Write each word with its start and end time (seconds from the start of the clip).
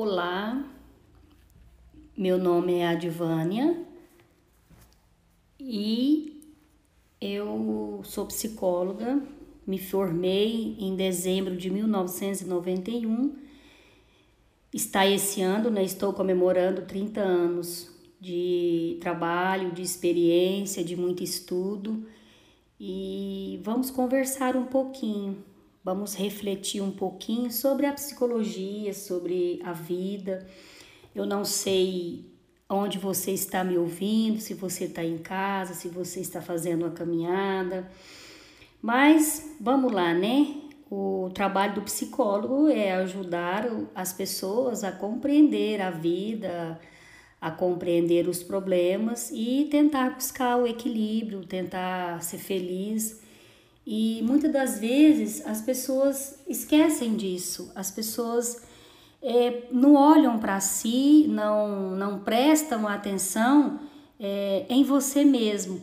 Olá, 0.00 0.64
meu 2.16 2.38
nome 2.38 2.74
é 2.74 2.86
Advânia 2.86 3.84
e 5.58 6.40
eu 7.20 8.00
sou 8.04 8.24
psicóloga, 8.26 9.20
me 9.66 9.76
formei 9.76 10.76
em 10.78 10.94
dezembro 10.94 11.56
de 11.56 11.68
1991. 11.68 13.38
Está 14.72 15.04
esse 15.04 15.42
ano, 15.42 15.68
né? 15.68 15.82
Estou 15.82 16.12
comemorando 16.12 16.82
30 16.82 17.20
anos 17.20 17.90
de 18.20 18.98
trabalho, 19.00 19.72
de 19.72 19.82
experiência, 19.82 20.84
de 20.84 20.94
muito 20.94 21.24
estudo 21.24 22.06
e 22.78 23.60
vamos 23.64 23.90
conversar 23.90 24.56
um 24.56 24.66
pouquinho 24.66 25.42
Vamos 25.88 26.14
refletir 26.14 26.82
um 26.82 26.90
pouquinho 26.90 27.50
sobre 27.50 27.86
a 27.86 27.94
psicologia, 27.94 28.92
sobre 28.92 29.58
a 29.64 29.72
vida. 29.72 30.46
Eu 31.14 31.24
não 31.24 31.46
sei 31.46 32.26
onde 32.68 32.98
você 32.98 33.30
está 33.30 33.64
me 33.64 33.78
ouvindo, 33.78 34.38
se 34.38 34.52
você 34.52 34.84
está 34.84 35.02
em 35.02 35.16
casa, 35.16 35.72
se 35.72 35.88
você 35.88 36.20
está 36.20 36.42
fazendo 36.42 36.84
uma 36.84 36.90
caminhada. 36.90 37.90
Mas 38.82 39.56
vamos 39.58 39.90
lá, 39.90 40.12
né? 40.12 40.56
O 40.90 41.30
trabalho 41.32 41.76
do 41.76 41.80
psicólogo 41.80 42.68
é 42.68 42.92
ajudar 42.92 43.66
as 43.94 44.12
pessoas 44.12 44.84
a 44.84 44.92
compreender 44.92 45.80
a 45.80 45.90
vida, 45.90 46.78
a 47.40 47.50
compreender 47.50 48.28
os 48.28 48.42
problemas 48.42 49.30
e 49.32 49.66
tentar 49.70 50.10
buscar 50.10 50.58
o 50.58 50.66
equilíbrio, 50.66 51.46
tentar 51.46 52.22
ser 52.22 52.36
feliz 52.36 53.26
e 53.90 54.20
muitas 54.22 54.52
das 54.52 54.78
vezes 54.78 55.42
as 55.46 55.62
pessoas 55.62 56.38
esquecem 56.46 57.16
disso, 57.16 57.72
as 57.74 57.90
pessoas 57.90 58.62
é, 59.22 59.62
não 59.72 59.94
olham 59.94 60.38
para 60.38 60.60
si, 60.60 61.24
não, 61.26 61.96
não 61.96 62.18
prestam 62.18 62.86
atenção 62.86 63.80
é, 64.20 64.66
em 64.68 64.84
você 64.84 65.24
mesmo. 65.24 65.80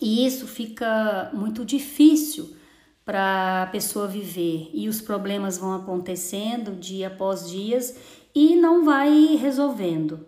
E 0.00 0.24
isso 0.24 0.46
fica 0.46 1.30
muito 1.34 1.62
difícil 1.62 2.56
para 3.04 3.64
a 3.64 3.66
pessoa 3.66 4.08
viver. 4.08 4.70
E 4.72 4.88
os 4.88 5.02
problemas 5.02 5.58
vão 5.58 5.74
acontecendo 5.74 6.74
dia 6.74 7.08
após 7.08 7.50
dias 7.50 7.96
e 8.34 8.56
não 8.56 8.82
vai 8.82 9.36
resolvendo. 9.36 10.26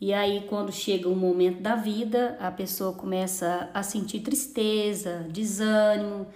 E 0.00 0.12
aí, 0.12 0.46
quando 0.48 0.70
chega 0.70 1.08
um 1.08 1.16
momento 1.16 1.60
da 1.60 1.74
vida, 1.74 2.36
a 2.40 2.52
pessoa 2.52 2.92
começa 2.92 3.68
a 3.74 3.82
sentir 3.82 4.20
tristeza, 4.20 5.26
desânimo, 5.28 6.28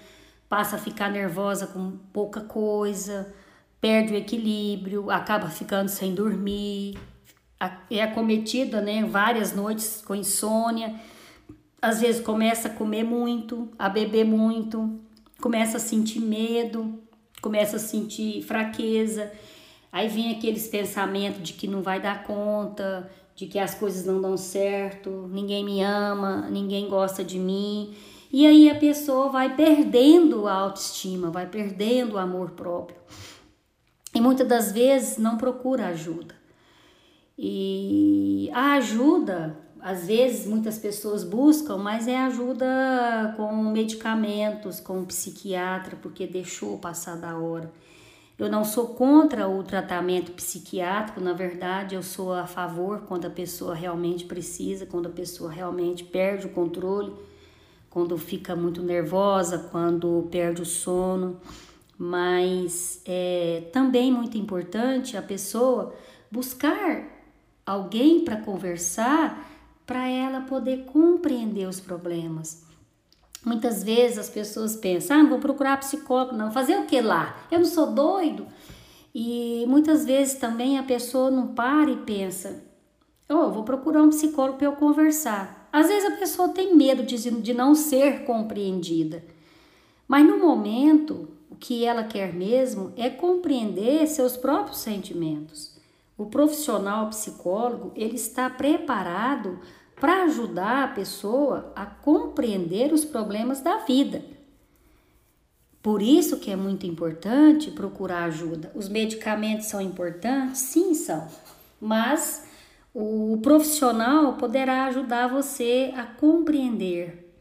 passa 0.49 0.77
a 0.77 0.79
ficar 0.79 1.09
nervosa 1.11 1.69
com 1.69 1.93
pouca 2.13 2.41
coisa, 2.41 3.33
perde 3.81 4.15
o 4.15 4.17
equilíbrio, 4.17 5.11
acaba 5.11 5.49
ficando 5.49 5.89
sem 5.89 6.13
dormir, 6.13 6.99
é 7.89 8.03
acometida, 8.03 8.81
né, 8.81 9.05
várias 9.05 9.55
noites 9.55 10.03
com 10.05 10.15
insônia. 10.15 10.95
Às 11.81 12.01
vezes 12.01 12.21
começa 12.21 12.67
a 12.67 12.71
comer 12.71 13.05
muito, 13.05 13.69
a 13.79 13.89
beber 13.89 14.25
muito, 14.25 15.01
começa 15.41 15.77
a 15.77 15.81
sentir 15.81 16.21
medo, 16.21 17.01
começa 17.41 17.77
a 17.77 17.81
sentir 17.81 18.43
fraqueza. 18.43 19.33
Aí 19.93 20.09
vem 20.09 20.33
aqueles 20.33 20.69
pensamentos 20.69 21.43
de 21.43 21.53
que 21.53 21.67
não 21.69 21.83
vai 21.83 22.01
dar 22.01 22.25
conta, 22.25 23.11
de 23.35 23.47
que 23.47 23.59
as 23.59 23.75
coisas 23.75 24.05
não 24.05 24.21
dão 24.21 24.37
certo, 24.37 25.29
ninguém 25.33 25.65
me 25.65 25.83
ama, 25.83 26.49
ninguém 26.51 26.89
gosta 26.89 27.25
de 27.25 27.39
mim. 27.39 27.95
E 28.33 28.47
aí 28.47 28.71
a 28.71 28.75
pessoa 28.75 29.29
vai 29.29 29.55
perdendo 29.55 30.49
a 30.49 30.55
autoestima, 30.55 31.31
vai 31.31 31.47
perdendo 31.47 32.15
o 32.15 32.19
amor 32.19 32.53
próprio. 32.53 32.97
E 34.15 34.21
muitas 34.21 34.47
das 34.47 34.73
vezes 34.73 35.19
não 35.19 35.37
procura 35.37 35.89
ajuda. 35.89 36.35
E 37.37 38.51
a 38.53 38.75
ajuda, 38.75 39.59
às 39.81 40.07
vezes 40.07 40.47
muitas 40.47 40.79
pessoas 40.79 41.25
buscam, 41.25 41.77
mas 41.79 42.07
é 42.07 42.17
ajuda 42.17 43.35
com 43.37 43.53
medicamentos, 43.65 44.81
com 44.81 44.99
um 44.99 45.05
psiquiatra, 45.05 45.99
porque 46.01 46.27
deixou 46.27 46.79
passar 46.79 47.17
da 47.17 47.37
hora. 47.37 47.73
Eu 48.43 48.51
não 48.51 48.65
sou 48.65 48.89
contra 48.89 49.49
o 49.49 49.63
tratamento 49.63 50.33
psiquiátrico, 50.33 51.21
na 51.21 51.33
verdade, 51.33 51.95
eu 51.95 52.03
sou 52.03 52.33
a 52.33 52.45
favor 52.45 53.03
quando 53.03 53.25
a 53.25 53.31
pessoa 53.31 53.73
realmente 53.73 54.25
precisa, 54.25 54.85
quando 54.85 55.07
a 55.07 55.11
pessoa 55.11 55.49
realmente 55.49 56.03
perde 56.03 56.47
o 56.47 56.49
controle, 56.49 57.15
quando 57.89 58.19
fica 58.19 58.57
muito 58.57 58.83
nervosa, 58.83 59.69
quando 59.71 60.27
perde 60.29 60.61
o 60.61 60.67
sono. 60.67 61.41
Mas 61.97 63.01
é 63.07 63.69
também 63.73 64.11
muito 64.11 64.37
importante 64.37 65.17
a 65.17 65.23
pessoa 65.23 65.95
buscar 66.29 67.05
alguém 67.65 68.25
para 68.25 68.39
conversar, 68.39 69.49
para 69.87 70.09
ela 70.09 70.41
poder 70.41 70.87
compreender 70.87 71.69
os 71.69 71.79
problemas. 71.79 72.62
Muitas 73.45 73.83
vezes 73.83 74.19
as 74.19 74.31
pessoas 74.31 74.77
pensam, 74.77 75.21
ah, 75.21 75.29
vou 75.29 75.39
procurar 75.39 75.77
psicólogo, 75.79 76.37
não. 76.37 76.53
Fazer 76.53 76.77
o 76.79 76.87
que 76.87 77.01
lá? 77.01 77.37
Eu 77.51 77.59
não 77.59 77.67
sou 77.67 77.93
doido. 77.93 78.47
E 79.15 79.65
muitas 79.67 80.05
vezes 80.05 80.35
também 80.35 80.79
a 80.79 80.83
pessoa 80.83 81.31
não 81.31 81.49
para 81.49 81.91
e 81.91 81.97
pensa, 81.97 82.63
oh, 83.29 83.51
vou 83.51 83.65
procurar 83.65 84.03
um 84.03 84.11
psicólogo 84.11 84.59
para 84.59 84.69
eu 84.69 84.73
conversar. 84.73 85.69
Às 85.73 85.89
vezes 85.89 86.13
a 86.13 86.17
pessoa 86.17 86.51
tem 86.51 86.77
medo 86.77 87.03
de, 87.03 87.17
de 87.17 87.55
não 87.55 87.75
ser 87.75 88.25
compreendida. 88.25 89.25
Mas 90.07 90.27
no 90.27 90.39
momento, 90.39 91.29
o 91.51 91.57
que 91.57 91.85
ela 91.85 92.05
quer 92.05 92.33
mesmo 92.33 92.93
é 92.97 93.11
compreender 93.11 94.07
seus 94.07 94.37
próprios 94.37 94.79
sentimentos. 94.79 95.73
O 96.17 96.27
profissional 96.27 97.09
psicólogo, 97.09 97.93
ele 97.97 98.15
está 98.15 98.49
preparado 98.49 99.59
para 100.03 100.25
ajudar 100.25 100.83
a 100.83 100.89
pessoa 100.89 101.73
a 101.77 101.87
compreender 101.87 102.93
os 102.93 103.05
problemas 103.05 103.61
da 103.61 103.77
vida. 103.85 104.21
Por 105.81 106.03
isso 106.03 106.41
que 106.41 106.51
é 106.51 106.57
muito 106.57 106.85
importante 106.85 107.71
procurar 107.71 108.25
ajuda. 108.25 108.73
Os 108.75 108.89
medicamentos 108.89 109.67
são 109.67 109.81
importantes? 109.81 110.61
Sim, 110.61 110.93
são. 110.93 111.29
Mas 111.81 112.45
o 112.93 113.39
profissional 113.45 114.33
poderá 114.39 114.87
ajudar 114.87 115.29
você 115.29 115.93
a 115.97 116.03
compreender. 116.03 117.33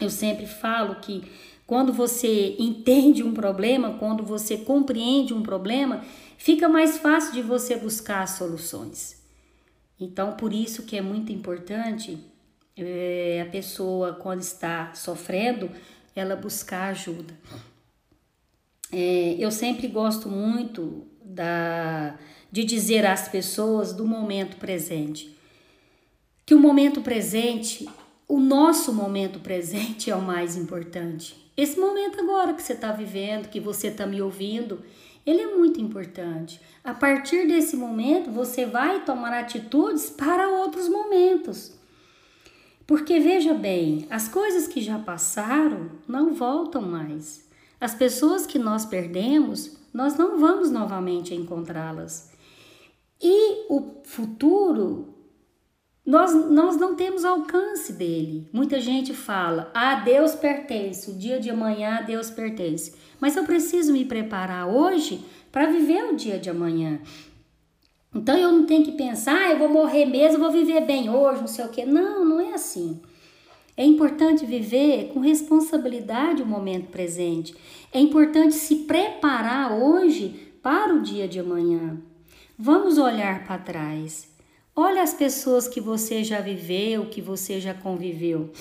Eu 0.00 0.08
sempre 0.08 0.46
falo 0.46 0.94
que 0.94 1.30
quando 1.66 1.92
você 1.92 2.56
entende 2.58 3.22
um 3.22 3.34
problema, 3.34 3.98
quando 3.98 4.24
você 4.24 4.56
compreende 4.56 5.34
um 5.34 5.42
problema, 5.42 6.02
fica 6.38 6.70
mais 6.70 6.96
fácil 6.96 7.34
de 7.34 7.42
você 7.42 7.76
buscar 7.76 8.26
soluções. 8.26 9.19
Então, 10.00 10.32
por 10.32 10.52
isso 10.52 10.84
que 10.84 10.96
é 10.96 11.02
muito 11.02 11.30
importante 11.30 12.18
é, 12.76 13.44
a 13.46 13.50
pessoa, 13.50 14.14
quando 14.14 14.40
está 14.40 14.94
sofrendo, 14.94 15.70
ela 16.16 16.34
buscar 16.34 16.88
ajuda. 16.88 17.34
É, 18.90 19.36
eu 19.38 19.50
sempre 19.50 19.86
gosto 19.86 20.28
muito 20.28 21.06
da, 21.22 22.18
de 22.50 22.64
dizer 22.64 23.04
às 23.04 23.28
pessoas 23.28 23.92
do 23.92 24.06
momento 24.06 24.56
presente. 24.56 25.36
Que 26.46 26.54
o 26.54 26.58
momento 26.58 27.02
presente, 27.02 27.86
o 28.26 28.40
nosso 28.40 28.92
momento 28.92 29.38
presente 29.40 30.10
é 30.10 30.16
o 30.16 30.22
mais 30.22 30.56
importante. 30.56 31.36
Esse 31.56 31.78
momento 31.78 32.18
agora 32.18 32.54
que 32.54 32.62
você 32.62 32.72
está 32.72 32.90
vivendo, 32.90 33.48
que 33.48 33.60
você 33.60 33.88
está 33.88 34.06
me 34.06 34.22
ouvindo, 34.22 34.82
ele 35.24 35.42
é 35.42 35.56
muito 35.56 35.80
importante. 35.80 36.60
A 36.82 36.94
partir 36.94 37.46
desse 37.46 37.76
momento, 37.76 38.30
você 38.30 38.66
vai 38.66 39.04
tomar 39.04 39.32
atitudes 39.32 40.10
para 40.10 40.48
outros 40.48 40.88
momentos. 40.88 41.78
Porque 42.86 43.20
veja 43.20 43.54
bem, 43.54 44.06
as 44.10 44.28
coisas 44.28 44.66
que 44.66 44.80
já 44.80 44.98
passaram 44.98 45.90
não 46.08 46.34
voltam 46.34 46.82
mais. 46.82 47.48
As 47.80 47.94
pessoas 47.94 48.46
que 48.46 48.58
nós 48.58 48.84
perdemos, 48.84 49.76
nós 49.92 50.16
não 50.16 50.38
vamos 50.38 50.70
novamente 50.70 51.34
encontrá-las. 51.34 52.32
E 53.22 53.66
o 53.68 54.00
futuro, 54.04 55.14
nós, 56.10 56.34
nós 56.50 56.76
não 56.76 56.96
temos 56.96 57.24
alcance 57.24 57.92
dele. 57.92 58.48
Muita 58.52 58.80
gente 58.80 59.14
fala, 59.14 59.70
a 59.72 59.92
ah, 59.92 59.94
Deus 59.94 60.34
pertence, 60.34 61.08
o 61.08 61.14
dia 61.14 61.38
de 61.38 61.48
amanhã 61.50 61.98
a 61.98 62.02
Deus 62.02 62.28
pertence. 62.28 62.94
Mas 63.20 63.36
eu 63.36 63.44
preciso 63.44 63.92
me 63.92 64.04
preparar 64.04 64.66
hoje 64.66 65.24
para 65.52 65.66
viver 65.66 66.02
o 66.12 66.16
dia 66.16 66.36
de 66.36 66.50
amanhã. 66.50 67.00
Então 68.12 68.36
eu 68.36 68.50
não 68.50 68.66
tenho 68.66 68.84
que 68.84 68.90
pensar, 68.90 69.36
ah, 69.36 69.52
eu 69.52 69.58
vou 69.58 69.68
morrer 69.68 70.04
mesmo, 70.04 70.40
vou 70.40 70.50
viver 70.50 70.80
bem 70.80 71.08
hoje, 71.08 71.42
não 71.42 71.46
sei 71.46 71.64
o 71.64 71.68
quê. 71.68 71.86
Não, 71.86 72.24
não 72.24 72.40
é 72.40 72.54
assim. 72.54 73.00
É 73.76 73.84
importante 73.84 74.44
viver 74.44 75.12
com 75.14 75.20
responsabilidade 75.20 76.42
o 76.42 76.46
momento 76.46 76.90
presente. 76.90 77.54
É 77.92 78.00
importante 78.00 78.56
se 78.56 78.74
preparar 78.80 79.72
hoje 79.72 80.52
para 80.60 80.92
o 80.92 81.02
dia 81.02 81.28
de 81.28 81.38
amanhã. 81.38 82.02
Vamos 82.58 82.98
olhar 82.98 83.44
para 83.46 83.58
trás. 83.58 84.29
Olha 84.74 85.02
as 85.02 85.12
pessoas 85.12 85.66
que 85.66 85.80
você 85.80 86.22
já 86.22 86.40
viveu, 86.40 87.06
que 87.06 87.20
você 87.20 87.60
já 87.60 87.74
conviveu. 87.74 88.52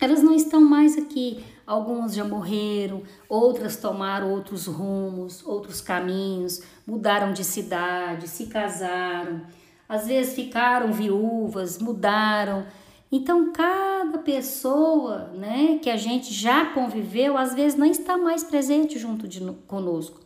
Elas 0.00 0.22
não 0.22 0.34
estão 0.34 0.60
mais 0.60 0.98
aqui. 0.98 1.44
alguns 1.64 2.14
já 2.14 2.24
morreram, 2.24 3.02
outras 3.28 3.76
tomaram 3.76 4.32
outros 4.32 4.66
rumos, 4.66 5.46
outros 5.46 5.80
caminhos, 5.80 6.60
mudaram 6.84 7.32
de 7.32 7.44
cidade, 7.44 8.26
se 8.26 8.46
casaram, 8.46 9.46
às 9.88 10.08
vezes 10.08 10.34
ficaram 10.34 10.92
viúvas, 10.92 11.78
mudaram. 11.78 12.66
Então, 13.12 13.52
cada 13.52 14.18
pessoa 14.18 15.30
né, 15.34 15.78
que 15.80 15.88
a 15.88 15.96
gente 15.96 16.34
já 16.34 16.66
conviveu, 16.66 17.36
às 17.36 17.54
vezes 17.54 17.78
não 17.78 17.86
está 17.86 18.18
mais 18.18 18.42
presente 18.42 18.98
junto 18.98 19.28
de 19.28 19.40
conosco. 19.68 20.20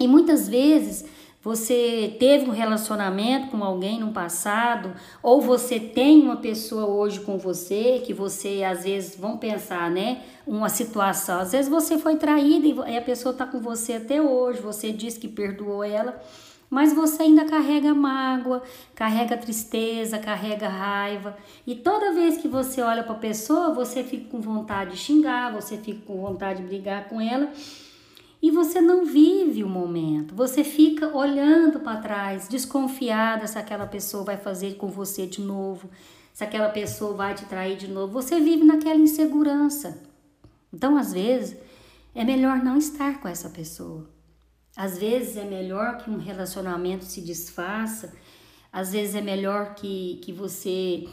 E 0.00 0.08
muitas 0.08 0.48
vezes 0.48 1.04
você 1.42 2.14
teve 2.20 2.48
um 2.48 2.52
relacionamento 2.52 3.48
com 3.48 3.64
alguém 3.64 3.98
no 3.98 4.12
passado, 4.12 4.94
ou 5.20 5.40
você 5.40 5.80
tem 5.80 6.22
uma 6.22 6.36
pessoa 6.36 6.86
hoje 6.86 7.18
com 7.20 7.36
você 7.36 8.00
que 8.06 8.14
você 8.14 8.62
às 8.62 8.84
vezes 8.84 9.16
vão 9.16 9.36
pensar, 9.36 9.90
né? 9.90 10.22
Uma 10.46 10.68
situação, 10.68 11.40
às 11.40 11.50
vezes 11.50 11.68
você 11.68 11.98
foi 11.98 12.16
traída 12.16 12.88
e 12.88 12.96
a 12.96 13.02
pessoa 13.02 13.32
está 13.32 13.44
com 13.44 13.60
você 13.60 13.94
até 13.94 14.22
hoje, 14.22 14.60
você 14.60 14.92
diz 14.92 15.18
que 15.18 15.26
perdoou 15.26 15.82
ela, 15.82 16.20
mas 16.70 16.92
você 16.94 17.24
ainda 17.24 17.44
carrega 17.44 17.92
mágoa, 17.92 18.62
carrega 18.94 19.36
tristeza, 19.36 20.18
carrega 20.18 20.68
raiva, 20.68 21.36
e 21.66 21.74
toda 21.74 22.12
vez 22.12 22.38
que 22.38 22.46
você 22.46 22.80
olha 22.80 23.02
para 23.02 23.14
a 23.14 23.18
pessoa, 23.18 23.74
você 23.74 24.04
fica 24.04 24.30
com 24.30 24.40
vontade 24.40 24.92
de 24.92 24.96
xingar, 24.96 25.52
você 25.52 25.76
fica 25.76 26.00
com 26.06 26.20
vontade 26.20 26.62
de 26.62 26.68
brigar 26.68 27.08
com 27.08 27.20
ela 27.20 27.50
e 28.42 28.50
você 28.50 28.80
não 28.80 29.06
vive 29.06 29.62
o 29.62 29.68
momento. 29.68 30.34
Você 30.34 30.64
fica 30.64 31.16
olhando 31.16 31.78
para 31.78 32.00
trás, 32.00 32.48
desconfiada 32.48 33.46
se 33.46 33.56
aquela 33.56 33.86
pessoa 33.86 34.24
vai 34.24 34.36
fazer 34.36 34.74
com 34.74 34.88
você 34.88 35.28
de 35.28 35.40
novo, 35.40 35.88
se 36.34 36.42
aquela 36.42 36.68
pessoa 36.68 37.14
vai 37.14 37.34
te 37.34 37.44
trair 37.44 37.76
de 37.76 37.86
novo. 37.86 38.12
Você 38.14 38.40
vive 38.40 38.64
naquela 38.64 38.98
insegurança. 38.98 40.02
Então, 40.74 40.96
às 40.96 41.12
vezes, 41.12 41.56
é 42.12 42.24
melhor 42.24 42.56
não 42.64 42.76
estar 42.76 43.20
com 43.20 43.28
essa 43.28 43.48
pessoa. 43.48 44.10
Às 44.76 44.98
vezes 44.98 45.36
é 45.36 45.44
melhor 45.44 45.98
que 45.98 46.10
um 46.10 46.18
relacionamento 46.18 47.04
se 47.04 47.20
desfaça, 47.20 48.12
às 48.72 48.90
vezes 48.90 49.14
é 49.14 49.20
melhor 49.20 49.74
que, 49.74 50.18
que 50.22 50.32
você 50.32 51.06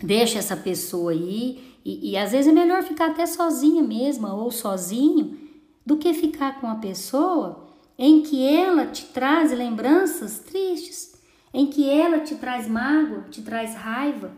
deixe 0.00 0.36
essa 0.38 0.56
pessoa 0.56 1.12
aí, 1.12 1.76
e, 1.84 2.12
e 2.12 2.16
às 2.16 2.32
vezes 2.32 2.50
é 2.50 2.52
melhor 2.52 2.82
ficar 2.82 3.10
até 3.10 3.26
sozinha 3.26 3.82
mesma 3.82 4.34
ou 4.34 4.50
sozinho 4.50 5.43
do 5.84 5.96
que 5.96 6.14
ficar 6.14 6.60
com 6.60 6.66
a 6.66 6.76
pessoa 6.76 7.68
em 7.98 8.22
que 8.22 8.46
ela 8.46 8.86
te 8.86 9.06
traz 9.06 9.52
lembranças 9.52 10.38
tristes, 10.40 11.14
em 11.52 11.66
que 11.66 11.88
ela 11.88 12.20
te 12.20 12.34
traz 12.34 12.66
mágoa, 12.66 13.26
te 13.30 13.42
traz 13.42 13.74
raiva. 13.74 14.32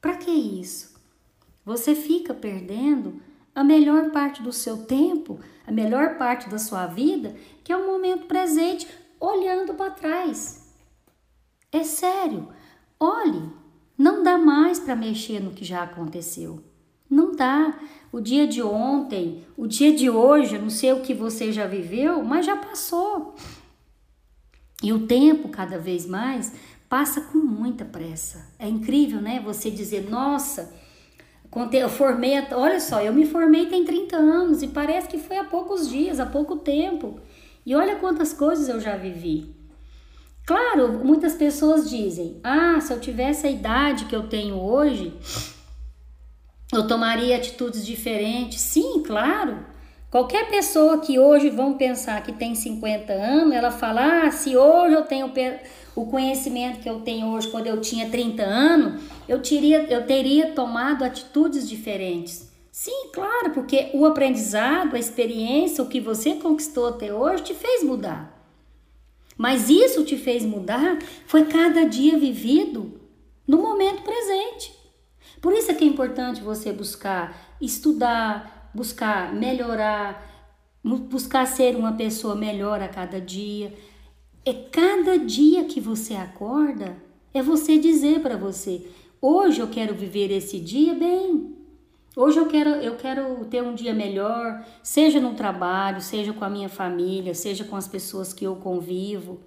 Para 0.00 0.16
que 0.16 0.30
isso? 0.30 0.94
Você 1.64 1.94
fica 1.94 2.34
perdendo 2.34 3.22
a 3.54 3.62
melhor 3.62 4.10
parte 4.10 4.42
do 4.42 4.52
seu 4.52 4.84
tempo, 4.84 5.38
a 5.66 5.70
melhor 5.70 6.18
parte 6.18 6.48
da 6.48 6.58
sua 6.58 6.86
vida, 6.86 7.36
que 7.62 7.72
é 7.72 7.76
o 7.76 7.86
momento 7.86 8.26
presente, 8.26 8.88
olhando 9.20 9.74
para 9.74 9.92
trás. 9.92 10.74
É 11.70 11.84
sério, 11.84 12.48
olhe, 12.98 13.48
não 13.96 14.22
dá 14.22 14.36
mais 14.36 14.78
para 14.80 14.96
mexer 14.96 15.40
no 15.40 15.52
que 15.52 15.64
já 15.64 15.84
aconteceu. 15.84 16.62
Não 17.14 17.30
dá 17.30 17.78
o 18.10 18.20
dia 18.20 18.44
de 18.44 18.60
ontem, 18.60 19.44
o 19.56 19.68
dia 19.68 19.94
de 19.94 20.10
hoje, 20.10 20.58
não 20.58 20.68
sei 20.68 20.92
o 20.92 21.00
que 21.00 21.14
você 21.14 21.52
já 21.52 21.64
viveu, 21.64 22.24
mas 22.24 22.44
já 22.44 22.56
passou. 22.56 23.36
E 24.82 24.92
o 24.92 25.06
tempo, 25.06 25.48
cada 25.48 25.78
vez 25.78 26.06
mais, 26.06 26.52
passa 26.88 27.20
com 27.20 27.38
muita 27.38 27.84
pressa. 27.84 28.50
É 28.58 28.68
incrível, 28.68 29.20
né? 29.20 29.40
Você 29.44 29.70
dizer, 29.70 30.10
nossa, 30.10 30.74
eu 31.72 31.88
formei, 31.88 32.32
olha 32.50 32.80
só, 32.80 33.00
eu 33.00 33.12
me 33.12 33.26
formei 33.26 33.66
tem 33.66 33.84
30 33.84 34.16
anos 34.16 34.60
e 34.60 34.66
parece 34.66 35.06
que 35.06 35.16
foi 35.16 35.36
há 35.36 35.44
poucos 35.44 35.88
dias, 35.88 36.18
há 36.18 36.26
pouco 36.26 36.56
tempo. 36.56 37.20
E 37.64 37.76
olha 37.76 37.94
quantas 37.96 38.32
coisas 38.32 38.68
eu 38.68 38.80
já 38.80 38.96
vivi. 38.96 39.54
Claro, 40.44 41.04
muitas 41.04 41.34
pessoas 41.34 41.88
dizem: 41.88 42.40
ah, 42.42 42.80
se 42.80 42.92
eu 42.92 42.98
tivesse 42.98 43.46
a 43.46 43.50
idade 43.50 44.06
que 44.06 44.16
eu 44.16 44.28
tenho 44.28 44.56
hoje, 44.56 45.16
eu 46.76 46.86
tomaria 46.86 47.36
atitudes 47.36 47.84
diferentes. 47.84 48.60
Sim, 48.60 49.02
claro. 49.02 49.64
Qualquer 50.10 50.48
pessoa 50.48 50.98
que 50.98 51.18
hoje 51.18 51.50
vão 51.50 51.74
pensar 51.74 52.22
que 52.22 52.32
tem 52.32 52.54
50 52.54 53.12
anos, 53.12 53.52
ela 53.52 53.70
fala: 53.70 54.26
ah, 54.26 54.30
se 54.30 54.56
hoje 54.56 54.94
eu 54.94 55.02
tenho 55.02 55.32
o 55.96 56.06
conhecimento 56.06 56.80
que 56.80 56.88
eu 56.88 57.00
tenho 57.00 57.28
hoje 57.28 57.48
quando 57.48 57.66
eu 57.66 57.80
tinha 57.80 58.08
30 58.08 58.42
anos, 58.42 59.02
eu 59.28 59.42
teria, 59.42 59.82
eu 59.92 60.06
teria 60.06 60.52
tomado 60.52 61.02
atitudes 61.02 61.68
diferentes. 61.68 62.48
Sim, 62.70 63.10
claro, 63.12 63.50
porque 63.52 63.90
o 63.94 64.04
aprendizado, 64.04 64.94
a 64.94 64.98
experiência, 64.98 65.82
o 65.82 65.88
que 65.88 66.00
você 66.00 66.34
conquistou 66.34 66.88
até 66.88 67.12
hoje 67.12 67.44
te 67.44 67.54
fez 67.54 67.82
mudar. 67.82 68.34
Mas 69.36 69.68
isso 69.68 70.04
te 70.04 70.16
fez 70.16 70.44
mudar 70.44 70.98
foi 71.26 71.46
cada 71.46 71.84
dia 71.84 72.18
vivido 72.18 73.00
no 73.46 73.58
momento 73.58 74.02
presente. 74.02 74.83
Por 75.44 75.52
isso 75.52 75.70
é 75.70 75.74
que 75.74 75.84
é 75.84 75.86
importante 75.86 76.40
você 76.40 76.72
buscar 76.72 77.54
estudar, 77.60 78.70
buscar 78.72 79.30
melhorar, 79.34 80.26
buscar 80.82 81.46
ser 81.46 81.76
uma 81.76 81.92
pessoa 81.92 82.34
melhor 82.34 82.80
a 82.80 82.88
cada 82.88 83.20
dia. 83.20 83.74
É 84.42 84.54
cada 84.54 85.18
dia 85.18 85.66
que 85.66 85.82
você 85.82 86.14
acorda, 86.14 86.96
é 87.34 87.42
você 87.42 87.76
dizer 87.76 88.22
para 88.22 88.38
você: 88.38 88.88
hoje 89.20 89.60
eu 89.60 89.68
quero 89.68 89.94
viver 89.94 90.30
esse 90.30 90.58
dia 90.58 90.94
bem. 90.94 91.54
Hoje 92.16 92.38
eu 92.38 92.46
quero, 92.46 92.70
eu 92.70 92.96
quero 92.96 93.44
ter 93.44 93.62
um 93.62 93.74
dia 93.74 93.92
melhor, 93.92 94.64
seja 94.82 95.20
no 95.20 95.34
trabalho, 95.34 96.00
seja 96.00 96.32
com 96.32 96.46
a 96.46 96.48
minha 96.48 96.70
família, 96.70 97.34
seja 97.34 97.64
com 97.64 97.76
as 97.76 97.86
pessoas 97.86 98.32
que 98.32 98.46
eu 98.46 98.56
convivo. 98.56 99.40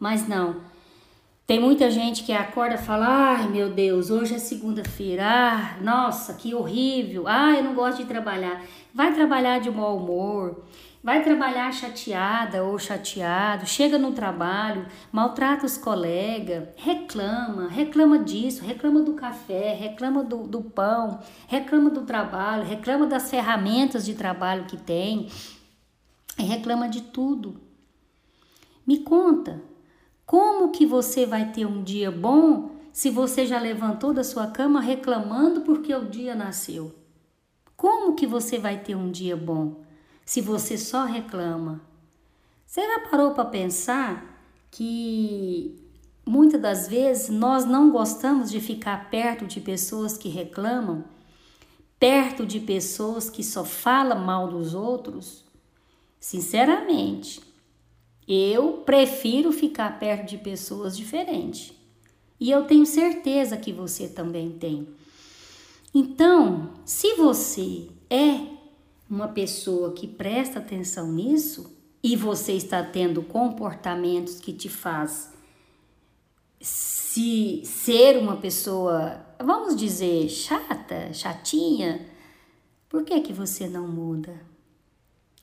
Mas 0.00 0.26
não, 0.26 0.62
tem 1.48 1.58
muita 1.58 1.90
gente 1.90 2.24
que 2.24 2.32
acorda 2.32 2.74
e 2.74 2.78
fala: 2.78 3.06
ai 3.08 3.48
meu 3.48 3.70
Deus, 3.70 4.10
hoje 4.10 4.34
é 4.34 4.38
segunda-feira, 4.38 5.24
ah, 5.26 5.82
nossa, 5.82 6.34
que 6.34 6.54
horrível, 6.54 7.26
ah, 7.26 7.54
eu 7.56 7.64
não 7.64 7.74
gosto 7.74 8.02
de 8.02 8.04
trabalhar. 8.04 8.62
Vai 8.92 9.14
trabalhar 9.14 9.58
de 9.58 9.70
mau 9.70 9.96
humor, 9.96 10.62
vai 11.02 11.22
trabalhar 11.22 11.72
chateada 11.72 12.62
ou 12.62 12.78
chateado, 12.78 13.64
chega 13.64 13.96
no 13.96 14.12
trabalho, 14.12 14.84
maltrata 15.10 15.64
os 15.64 15.78
colegas, 15.78 16.68
reclama, 16.76 17.66
reclama 17.68 18.18
disso, 18.18 18.62
reclama 18.62 19.00
do 19.00 19.14
café, 19.14 19.72
reclama 19.72 20.22
do, 20.22 20.46
do 20.46 20.60
pão, 20.60 21.18
reclama 21.46 21.88
do 21.88 22.02
trabalho, 22.02 22.62
reclama 22.62 23.06
das 23.06 23.30
ferramentas 23.30 24.04
de 24.04 24.12
trabalho 24.12 24.66
que 24.66 24.76
tem, 24.76 25.30
reclama 26.36 26.90
de 26.90 27.00
tudo. 27.00 27.58
Me 28.86 28.98
conta, 28.98 29.62
como 30.28 30.70
que 30.72 30.84
você 30.84 31.24
vai 31.24 31.52
ter 31.52 31.64
um 31.64 31.82
dia 31.82 32.10
bom 32.10 32.72
se 32.92 33.08
você 33.08 33.46
já 33.46 33.58
levantou 33.58 34.12
da 34.12 34.22
sua 34.22 34.46
cama 34.46 34.78
reclamando 34.78 35.62
porque 35.62 35.94
o 35.94 36.04
dia 36.04 36.34
nasceu? 36.34 36.94
Como 37.74 38.14
que 38.14 38.26
você 38.26 38.58
vai 38.58 38.78
ter 38.78 38.94
um 38.94 39.10
dia 39.10 39.34
bom 39.34 39.80
se 40.26 40.42
você 40.42 40.76
só 40.76 41.06
reclama? 41.06 41.80
Você 42.66 42.86
já 42.86 43.08
parou 43.08 43.30
para 43.30 43.46
pensar 43.46 44.38
que 44.70 45.82
muitas 46.26 46.60
das 46.60 46.88
vezes 46.88 47.30
nós 47.30 47.64
não 47.64 47.90
gostamos 47.90 48.50
de 48.50 48.60
ficar 48.60 49.08
perto 49.08 49.46
de 49.46 49.62
pessoas 49.62 50.18
que 50.18 50.28
reclamam, 50.28 51.04
perto 51.98 52.44
de 52.44 52.60
pessoas 52.60 53.30
que 53.30 53.42
só 53.42 53.64
falam 53.64 54.18
mal 54.26 54.46
dos 54.46 54.74
outros? 54.74 55.42
Sinceramente, 56.20 57.47
eu 58.28 58.82
prefiro 58.84 59.50
ficar 59.50 59.98
perto 59.98 60.28
de 60.28 60.36
pessoas 60.36 60.96
diferentes. 60.96 61.72
E 62.38 62.50
eu 62.50 62.64
tenho 62.64 62.84
certeza 62.84 63.56
que 63.56 63.72
você 63.72 64.06
também 64.06 64.50
tem. 64.50 64.86
Então, 65.94 66.74
se 66.84 67.14
você 67.14 67.88
é 68.10 68.40
uma 69.08 69.28
pessoa 69.28 69.92
que 69.92 70.06
presta 70.06 70.58
atenção 70.58 71.10
nisso 71.10 71.74
e 72.02 72.14
você 72.14 72.52
está 72.52 72.82
tendo 72.82 73.22
comportamentos 73.22 74.38
que 74.38 74.52
te 74.52 74.68
faz 74.68 75.32
se 76.60 77.62
ser 77.64 78.18
uma 78.18 78.36
pessoa, 78.36 79.24
vamos 79.42 79.74
dizer, 79.74 80.28
chata, 80.28 81.12
chatinha, 81.12 82.06
por 82.88 83.04
que 83.04 83.20
que 83.20 83.32
você 83.32 83.68
não 83.68 83.88
muda? 83.88 84.40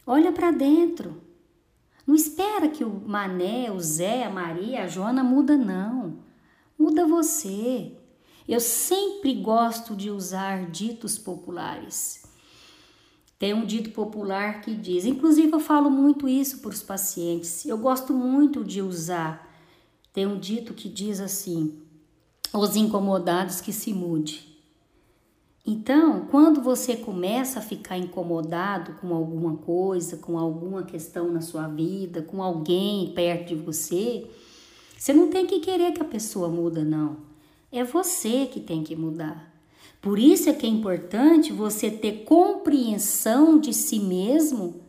Olha 0.06 0.32
para 0.32 0.52
dentro. 0.52 1.22
Não 2.06 2.14
espera 2.14 2.68
que 2.68 2.84
o 2.84 3.02
Mané, 3.06 3.72
o 3.72 3.80
Zé, 3.80 4.24
a 4.24 4.30
Maria, 4.30 4.84
a 4.84 4.88
Joana 4.88 5.24
muda 5.24 5.58
não. 5.58 6.20
Muda 6.78 7.08
você. 7.08 7.94
Eu 8.48 8.60
sempre 8.60 9.34
gosto 9.34 9.96
de 9.96 10.12
usar 10.12 10.70
ditos 10.70 11.18
populares. 11.18 12.24
Tem 13.40 13.54
um 13.54 13.66
dito 13.66 13.90
popular 13.90 14.62
que 14.62 14.74
diz, 14.74 15.04
inclusive 15.04 15.52
eu 15.52 15.60
falo 15.60 15.90
muito 15.90 16.28
isso 16.28 16.60
para 16.60 16.70
os 16.70 16.84
pacientes. 16.84 17.66
Eu 17.66 17.78
gosto 17.78 18.14
muito 18.14 18.64
de 18.64 18.82
usar. 18.82 19.52
Tem 20.14 20.26
um 20.26 20.40
dito 20.40 20.74
que 20.74 20.88
diz 20.88 21.20
assim: 21.20 21.82
os 22.54 22.76
incomodados 22.76 23.60
que 23.60 23.74
se 23.74 23.94
mude. 23.94 24.55
Então, 25.68 26.28
quando 26.30 26.62
você 26.62 26.96
começa 26.96 27.58
a 27.58 27.62
ficar 27.62 27.98
incomodado 27.98 28.94
com 29.02 29.16
alguma 29.16 29.58
coisa, 29.58 30.18
com 30.18 30.38
alguma 30.38 30.84
questão 30.84 31.32
na 31.32 31.42
sua 31.42 31.68
vida, 31.68 32.22
com 32.22 32.44
alguém 32.44 33.12
perto 33.16 33.48
de 33.48 33.56
você, 33.56 34.30
você 34.96 35.12
não 35.12 35.30
tem 35.30 35.48
que 35.48 35.60
querer 35.60 35.92
que 35.94 36.02
a 36.02 36.06
pessoa 36.06 36.50
muda, 36.50 36.84
não. 36.84 37.18
É 37.72 37.84
você 37.84 38.46
que 38.46 38.60
tem 38.60 38.84
que 38.84 38.96
mudar. 38.96 39.52
Por 40.00 40.20
isso 40.20 40.52
é 40.52 40.54
que 40.54 40.68
é 40.68 40.70
importante 40.70 41.52
você 41.52 41.90
ter 41.90 42.26
compreensão 42.26 43.60
de 43.60 43.74
si 43.74 44.00
mesmo 44.00 44.82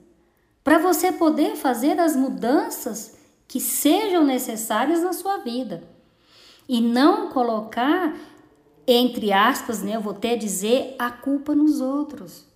para 0.62 0.78
você 0.78 1.10
poder 1.10 1.56
fazer 1.56 1.98
as 1.98 2.14
mudanças 2.14 3.16
que 3.48 3.60
sejam 3.60 4.24
necessárias 4.24 5.02
na 5.02 5.14
sua 5.14 5.38
vida. 5.38 5.84
E 6.68 6.82
não 6.82 7.30
colocar 7.30 8.14
entre 8.86 9.32
aspas, 9.32 9.82
né, 9.82 9.96
eu 9.96 10.00
vou 10.00 10.12
até 10.12 10.36
dizer, 10.36 10.94
a 10.98 11.10
culpa 11.10 11.54
nos 11.54 11.80
outros. 11.80 12.46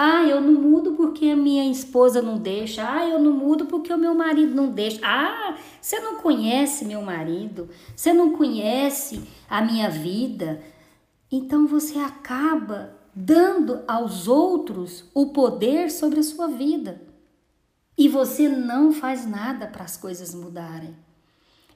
Ah, 0.00 0.22
eu 0.22 0.40
não 0.40 0.60
mudo 0.60 0.92
porque 0.92 1.26
a 1.26 1.34
minha 1.34 1.68
esposa 1.68 2.22
não 2.22 2.38
deixa. 2.38 2.88
Ah, 2.88 3.08
eu 3.08 3.18
não 3.18 3.32
mudo 3.32 3.66
porque 3.66 3.92
o 3.92 3.98
meu 3.98 4.14
marido 4.14 4.54
não 4.54 4.70
deixa. 4.70 5.00
Ah, 5.02 5.56
você 5.80 5.98
não 5.98 6.20
conhece 6.20 6.84
meu 6.84 7.02
marido. 7.02 7.68
Você 7.96 8.12
não 8.12 8.30
conhece 8.30 9.20
a 9.50 9.60
minha 9.60 9.90
vida. 9.90 10.62
Então 11.32 11.66
você 11.66 11.98
acaba 11.98 12.96
dando 13.12 13.80
aos 13.88 14.28
outros 14.28 15.04
o 15.12 15.32
poder 15.32 15.90
sobre 15.90 16.20
a 16.20 16.22
sua 16.22 16.46
vida. 16.46 17.02
E 17.96 18.08
você 18.08 18.48
não 18.48 18.92
faz 18.92 19.26
nada 19.26 19.66
para 19.66 19.82
as 19.82 19.96
coisas 19.96 20.32
mudarem. 20.32 20.94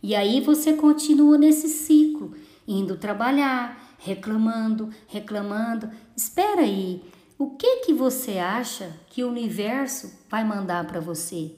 E 0.00 0.14
aí 0.14 0.40
você 0.40 0.74
continua 0.74 1.36
nesse 1.36 1.66
ciclo, 1.66 2.34
indo 2.68 2.96
trabalhar, 2.96 3.81
reclamando, 4.02 4.90
reclamando. 5.06 5.88
Espera 6.16 6.62
aí, 6.62 7.02
o 7.38 7.50
que 7.50 7.76
que 7.78 7.94
você 7.94 8.38
acha 8.38 8.92
que 9.08 9.22
o 9.22 9.28
universo 9.28 10.12
vai 10.28 10.44
mandar 10.44 10.86
para 10.86 11.00
você? 11.00 11.56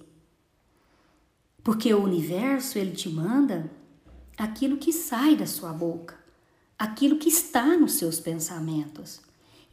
Porque 1.63 1.93
o 1.95 2.03
universo 2.03 2.79
ele 2.79 2.93
te 2.93 3.09
manda 3.09 3.71
aquilo 4.37 4.77
que 4.77 4.93
sai 4.93 5.35
da 5.35 5.47
sua 5.47 5.73
boca, 5.73 6.19
aquilo 6.79 7.19
que 7.19 7.31
está 7.31 7.79
nos 7.79 7.95
seus 7.95 8.21
pensamentos. 8.21 9.23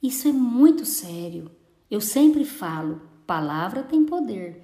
Isso 0.01 0.27
é 0.27 0.31
muito 0.31 0.85
sério. 0.85 1.51
Eu 1.89 1.99
sempre 1.99 2.45
falo, 2.45 3.01
palavra 3.27 3.83
tem 3.83 4.05
poder. 4.05 4.63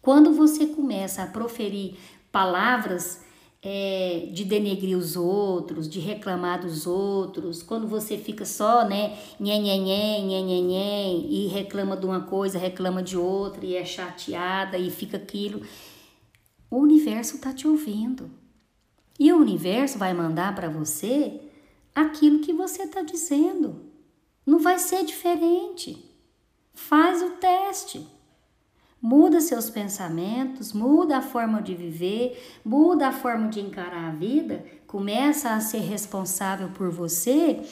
Quando 0.00 0.32
você 0.32 0.66
começa 0.66 1.22
a 1.22 1.26
proferir 1.26 1.98
palavras 2.32 3.20
é, 3.62 4.28
de 4.32 4.44
denegrir 4.44 4.96
os 4.96 5.16
outros, 5.16 5.88
de 5.88 6.00
reclamar 6.00 6.60
dos 6.60 6.86
outros, 6.86 7.62
quando 7.62 7.86
você 7.86 8.16
fica 8.16 8.44
só, 8.44 8.88
né, 8.88 9.18
nhenhenhen, 9.38 10.26
nhenhenhen, 10.26 11.26
e 11.30 11.46
reclama 11.48 11.96
de 11.96 12.06
uma 12.06 12.22
coisa, 12.22 12.58
reclama 12.58 13.02
de 13.02 13.18
outra, 13.18 13.64
e 13.64 13.76
é 13.76 13.84
chateada, 13.84 14.78
e 14.78 14.90
fica 14.90 15.18
aquilo, 15.18 15.60
o 16.70 16.78
universo 16.78 17.36
está 17.36 17.52
te 17.52 17.68
ouvindo. 17.68 18.30
E 19.18 19.30
o 19.32 19.36
universo 19.36 19.98
vai 19.98 20.14
mandar 20.14 20.54
para 20.54 20.70
você 20.70 21.40
aquilo 21.94 22.40
que 22.40 22.54
você 22.54 22.84
está 22.84 23.02
dizendo. 23.02 23.84
Não 24.46 24.58
vai 24.58 24.78
ser 24.78 25.04
diferente. 25.04 26.02
Faz 26.72 27.20
o 27.20 27.32
teste. 27.32 28.06
Muda 29.02 29.40
seus 29.40 29.70
pensamentos, 29.70 30.74
muda 30.74 31.18
a 31.18 31.22
forma 31.22 31.62
de 31.62 31.74
viver, 31.74 32.60
muda 32.62 33.08
a 33.08 33.12
forma 33.12 33.48
de 33.48 33.60
encarar 33.60 34.10
a 34.10 34.14
vida, 34.14 34.62
começa 34.86 35.54
a 35.54 35.60
ser 35.60 35.78
responsável 35.78 36.68
por 36.68 36.90
você, 36.90 37.62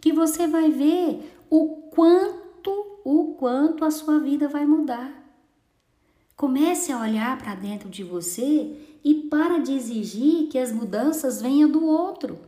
que 0.00 0.12
você 0.12 0.48
vai 0.48 0.70
ver 0.70 1.38
o 1.48 1.88
quanto, 1.92 3.00
o 3.04 3.36
quanto 3.38 3.84
a 3.84 3.92
sua 3.92 4.18
vida 4.18 4.48
vai 4.48 4.66
mudar. 4.66 5.22
Comece 6.34 6.90
a 6.90 7.00
olhar 7.00 7.38
para 7.38 7.54
dentro 7.54 7.88
de 7.88 8.02
você 8.02 8.76
e 9.04 9.14
para 9.30 9.58
de 9.58 9.74
exigir 9.74 10.48
que 10.48 10.58
as 10.58 10.72
mudanças 10.72 11.40
venham 11.40 11.70
do 11.70 11.86
outro, 11.86 12.40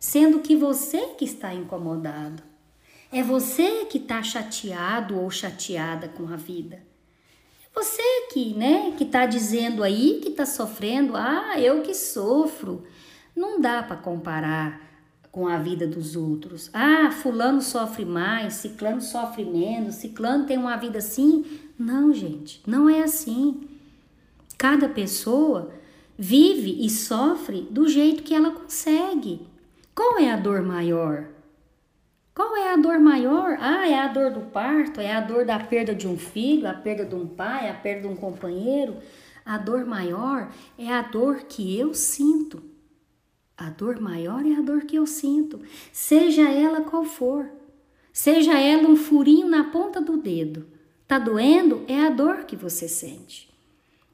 sendo 0.00 0.40
que 0.40 0.56
você 0.56 1.08
que 1.18 1.26
está 1.26 1.52
incomodado. 1.52 2.42
É 3.12 3.22
você 3.22 3.84
que 3.84 3.98
está 3.98 4.22
chateado 4.22 5.20
ou 5.20 5.30
chateada 5.30 6.08
com 6.08 6.26
a 6.28 6.36
vida. 6.36 6.93
Você 7.74 8.02
que, 8.32 8.54
né, 8.54 8.94
que 8.96 9.04
tá 9.04 9.26
dizendo 9.26 9.82
aí 9.82 10.20
que 10.22 10.30
tá 10.30 10.46
sofrendo, 10.46 11.16
ah, 11.16 11.58
eu 11.58 11.82
que 11.82 11.92
sofro. 11.92 12.84
Não 13.34 13.60
dá 13.60 13.82
para 13.82 13.96
comparar 13.96 14.80
com 15.32 15.48
a 15.48 15.58
vida 15.58 15.84
dos 15.84 16.14
outros. 16.14 16.70
Ah, 16.72 17.10
fulano 17.10 17.60
sofre 17.60 18.04
mais, 18.04 18.54
ciclano 18.54 19.00
sofre 19.00 19.44
menos, 19.44 19.96
ciclano 19.96 20.46
tem 20.46 20.56
uma 20.56 20.76
vida 20.76 20.98
assim. 20.98 21.44
Não, 21.76 22.12
gente, 22.12 22.62
não 22.64 22.88
é 22.88 23.02
assim. 23.02 23.68
Cada 24.56 24.88
pessoa 24.88 25.72
vive 26.16 26.86
e 26.86 26.88
sofre 26.88 27.62
do 27.68 27.88
jeito 27.88 28.22
que 28.22 28.32
ela 28.32 28.52
consegue. 28.52 29.44
Qual 29.92 30.20
é 30.20 30.30
a 30.30 30.36
dor 30.36 30.62
maior? 30.62 31.33
Qual 32.34 32.56
é 32.56 32.72
a 32.72 32.76
dor 32.76 32.98
maior? 32.98 33.56
Ah, 33.60 33.88
é 33.88 33.96
a 33.96 34.08
dor 34.08 34.32
do 34.32 34.40
parto, 34.40 35.00
é 35.00 35.12
a 35.12 35.20
dor 35.20 35.44
da 35.44 35.58
perda 35.60 35.94
de 35.94 36.08
um 36.08 36.18
filho, 36.18 36.68
a 36.68 36.74
perda 36.74 37.04
de 37.04 37.14
um 37.14 37.28
pai, 37.28 37.70
a 37.70 37.74
perda 37.74 38.08
de 38.08 38.08
um 38.08 38.16
companheiro. 38.16 38.96
A 39.44 39.56
dor 39.56 39.84
maior 39.84 40.50
é 40.76 40.92
a 40.92 41.02
dor 41.02 41.42
que 41.44 41.78
eu 41.78 41.94
sinto. 41.94 42.60
A 43.56 43.70
dor 43.70 44.00
maior 44.00 44.44
é 44.44 44.54
a 44.56 44.60
dor 44.60 44.82
que 44.82 44.96
eu 44.96 45.06
sinto, 45.06 45.60
seja 45.92 46.50
ela 46.50 46.80
qual 46.80 47.04
for. 47.04 47.48
Seja 48.12 48.58
ela 48.58 48.88
um 48.88 48.96
furinho 48.96 49.46
na 49.48 49.64
ponta 49.70 50.00
do 50.00 50.16
dedo. 50.16 50.66
Tá 51.06 51.20
doendo? 51.20 51.84
É 51.86 52.00
a 52.00 52.10
dor 52.10 52.44
que 52.44 52.56
você 52.56 52.88
sente. 52.88 53.48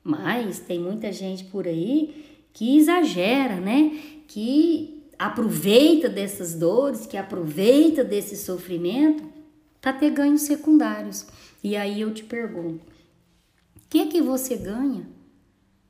Mas 0.05 0.59
tem 0.59 0.79
muita 0.79 1.11
gente 1.11 1.45
por 1.45 1.67
aí 1.67 2.39
que 2.53 2.77
exagera, 2.77 3.57
né? 3.57 3.99
Que 4.27 5.00
aproveita 5.21 6.09
dessas 6.09 6.55
dores, 6.55 7.05
que 7.05 7.19
aproveita 7.19 8.03
desse 8.03 8.39
sofrimento 8.39 9.23
para 9.79 9.93
ter 9.93 10.09
ganhos 10.11 10.43
secundários. 10.43 11.27
E 11.63 11.77
aí 11.77 12.01
eu 12.01 12.15
te 12.15 12.25
pergunto: 12.25 12.87
o 13.77 13.81
que 13.91 14.01
é 14.01 14.07
que 14.07 14.23
você 14.23 14.57
ganha 14.57 15.07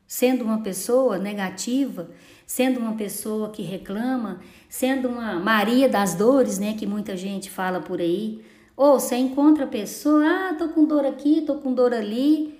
sendo 0.05 0.43
uma 0.43 0.61
pessoa 0.63 1.17
negativa, 1.17 2.11
sendo 2.45 2.81
uma 2.81 2.97
pessoa 2.97 3.51
que 3.51 3.63
reclama, 3.63 4.41
sendo 4.69 5.09
uma 5.09 5.39
Maria 5.39 5.89
das 5.89 6.17
dores, 6.17 6.59
né, 6.59 6.75
que 6.75 6.85
muita 6.85 7.17
gente 7.17 7.49
fala 7.49 7.81
por 7.81 8.01
aí? 8.01 8.45
Ou 8.77 8.99
você 8.99 9.15
encontra 9.15 9.65
a 9.65 9.69
pessoa, 9.69 10.25
ah, 10.27 10.55
tô 10.55 10.71
com 10.71 10.85
dor 10.85 11.07
aqui, 11.07 11.43
tô 11.43 11.57
com 11.59 11.73
dor 11.73 11.95
ali. 11.95 12.59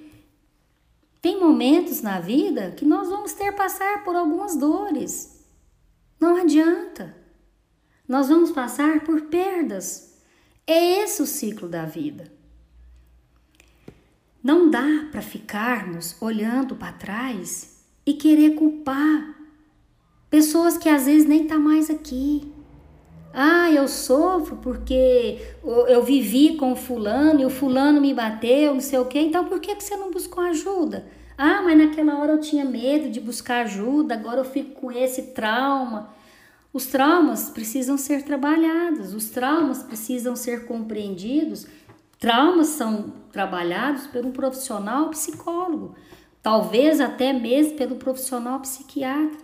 Tem 1.21 1.41
momentos 1.41 2.01
na 2.01 2.21
vida 2.21 2.71
que 2.77 2.85
nós 2.85 3.09
vamos 3.09 3.33
ter 3.33 3.51
passar 3.57 4.05
por 4.05 4.15
algumas 4.15 4.55
dores. 4.55 5.30
Não 6.21 6.37
adianta. 6.37 7.17
Nós 8.07 8.29
vamos 8.29 8.51
passar 8.51 9.01
por 9.05 9.23
perdas. 9.23 10.21
É 10.67 11.03
esse 11.03 11.23
o 11.23 11.27
ciclo 11.27 11.69
da 11.69 11.87
vida. 11.87 12.31
Não 14.43 14.71
dá 14.71 15.09
para 15.11 15.23
ficarmos 15.23 16.17
olhando 16.21 16.77
para 16.77 16.93
trás 16.93 17.83
e 18.05 18.15
querer 18.15 18.55
culpar 18.55 19.35
pessoas 20.29 20.77
que 20.77 20.89
às 20.89 21.07
vezes 21.07 21.27
nem 21.27 21.47
tá 21.47 21.59
mais 21.59 21.89
aqui. 21.91 22.53
Ah, 23.33 23.71
eu 23.71 23.87
sofro 23.87 24.57
porque 24.57 25.39
eu 25.89 26.03
vivi 26.03 26.57
com 26.57 26.73
o 26.73 26.77
fulano 26.77 27.41
e 27.41 27.47
o 27.47 27.51
fulano 27.51 28.01
me 28.01 28.13
bateu, 28.13 28.75
não 28.75 28.81
sei 28.81 28.99
o 28.99 29.05
quê. 29.05 29.21
Então 29.21 29.45
por 29.45 29.61
que 29.61 29.75
você 29.75 29.97
não 29.97 30.11
buscou 30.11 30.43
ajuda? 30.43 31.07
Ah, 31.43 31.63
mas 31.63 31.79
naquela 31.79 32.19
hora 32.19 32.33
eu 32.33 32.41
tinha 32.43 32.67
medo 32.67 33.09
de 33.09 33.19
buscar 33.19 33.65
ajuda, 33.65 34.13
agora 34.13 34.41
eu 34.41 34.45
fico 34.45 34.79
com 34.79 34.93
esse 34.93 35.29
trauma. 35.29 36.11
Os 36.71 36.85
traumas 36.85 37.49
precisam 37.49 37.97
ser 37.97 38.25
trabalhados, 38.25 39.15
os 39.15 39.31
traumas 39.31 39.83
precisam 39.83 40.37
ser 40.37 40.67
compreendidos. 40.67 41.67
Traumas 42.19 42.67
são 42.67 43.15
trabalhados 43.33 44.07
por 44.07 44.27
um 44.27 44.33
profissional 44.33 45.09
psicólogo, 45.09 45.95
talvez 46.43 47.01
até 47.01 47.33
mesmo 47.33 47.79
pelo 47.79 47.97
profissional 47.97 48.61
psiquiatra. 48.61 49.41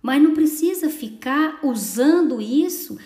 Mas 0.00 0.22
não 0.22 0.34
precisa 0.34 0.88
ficar 0.88 1.58
usando 1.64 2.40
isso 2.40 2.96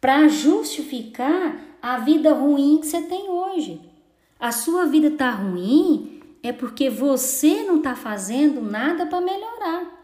para 0.00 0.26
justificar 0.26 1.56
a 1.80 1.98
vida 1.98 2.34
ruim 2.34 2.78
que 2.80 2.88
você 2.88 3.00
tem 3.02 3.30
hoje. 3.30 3.80
A 4.40 4.50
sua 4.50 4.86
vida 4.86 5.06
está 5.06 5.30
ruim 5.30 6.17
é 6.42 6.52
porque 6.52 6.88
você 6.88 7.62
não 7.62 7.78
está 7.78 7.94
fazendo 7.94 8.60
nada 8.60 9.06
para 9.06 9.20
melhorar. 9.20 9.98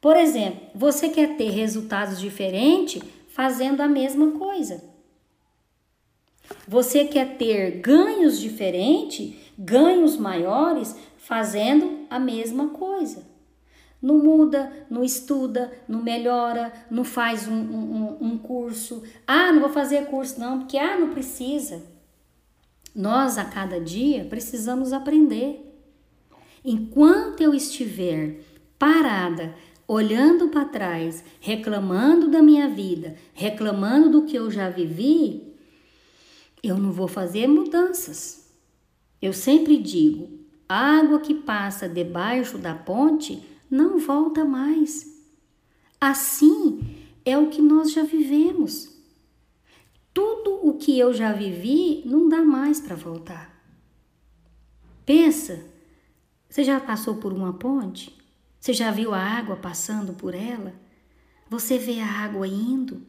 Por 0.00 0.16
exemplo, 0.16 0.60
você 0.74 1.08
quer 1.08 1.36
ter 1.36 1.50
resultados 1.50 2.18
diferentes 2.18 3.02
fazendo 3.28 3.80
a 3.80 3.88
mesma 3.88 4.32
coisa. 4.32 4.82
Você 6.66 7.04
quer 7.04 7.36
ter 7.36 7.80
ganhos 7.80 8.40
diferentes, 8.40 9.34
ganhos 9.58 10.16
maiores, 10.16 10.96
fazendo 11.18 12.06
a 12.08 12.18
mesma 12.18 12.70
coisa. 12.70 13.28
Não 14.02 14.18
muda, 14.18 14.86
não 14.88 15.04
estuda, 15.04 15.70
não 15.86 16.02
melhora, 16.02 16.72
não 16.90 17.04
faz 17.04 17.46
um, 17.46 17.54
um, 17.54 18.16
um 18.20 18.38
curso. 18.38 19.02
Ah, 19.26 19.52
não 19.52 19.60
vou 19.60 19.68
fazer 19.68 20.06
curso 20.06 20.40
não, 20.40 20.60
porque 20.60 20.78
ah, 20.78 20.98
não 20.98 21.10
precisa. 21.10 21.82
Nós 22.94 23.38
a 23.38 23.44
cada 23.44 23.80
dia 23.80 24.24
precisamos 24.24 24.92
aprender. 24.92 25.66
Enquanto 26.64 27.40
eu 27.40 27.54
estiver 27.54 28.40
parada, 28.78 29.54
olhando 29.86 30.48
para 30.48 30.64
trás, 30.64 31.24
reclamando 31.40 32.28
da 32.28 32.42
minha 32.42 32.68
vida, 32.68 33.16
reclamando 33.32 34.10
do 34.10 34.24
que 34.24 34.36
eu 34.36 34.50
já 34.50 34.68
vivi, 34.68 35.54
eu 36.62 36.76
não 36.78 36.92
vou 36.92 37.08
fazer 37.08 37.46
mudanças. 37.46 38.50
Eu 39.20 39.32
sempre 39.32 39.76
digo: 39.78 40.28
água 40.68 41.20
que 41.20 41.34
passa 41.34 41.88
debaixo 41.88 42.58
da 42.58 42.74
ponte 42.74 43.42
não 43.70 43.98
volta 43.98 44.44
mais. 44.44 45.06
Assim 46.00 46.80
é 47.24 47.36
o 47.38 47.48
que 47.48 47.62
nós 47.62 47.92
já 47.92 48.02
vivemos. 48.02 48.99
Tudo 50.12 50.66
o 50.66 50.76
que 50.76 50.98
eu 50.98 51.12
já 51.12 51.32
vivi 51.32 52.02
não 52.04 52.28
dá 52.28 52.42
mais 52.42 52.80
para 52.80 52.96
voltar. 52.96 53.50
Pensa, 55.06 55.64
você 56.48 56.64
já 56.64 56.80
passou 56.80 57.16
por 57.16 57.32
uma 57.32 57.52
ponte? 57.52 58.18
Você 58.58 58.72
já 58.72 58.90
viu 58.90 59.14
a 59.14 59.18
água 59.18 59.56
passando 59.56 60.12
por 60.12 60.34
ela? 60.34 60.74
Você 61.48 61.78
vê 61.78 62.00
a 62.00 62.06
água 62.06 62.46
indo? 62.46 63.06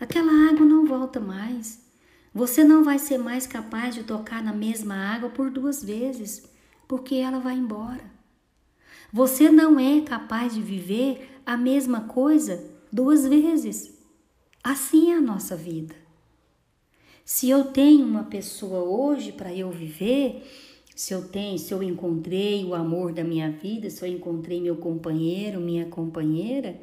Aquela 0.00 0.50
água 0.50 0.64
não 0.64 0.86
volta 0.86 1.20
mais. 1.20 1.84
Você 2.32 2.64
não 2.64 2.82
vai 2.82 2.98
ser 2.98 3.18
mais 3.18 3.46
capaz 3.46 3.94
de 3.94 4.04
tocar 4.04 4.42
na 4.42 4.52
mesma 4.52 4.94
água 4.94 5.28
por 5.28 5.50
duas 5.50 5.82
vezes, 5.82 6.48
porque 6.88 7.16
ela 7.16 7.40
vai 7.40 7.56
embora. 7.56 8.04
Você 9.12 9.50
não 9.50 9.78
é 9.78 10.00
capaz 10.00 10.54
de 10.54 10.62
viver 10.62 11.40
a 11.44 11.56
mesma 11.56 12.02
coisa 12.02 12.64
duas 12.92 13.26
vezes. 13.26 13.92
Assim 14.62 15.12
é 15.12 15.16
a 15.16 15.20
nossa 15.20 15.56
vida. 15.56 15.99
Se 17.32 17.48
eu 17.48 17.66
tenho 17.66 18.04
uma 18.04 18.24
pessoa 18.24 18.82
hoje 18.82 19.30
para 19.30 19.54
eu 19.54 19.70
viver, 19.70 20.42
se 20.96 21.14
eu 21.14 21.28
tenho, 21.28 21.56
se 21.60 21.72
eu 21.72 21.80
encontrei 21.80 22.64
o 22.64 22.74
amor 22.74 23.12
da 23.12 23.22
minha 23.22 23.52
vida, 23.52 23.88
se 23.88 24.04
eu 24.04 24.08
encontrei 24.08 24.60
meu 24.60 24.74
companheiro, 24.74 25.60
minha 25.60 25.86
companheira, 25.86 26.76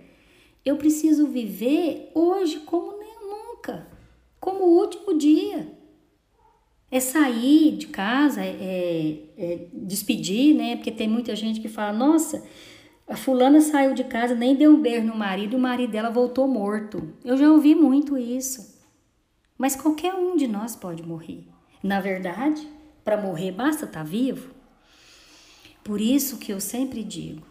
eu 0.64 0.78
preciso 0.78 1.28
viver 1.28 2.12
hoje 2.16 2.62
como 2.62 2.94
nunca, 3.22 3.90
como 4.40 4.64
o 4.64 4.80
último 4.80 5.18
dia. 5.18 5.68
É 6.90 7.02
sair 7.02 7.76
de 7.76 7.88
casa, 7.88 8.40
é, 8.42 8.48
é, 8.48 9.20
é, 9.38 9.68
despedir, 9.74 10.56
né? 10.56 10.78
Porque 10.78 10.94
tem 10.94 11.10
muita 11.10 11.36
gente 11.36 11.60
que 11.60 11.68
fala: 11.68 11.92
nossa, 11.92 12.42
a 13.06 13.18
fulana 13.18 13.60
saiu 13.60 13.94
de 13.94 14.06
casa, 14.06 14.34
nem 14.34 14.56
deu 14.56 14.72
um 14.72 14.82
beijo 14.82 15.06
no 15.06 15.16
marido, 15.18 15.54
e 15.54 15.56
o 15.58 15.60
marido 15.60 15.92
dela 15.92 16.10
voltou 16.10 16.48
morto. 16.48 17.14
Eu 17.26 17.36
já 17.36 17.52
ouvi 17.52 17.76
muito 17.76 18.18
isso. 18.18 18.77
Mas 19.58 19.76
qualquer 19.76 20.14
um 20.14 20.36
de 20.36 20.48
nós 20.48 20.76
pode 20.76 21.04
morrer. 21.04 21.44
Na 21.82 22.00
verdade, 22.00 22.68
para 23.04 23.22
morrer 23.22 23.52
basta 23.52 23.86
estar 23.86 24.00
tá 24.00 24.04
vivo. 24.04 24.54
Por 25.84 26.02
isso 26.02 26.38
que 26.38 26.52
eu 26.52 26.60
sempre 26.60 27.04
digo: 27.04 27.46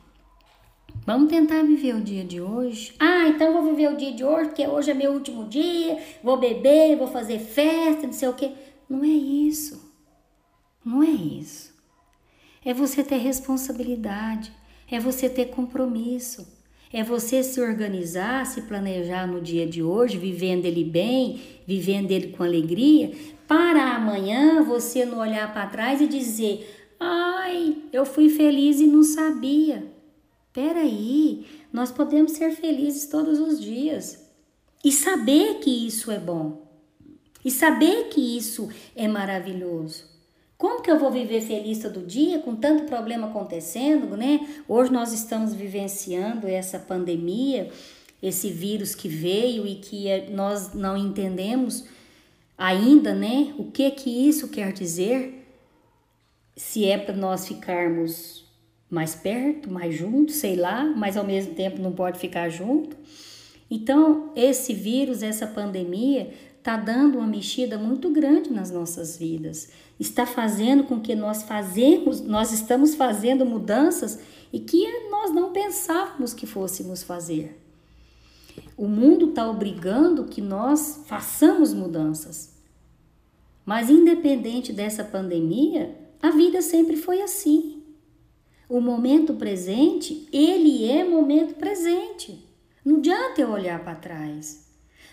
Vamos 1.04 1.30
tentar 1.30 1.62
viver 1.62 1.94
o 1.94 2.00
dia 2.00 2.25
de 2.25 2.40
hoje. 2.40 2.94
Ah, 2.98 3.28
então 3.28 3.52
vou 3.52 3.75
viver 3.75 3.92
o 3.92 3.96
dia 3.96 4.12
de 4.12 4.25
hoje, 4.25 4.48
porque 4.48 4.66
hoje 4.66 4.90
é 4.90 4.94
meu 4.94 5.12
último 5.12 5.48
dia, 5.48 6.02
vou 6.22 6.36
beber, 6.36 6.96
vou 6.96 7.06
fazer 7.06 7.38
festa, 7.38 8.06
não 8.06 8.12
sei 8.12 8.28
o 8.28 8.34
quê. 8.34 8.52
Não 8.88 9.04
é 9.04 9.08
isso. 9.08 9.92
Não 10.84 11.02
é 11.02 11.10
isso. 11.10 11.75
É 12.64 12.75
você 12.75 13.02
ter 13.02 13.18
responsabilidade, 13.18 14.52
é 14.90 14.98
você 14.98 15.28
ter 15.28 15.46
compromisso, 15.46 16.46
é 16.93 17.02
você 17.02 17.43
se 17.43 17.61
organizar, 17.61 18.47
se 18.47 18.62
planejar 18.62 19.26
no 19.26 19.40
dia 19.40 19.66
de 19.66 19.83
hoje, 19.83 20.19
vivendo 20.19 20.64
ele 20.64 20.85
bem, 20.85 21.40
vivendo 21.66 22.11
ele 22.11 22.28
com 22.28 22.43
alegria, 22.43 23.12
para 23.47 23.95
amanhã 23.95 24.62
você 24.62 25.05
não 25.05 25.19
olhar 25.19 25.52
para 25.52 25.66
trás 25.66 26.00
e 26.00 26.07
dizer: 26.07 26.95
"Ai, 26.99 27.76
eu 27.93 28.05
fui 28.05 28.28
feliz 28.28 28.81
e 28.81 28.87
não 28.87 29.02
sabia". 29.02 29.93
Peraí, 30.52 31.45
nós 31.73 31.90
podemos 31.90 32.32
ser 32.32 32.52
felizes 32.52 33.06
todos 33.06 33.39
os 33.39 33.60
dias 33.60 34.26
e 34.84 34.91
saber 34.91 35.58
que 35.60 35.87
isso 35.87 36.10
é 36.10 36.19
bom 36.19 36.67
e 37.45 37.50
saber 37.50 38.08
que 38.08 38.37
isso 38.37 38.69
é 38.97 39.06
maravilhoso. 39.06 40.16
Como 40.58 40.82
que 40.82 40.90
eu 40.90 40.99
vou 40.99 41.10
viver 41.10 41.42
feliz 41.42 41.80
todo 41.80 42.06
dia 42.06 42.38
com 42.38 42.56
tanto 42.56 42.84
problema 42.84 43.28
acontecendo, 43.28 44.16
né? 44.16 44.40
Hoje 44.66 44.90
nós 44.90 45.12
estamos 45.12 45.52
vivenciando 45.52 46.49
essa 46.49 46.78
pandemia, 46.78 47.71
esse 48.23 48.50
vírus 48.50 48.95
que 48.95 49.08
veio 49.08 49.66
e 49.66 49.75
que 49.76 50.08
é, 50.08 50.30
nós 50.30 50.73
não 50.73 50.97
entendemos 50.97 51.84
ainda, 52.56 53.14
né? 53.14 53.54
O 53.58 53.71
que 53.71 53.90
que 53.90 54.08
isso 54.08 54.49
quer 54.49 54.73
dizer? 54.73 55.47
Se 56.56 56.86
é 56.86 56.97
para 56.97 57.14
nós 57.14 57.47
ficarmos 57.47 58.47
mais 58.88 59.14
perto, 59.14 59.71
mais 59.71 59.95
juntos, 59.95 60.36
sei 60.36 60.56
lá, 60.56 60.84
mas 60.84 61.19
ao 61.19 61.25
mesmo 61.25 61.54
tempo 61.54 61.82
não 61.82 61.92
pode 61.92 62.19
ficar 62.19 62.49
junto. 62.49 62.97
Então, 63.71 64.32
esse 64.36 64.73
vírus, 64.73 65.23
essa 65.23 65.47
pandemia, 65.47 66.30
está 66.67 66.76
dando 66.76 67.19
uma 67.19 67.29
mexida 67.29 67.79
muito 67.79 68.11
grande 68.11 68.52
nas 68.52 68.73
nossas 68.73 69.17
vidas. 69.17 69.69
Está 70.00 70.26
fazendo 70.26 70.83
com 70.83 71.00
que 71.00 71.15
nós 71.15 71.45
fazemos, 71.45 72.21
nós 72.21 72.50
estamos 72.50 72.97
fazendo 72.97 73.47
mudanças 73.47 74.19
e 74.52 74.59
que 74.59 75.09
nós 75.09 75.33
não 75.33 75.52
pensávamos 75.52 76.35
que 76.35 76.45
fôssemos 76.45 77.05
fazer. 77.05 77.57
O 78.76 78.89
mundo 78.89 79.29
está 79.29 79.49
obrigando 79.49 80.25
que 80.25 80.41
nós 80.41 81.05
façamos 81.07 81.73
mudanças. 81.73 82.52
Mas 83.65 83.89
independente 83.89 84.73
dessa 84.73 85.05
pandemia, 85.05 85.97
a 86.21 86.31
vida 86.31 86.61
sempre 86.63 86.97
foi 86.97 87.23
assim. 87.23 87.81
O 88.69 88.81
momento 88.81 89.35
presente, 89.35 90.29
ele 90.33 90.85
é 90.85 91.05
momento 91.05 91.55
presente. 91.55 92.45
Não 92.85 92.97
adianta 92.97 93.41
eu 93.41 93.50
olhar 93.52 93.85
para 93.85 93.95
trás. 93.95 94.66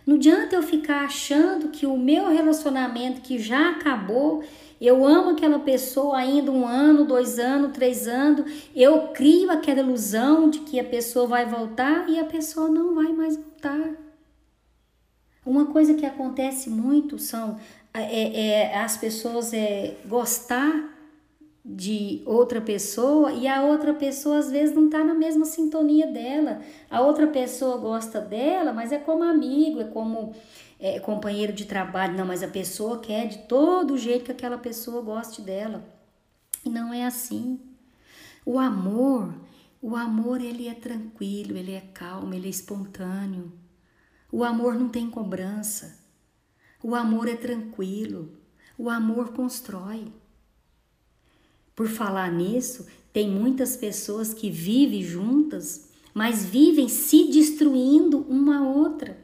Não 0.05 0.15
adianta 0.15 0.55
eu 0.55 0.63
ficar 0.63 1.05
achando 1.05 1.69
que 1.69 1.85
o 1.85 1.97
meu 1.97 2.29
relacionamento 2.29 3.21
que 3.21 3.39
já 3.39 3.69
acabou, 3.69 4.43
eu 4.79 5.05
amo 5.05 5.29
aquela 5.29 5.59
pessoa 5.59 6.17
ainda 6.17 6.51
um 6.51 6.67
ano, 6.67 7.05
dois 7.05 7.39
anos, 7.39 7.71
três 7.71 8.07
anos, 8.07 8.51
eu 8.75 9.09
crio 9.09 9.49
aquela 9.49 9.79
ilusão 9.79 10.49
de 10.49 10.59
que 10.59 10.79
a 10.79 10.83
pessoa 10.83 11.25
vai 11.25 11.45
voltar 11.45 12.09
e 12.09 12.19
a 12.19 12.25
pessoa 12.25 12.67
não 12.67 12.93
vai 12.93 13.13
mais 13.13 13.37
voltar. 13.37 13.91
Uma 15.45 15.67
coisa 15.67 15.93
que 15.93 16.05
acontece 16.05 16.69
muito 16.69 17.17
são 17.17 17.57
é, 17.93 18.71
é, 18.71 18.77
as 18.79 18.97
pessoas 18.97 19.53
é, 19.53 19.97
gostar 20.05 20.92
de 21.65 22.21
outra 22.25 22.59
pessoa 22.59 23.31
e 23.31 23.47
a 23.47 23.63
outra 23.63 23.93
pessoa 23.93 24.39
às 24.39 24.51
vezes 24.51 24.75
não 24.75 24.85
está 24.85 25.03
na 25.03 25.13
mesma 25.13 25.45
sintonia 25.45 26.07
dela. 26.07 26.61
A 26.89 27.01
outra 27.01 27.27
pessoa 27.27 27.77
gosta 27.77 28.19
dela, 28.19 28.73
mas 28.73 28.91
é 28.91 28.97
como 28.97 29.23
amigo, 29.23 29.79
é 29.79 29.85
como 29.85 30.33
é, 30.79 30.99
companheiro 30.99 31.53
de 31.53 31.65
trabalho. 31.65 32.17
Não, 32.17 32.25
mas 32.25 32.43
a 32.43 32.47
pessoa 32.47 32.99
quer 32.99 33.27
de 33.27 33.37
todo 33.39 33.97
jeito 33.97 34.25
que 34.25 34.31
aquela 34.31 34.57
pessoa 34.57 35.01
goste 35.01 35.41
dela. 35.41 35.85
E 36.65 36.69
não 36.69 36.93
é 36.93 37.05
assim. 37.05 37.59
O 38.45 38.59
amor, 38.59 39.33
o 39.81 39.95
amor 39.95 40.41
ele 40.41 40.67
é 40.67 40.73
tranquilo, 40.73 41.57
ele 41.57 41.71
é 41.71 41.81
calmo, 41.93 42.33
ele 42.33 42.47
é 42.47 42.49
espontâneo. 42.49 43.53
O 44.29 44.43
amor 44.43 44.75
não 44.75 44.89
tem 44.89 45.09
cobrança. 45.09 46.03
O 46.83 46.93
amor 46.93 47.29
é 47.29 47.37
tranquilo. 47.37 48.33
O 48.77 48.89
amor 48.89 49.31
constrói. 49.31 50.11
Por 51.75 51.87
falar 51.87 52.31
nisso, 52.31 52.85
tem 53.11 53.29
muitas 53.29 53.75
pessoas 53.75 54.33
que 54.33 54.49
vivem 54.49 55.03
juntas, 55.03 55.89
mas 56.13 56.45
vivem 56.45 56.87
se 56.87 57.31
destruindo 57.31 58.19
uma 58.29 58.59
a 58.59 58.67
outra. 58.67 59.17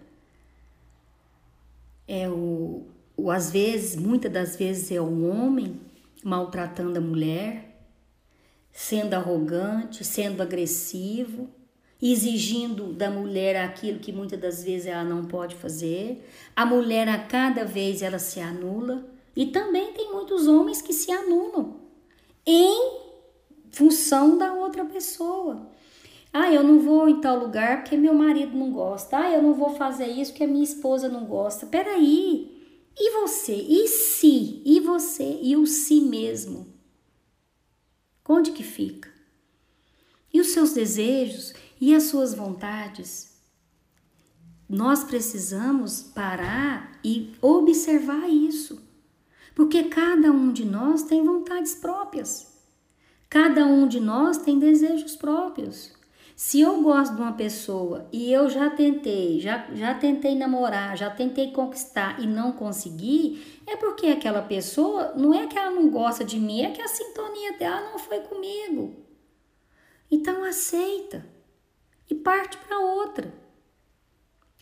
É 2.07 2.29
o, 2.29 2.83
o 3.15 3.29
às 3.29 3.51
vezes, 3.51 3.95
muitas 3.95 4.31
das 4.31 4.55
vezes 4.55 4.91
é 4.91 5.01
o 5.01 5.27
homem 5.27 5.79
maltratando 6.23 6.97
a 6.97 7.01
mulher, 7.01 7.83
sendo 8.71 9.13
arrogante, 9.13 10.03
sendo 10.03 10.41
agressivo, 10.41 11.49
exigindo 12.01 12.93
da 12.93 13.11
mulher 13.11 13.57
aquilo 13.57 13.99
que 13.99 14.11
muitas 14.11 14.39
das 14.39 14.63
vezes 14.63 14.87
ela 14.87 15.03
não 15.03 15.25
pode 15.25 15.55
fazer. 15.55 16.27
A 16.55 16.65
mulher 16.65 17.07
a 17.07 17.19
cada 17.19 17.63
vez 17.65 18.01
ela 18.01 18.19
se 18.19 18.39
anula 18.39 19.05
e 19.35 19.47
também 19.47 19.93
tem 19.93 20.11
muitos 20.11 20.47
homens 20.47 20.81
que 20.81 20.93
se 20.93 21.11
anulam 21.11 21.78
em 22.45 22.99
função 23.71 24.37
da 24.37 24.53
outra 24.53 24.85
pessoa. 24.85 25.69
Ah, 26.31 26.53
eu 26.53 26.63
não 26.63 26.79
vou 26.79 27.09
em 27.09 27.21
tal 27.21 27.39
lugar 27.39 27.81
porque 27.81 27.97
meu 27.97 28.13
marido 28.13 28.55
não 28.55 28.71
gosta. 28.71 29.17
Ah, 29.17 29.31
eu 29.31 29.41
não 29.41 29.53
vou 29.53 29.75
fazer 29.75 30.07
isso 30.07 30.31
porque 30.31 30.45
minha 30.45 30.63
esposa 30.63 31.09
não 31.09 31.25
gosta. 31.25 31.65
Peraí. 31.65 32.59
E 32.97 33.11
você? 33.21 33.53
E 33.53 33.87
se? 33.87 34.61
E 34.65 34.79
você? 34.79 35.39
E 35.41 35.55
o 35.55 35.65
si 35.65 36.01
mesmo? 36.01 36.67
Onde 38.27 38.51
que 38.51 38.63
fica? 38.63 39.09
E 40.31 40.39
os 40.39 40.49
seus 40.49 40.73
desejos 40.73 41.53
e 41.81 41.95
as 41.95 42.03
suas 42.03 42.35
vontades. 42.35 43.29
Nós 44.67 45.03
precisamos 45.03 46.03
parar 46.03 46.99
e 47.03 47.33
observar 47.41 48.29
isso, 48.29 48.79
porque 49.59 49.83
cada 49.83 50.31
um 50.31 50.53
de 50.53 50.63
nós 50.63 51.03
tem 51.03 51.21
vontades 51.21 51.75
próprias, 51.75 52.47
cada 53.29 53.65
um 53.65 53.89
de 53.89 53.99
nós 53.99 54.37
tem 54.37 54.57
desejos 54.57 55.17
próprios. 55.17 55.91
Se 56.33 56.61
eu 56.61 56.81
gosto 56.81 57.15
de 57.15 57.21
uma 57.21 57.33
pessoa 57.33 58.07
e 58.09 58.31
eu 58.31 58.49
já 58.49 58.69
tentei, 58.69 59.41
já, 59.41 59.67
já 59.73 59.93
tentei 59.93 60.33
namorar, 60.33 60.95
já 60.95 61.09
tentei 61.09 61.51
conquistar 61.51 62.21
e 62.21 62.25
não 62.25 62.53
consegui, 62.53 63.59
é 63.67 63.75
porque 63.75 64.07
aquela 64.07 64.41
pessoa, 64.41 65.11
não 65.17 65.33
é 65.33 65.45
que 65.45 65.57
ela 65.57 65.71
não 65.71 65.89
gosta 65.89 66.23
de 66.23 66.39
mim, 66.39 66.61
é 66.61 66.71
que 66.71 66.81
a 66.81 66.87
sintonia 66.87 67.57
dela 67.57 67.91
não 67.91 67.99
foi 67.99 68.21
comigo. 68.21 68.95
Então 70.09 70.41
aceita 70.45 71.25
e 72.09 72.15
parte 72.15 72.57
para 72.59 72.79
outra. 72.79 73.33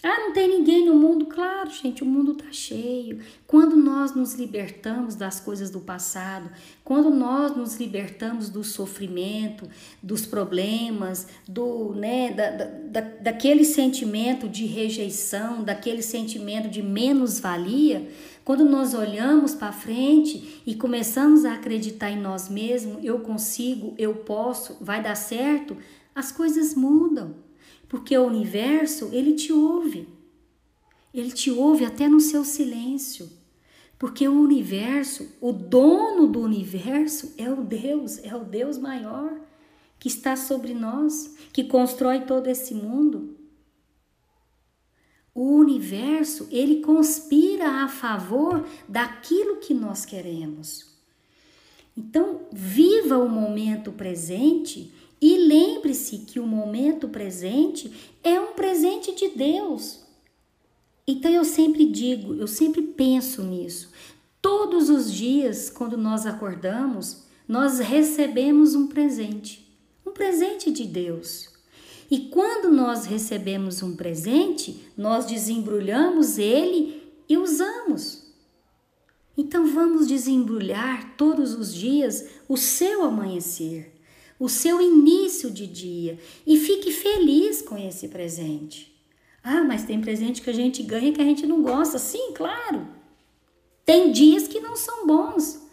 Ah, 0.03 0.19
não 0.19 0.31
tem 0.31 0.47
ninguém 0.47 0.85
no 0.85 0.93
mundo? 0.93 1.25
Claro, 1.25 1.71
gente, 1.71 2.03
o 2.03 2.05
mundo 2.05 2.33
está 2.33 2.51
cheio. 2.51 3.19
Quando 3.47 3.75
nós 3.75 4.13
nos 4.13 4.35
libertamos 4.35 5.15
das 5.15 5.39
coisas 5.39 5.71
do 5.71 5.79
passado, 5.79 6.51
quando 6.83 7.09
nós 7.09 7.55
nos 7.57 7.77
libertamos 7.77 8.47
do 8.47 8.63
sofrimento, 8.63 9.67
dos 10.01 10.23
problemas, 10.23 11.27
do, 11.47 11.95
né, 11.95 12.31
da, 12.31 12.49
da, 12.51 13.01
daquele 13.21 13.65
sentimento 13.65 14.47
de 14.47 14.67
rejeição, 14.67 15.63
daquele 15.63 16.03
sentimento 16.03 16.69
de 16.69 16.83
menos-valia, 16.83 18.07
quando 18.45 18.63
nós 18.63 18.93
olhamos 18.93 19.55
para 19.55 19.71
frente 19.71 20.61
e 20.63 20.75
começamos 20.75 21.43
a 21.43 21.53
acreditar 21.53 22.11
em 22.11 22.21
nós 22.21 22.49
mesmos, 22.49 23.03
eu 23.03 23.19
consigo, 23.21 23.95
eu 23.97 24.13
posso, 24.13 24.77
vai 24.79 25.01
dar 25.01 25.15
certo, 25.15 25.75
as 26.13 26.31
coisas 26.31 26.75
mudam. 26.75 27.46
Porque 27.87 28.17
o 28.17 28.25
universo, 28.25 29.09
ele 29.11 29.33
te 29.33 29.51
ouve. 29.53 30.07
Ele 31.13 31.31
te 31.31 31.49
ouve 31.49 31.85
até 31.85 32.07
no 32.07 32.19
seu 32.19 32.43
silêncio. 32.43 33.29
Porque 33.97 34.27
o 34.27 34.39
universo, 34.39 35.27
o 35.41 35.51
dono 35.51 36.27
do 36.27 36.41
universo 36.41 37.33
é 37.37 37.49
o 37.49 37.63
Deus, 37.63 38.19
é 38.23 38.35
o 38.35 38.43
Deus 38.43 38.77
maior 38.77 39.39
que 39.99 40.07
está 40.07 40.35
sobre 40.35 40.73
nós, 40.73 41.35
que 41.51 41.63
constrói 41.63 42.21
todo 42.21 42.47
esse 42.47 42.73
mundo. 42.75 43.35
O 45.33 45.55
universo, 45.55 46.47
ele 46.51 46.81
conspira 46.81 47.83
a 47.83 47.87
favor 47.87 48.67
daquilo 48.87 49.57
que 49.57 49.73
nós 49.73 50.05
queremos. 50.05 50.95
Então, 51.95 52.41
viva 52.51 53.17
o 53.17 53.27
momento 53.27 53.91
presente 53.91 54.93
e 55.21 55.37
lembre-se 55.37 56.19
que 56.19 56.39
o 56.39 56.45
momento 56.45 57.09
presente 57.09 57.91
é 58.23 58.39
um 58.39 58.53
presente 58.53 59.15
de 59.15 59.29
Deus. 59.29 59.99
Então 61.07 61.31
eu 61.31 61.43
sempre 61.43 61.85
digo, 61.85 62.35
eu 62.35 62.47
sempre 62.47 62.81
penso 62.81 63.41
nisso. 63.41 63.91
Todos 64.41 64.89
os 64.89 65.11
dias, 65.11 65.69
quando 65.69 65.97
nós 65.97 66.25
acordamos, 66.25 67.23
nós 67.47 67.79
recebemos 67.79 68.75
um 68.75 68.87
presente, 68.87 69.67
um 70.05 70.11
presente 70.11 70.71
de 70.71 70.85
Deus. 70.85 71.49
E 72.11 72.19
quando 72.19 72.71
nós 72.71 73.05
recebemos 73.05 73.81
um 73.81 73.95
presente, 73.95 74.87
nós 74.95 75.25
desembrulhamos 75.25 76.37
ele 76.37 77.01
e 77.27 77.37
usamos. 77.37 78.27
Então 79.35 79.65
vamos 79.67 80.07
desembrulhar 80.07 81.15
todos 81.17 81.53
os 81.53 81.73
dias 81.73 82.25
o 82.47 82.55
seu 82.55 83.03
amanhecer 83.03 83.96
o 84.39 84.47
seu 84.47 84.81
início 84.81 85.49
de 85.49 85.65
dia 85.65 86.19
e 86.45 86.57
fique 86.57 86.91
feliz 86.91 87.61
com 87.61 87.77
esse 87.77 88.07
presente. 88.07 88.95
Ah, 89.43 89.63
mas 89.63 89.83
tem 89.83 90.01
presente 90.01 90.41
que 90.41 90.49
a 90.49 90.53
gente 90.53 90.83
ganha 90.83 91.13
que 91.13 91.21
a 91.21 91.25
gente 91.25 91.45
não 91.45 91.61
gosta. 91.61 91.97
Sim, 91.97 92.33
claro. 92.33 92.87
Tem 93.85 94.11
dias 94.11 94.47
que 94.47 94.59
não 94.59 94.75
são 94.75 95.07
bons. 95.07 95.65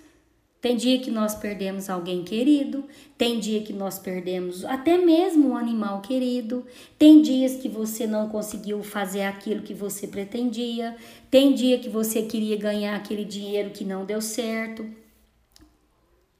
Tem 0.65 0.77
dia 0.77 0.99
que 0.99 1.11
nós 1.11 1.35
perdemos 1.35 1.91
alguém 1.91 2.25
querido, 2.25 2.85
tem 3.19 3.39
dia 3.39 3.61
que 3.61 3.73
nós 3.75 3.99
perdemos 3.99 4.65
até 4.65 4.97
mesmo 4.97 5.51
um 5.51 5.57
animal 5.59 6.01
querido, 6.01 6.65
tem 6.99 7.21
dias 7.21 7.57
que 7.57 7.69
você 7.69 8.07
não 8.07 8.31
conseguiu 8.31 8.83
fazer 8.83 9.25
aquilo 9.25 9.61
que 9.61 9.75
você 9.75 10.07
pretendia, 10.07 10.97
tem 11.31 11.53
dia 11.53 11.79
que 11.79 11.91
você 11.91 12.23
queria 12.23 12.57
ganhar 12.57 12.97
aquele 12.97 13.27
dinheiro 13.27 13.73
que 13.73 13.85
não 13.85 14.07
deu 14.07 14.23
certo. 14.23 14.89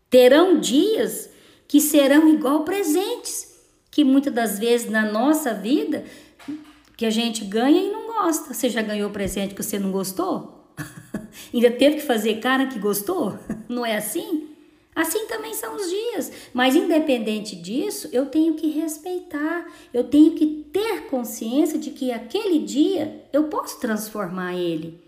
Terão 0.09 0.59
dias 0.59 1.29
que 1.67 1.81
serão 1.81 2.29
igual 2.29 2.65
presentes, 2.65 3.55
que 3.91 4.05
muitas 4.05 4.33
das 4.33 4.59
vezes 4.59 4.91
na 4.91 5.11
nossa 5.11 5.55
vida 5.55 6.05
que 6.97 7.07
a 7.07 7.11
gente 7.11 7.45
ganha 7.45 7.81
e 7.81 7.91
não 7.91 8.07
gosta. 8.07 8.55
Você 8.55 8.69
já 8.69 8.83
ganhou 8.83 9.11
presente 9.11 9.55
que 9.55 9.63
você 9.63 9.79
não 9.79 9.91
gostou? 9.91 10.73
Ainda 11.53 11.71
teve 11.71 11.97
que 11.97 12.03
fazer 12.03 12.41
cara 12.41 12.67
que 12.67 12.79
gostou? 12.79 13.39
Não 13.69 13.85
é 13.85 13.97
assim? 13.97 14.49
Assim 14.95 15.27
também 15.27 15.55
são 15.55 15.75
os 15.75 15.89
dias. 15.89 16.33
Mas 16.53 16.77
independente 16.77 17.57
disso, 17.57 18.09
eu 18.13 18.27
tenho 18.27 18.55
que 18.55 18.69
respeitar, 18.69 19.67
eu 19.93 20.05
tenho 20.05 20.33
que 20.33 20.47
ter 20.73 21.07
consciência 21.07 21.79
de 21.79 21.91
que 21.91 22.13
aquele 22.13 22.61
dia 22.61 23.25
eu 23.33 23.45
posso 23.45 23.81
transformar 23.81 24.55
ele. 24.55 25.01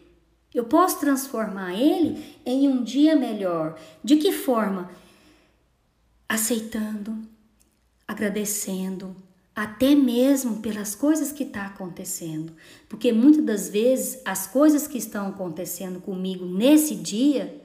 Eu 0.53 0.65
posso 0.65 0.99
transformar 0.99 1.75
ele 1.75 2.25
em 2.45 2.67
um 2.69 2.83
dia 2.83 3.15
melhor. 3.15 3.79
De 4.03 4.17
que 4.17 4.33
forma? 4.33 4.91
Aceitando, 6.29 7.17
agradecendo, 8.07 9.15
até 9.55 9.95
mesmo 9.95 10.59
pelas 10.61 10.95
coisas 10.95 11.33
que 11.33 11.45
estão 11.45 11.63
tá 11.63 11.69
acontecendo. 11.69 12.53
Porque 12.89 13.13
muitas 13.13 13.45
das 13.45 13.69
vezes 13.71 14.21
as 14.25 14.47
coisas 14.47 14.87
que 14.87 14.99
estão 14.99 15.29
acontecendo 15.29 16.01
comigo 16.01 16.45
nesse 16.45 16.95
dia 16.95 17.63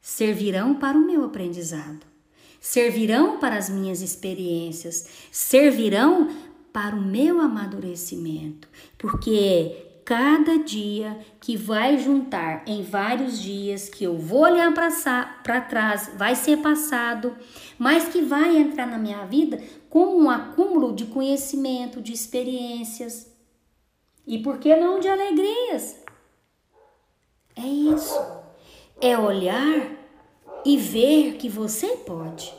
servirão 0.00 0.74
para 0.74 0.96
o 0.96 1.04
meu 1.04 1.24
aprendizado, 1.24 2.06
servirão 2.60 3.38
para 3.38 3.56
as 3.56 3.68
minhas 3.68 4.00
experiências, 4.00 5.06
servirão 5.32 6.30
para 6.72 6.94
o 6.94 7.00
meu 7.00 7.40
amadurecimento, 7.40 8.68
porque 8.96 9.87
cada 10.08 10.58
dia 10.60 11.18
que 11.38 11.54
vai 11.54 11.98
juntar 11.98 12.62
em 12.66 12.82
vários 12.82 13.38
dias 13.42 13.90
que 13.90 14.04
eu 14.04 14.16
vou 14.16 14.40
olhar 14.40 14.72
para 14.72 15.60
trás, 15.60 16.12
vai 16.16 16.34
ser 16.34 16.62
passado, 16.62 17.36
mas 17.78 18.08
que 18.08 18.22
vai 18.22 18.56
entrar 18.56 18.86
na 18.86 18.96
minha 18.96 19.26
vida 19.26 19.62
como 19.90 20.18
um 20.18 20.30
acúmulo 20.30 20.94
de 20.94 21.04
conhecimento, 21.04 22.00
de 22.00 22.14
experiências 22.14 23.30
e 24.26 24.38
por 24.38 24.56
que 24.56 24.74
não 24.76 24.98
de 24.98 25.08
alegrias. 25.08 26.02
É 27.54 27.66
isso. 27.66 28.18
É 29.02 29.18
olhar 29.18 29.92
e 30.64 30.78
ver 30.78 31.34
que 31.34 31.50
você 31.50 31.86
pode 31.98 32.50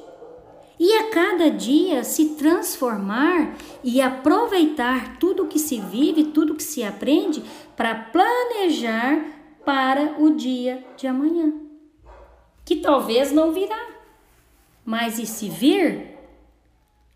e 0.80 0.94
a 0.94 1.10
cada 1.10 1.52
dia 1.52 2.06
se 2.06 2.36
transformar 2.36 3.58
e 3.84 4.00
aproveitar 4.00 5.20
tudo 5.20 5.48
que 5.48 5.60
se 5.60 5.82
vive, 5.82 6.26
tudo 6.26 6.56
que 6.56 6.64
se 6.64 6.84
aprende 6.84 7.44
para 7.76 7.94
planejar 7.94 9.26
para 9.66 10.16
o 10.18 10.36
dia 10.36 10.84
de 10.96 11.06
amanhã, 11.06 11.54
que 12.64 12.78
talvez 12.78 13.32
não 13.32 13.52
virá, 13.52 13.90
mas 14.86 15.20
e 15.20 15.26
se 15.26 15.50
vir, 15.50 16.18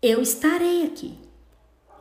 eu 0.02 0.20
estarei 0.20 0.84
aqui. 0.84 1.18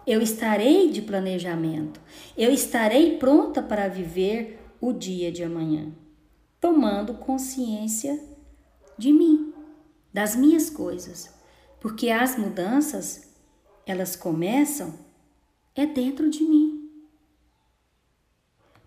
Eu 0.05 0.21
estarei 0.21 0.91
de 0.91 1.01
planejamento. 1.01 1.97
Eu 2.37 2.51
estarei 2.51 3.17
pronta 3.17 3.63
para 3.63 3.87
viver 3.87 4.59
o 4.81 4.91
dia 4.91 5.31
de 5.31 5.41
amanhã, 5.45 5.93
tomando 6.59 7.13
consciência 7.13 8.21
de 8.97 9.13
mim, 9.13 9.53
das 10.13 10.35
minhas 10.35 10.69
coisas 10.69 11.33
porque 11.83 12.09
as 12.09 12.37
mudanças, 12.37 13.27
elas 13.85 14.15
começam 14.15 14.97
é 15.75 15.85
dentro 15.85 16.29
de 16.29 16.41
mim. 16.41 16.89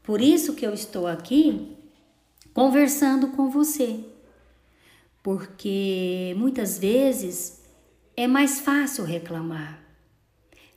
Por 0.02 0.22
isso 0.22 0.54
que 0.54 0.66
eu 0.66 0.72
estou 0.72 1.06
aqui 1.06 1.76
conversando 2.54 3.28
com 3.32 3.50
você. 3.50 4.02
Porque 5.22 6.34
muitas 6.38 6.78
vezes 6.78 7.60
é 8.16 8.26
mais 8.26 8.60
fácil 8.60 9.04
reclamar. 9.04 9.78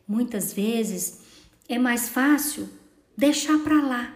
Muitas 0.06 0.52
vezes 0.52 1.22
é 1.70 1.80
mais 1.80 2.10
fácil 2.10 2.68
deixar 3.16 3.60
para 3.60 3.82
lá. 3.82 4.14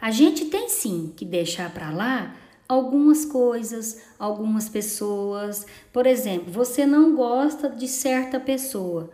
A 0.00 0.12
gente 0.12 0.44
tem 0.44 0.68
sim 0.68 1.12
que 1.16 1.24
deixar 1.24 1.74
para 1.74 1.90
lá 1.90 2.36
algumas 2.68 3.24
coisas, 3.24 4.02
algumas 4.18 4.68
pessoas. 4.68 5.66
Por 5.92 6.06
exemplo, 6.06 6.52
você 6.52 6.86
não 6.86 7.14
gosta 7.14 7.68
de 7.68 7.88
certa 7.88 8.40
pessoa, 8.40 9.10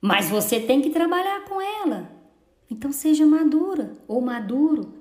mas 0.00 0.28
você 0.28 0.60
tem 0.60 0.80
que 0.80 0.90
trabalhar 0.90 1.44
com 1.44 1.60
ela. 1.60 2.10
Então 2.70 2.92
seja 2.92 3.26
madura 3.26 3.92
ou 4.08 4.20
maduro. 4.20 4.94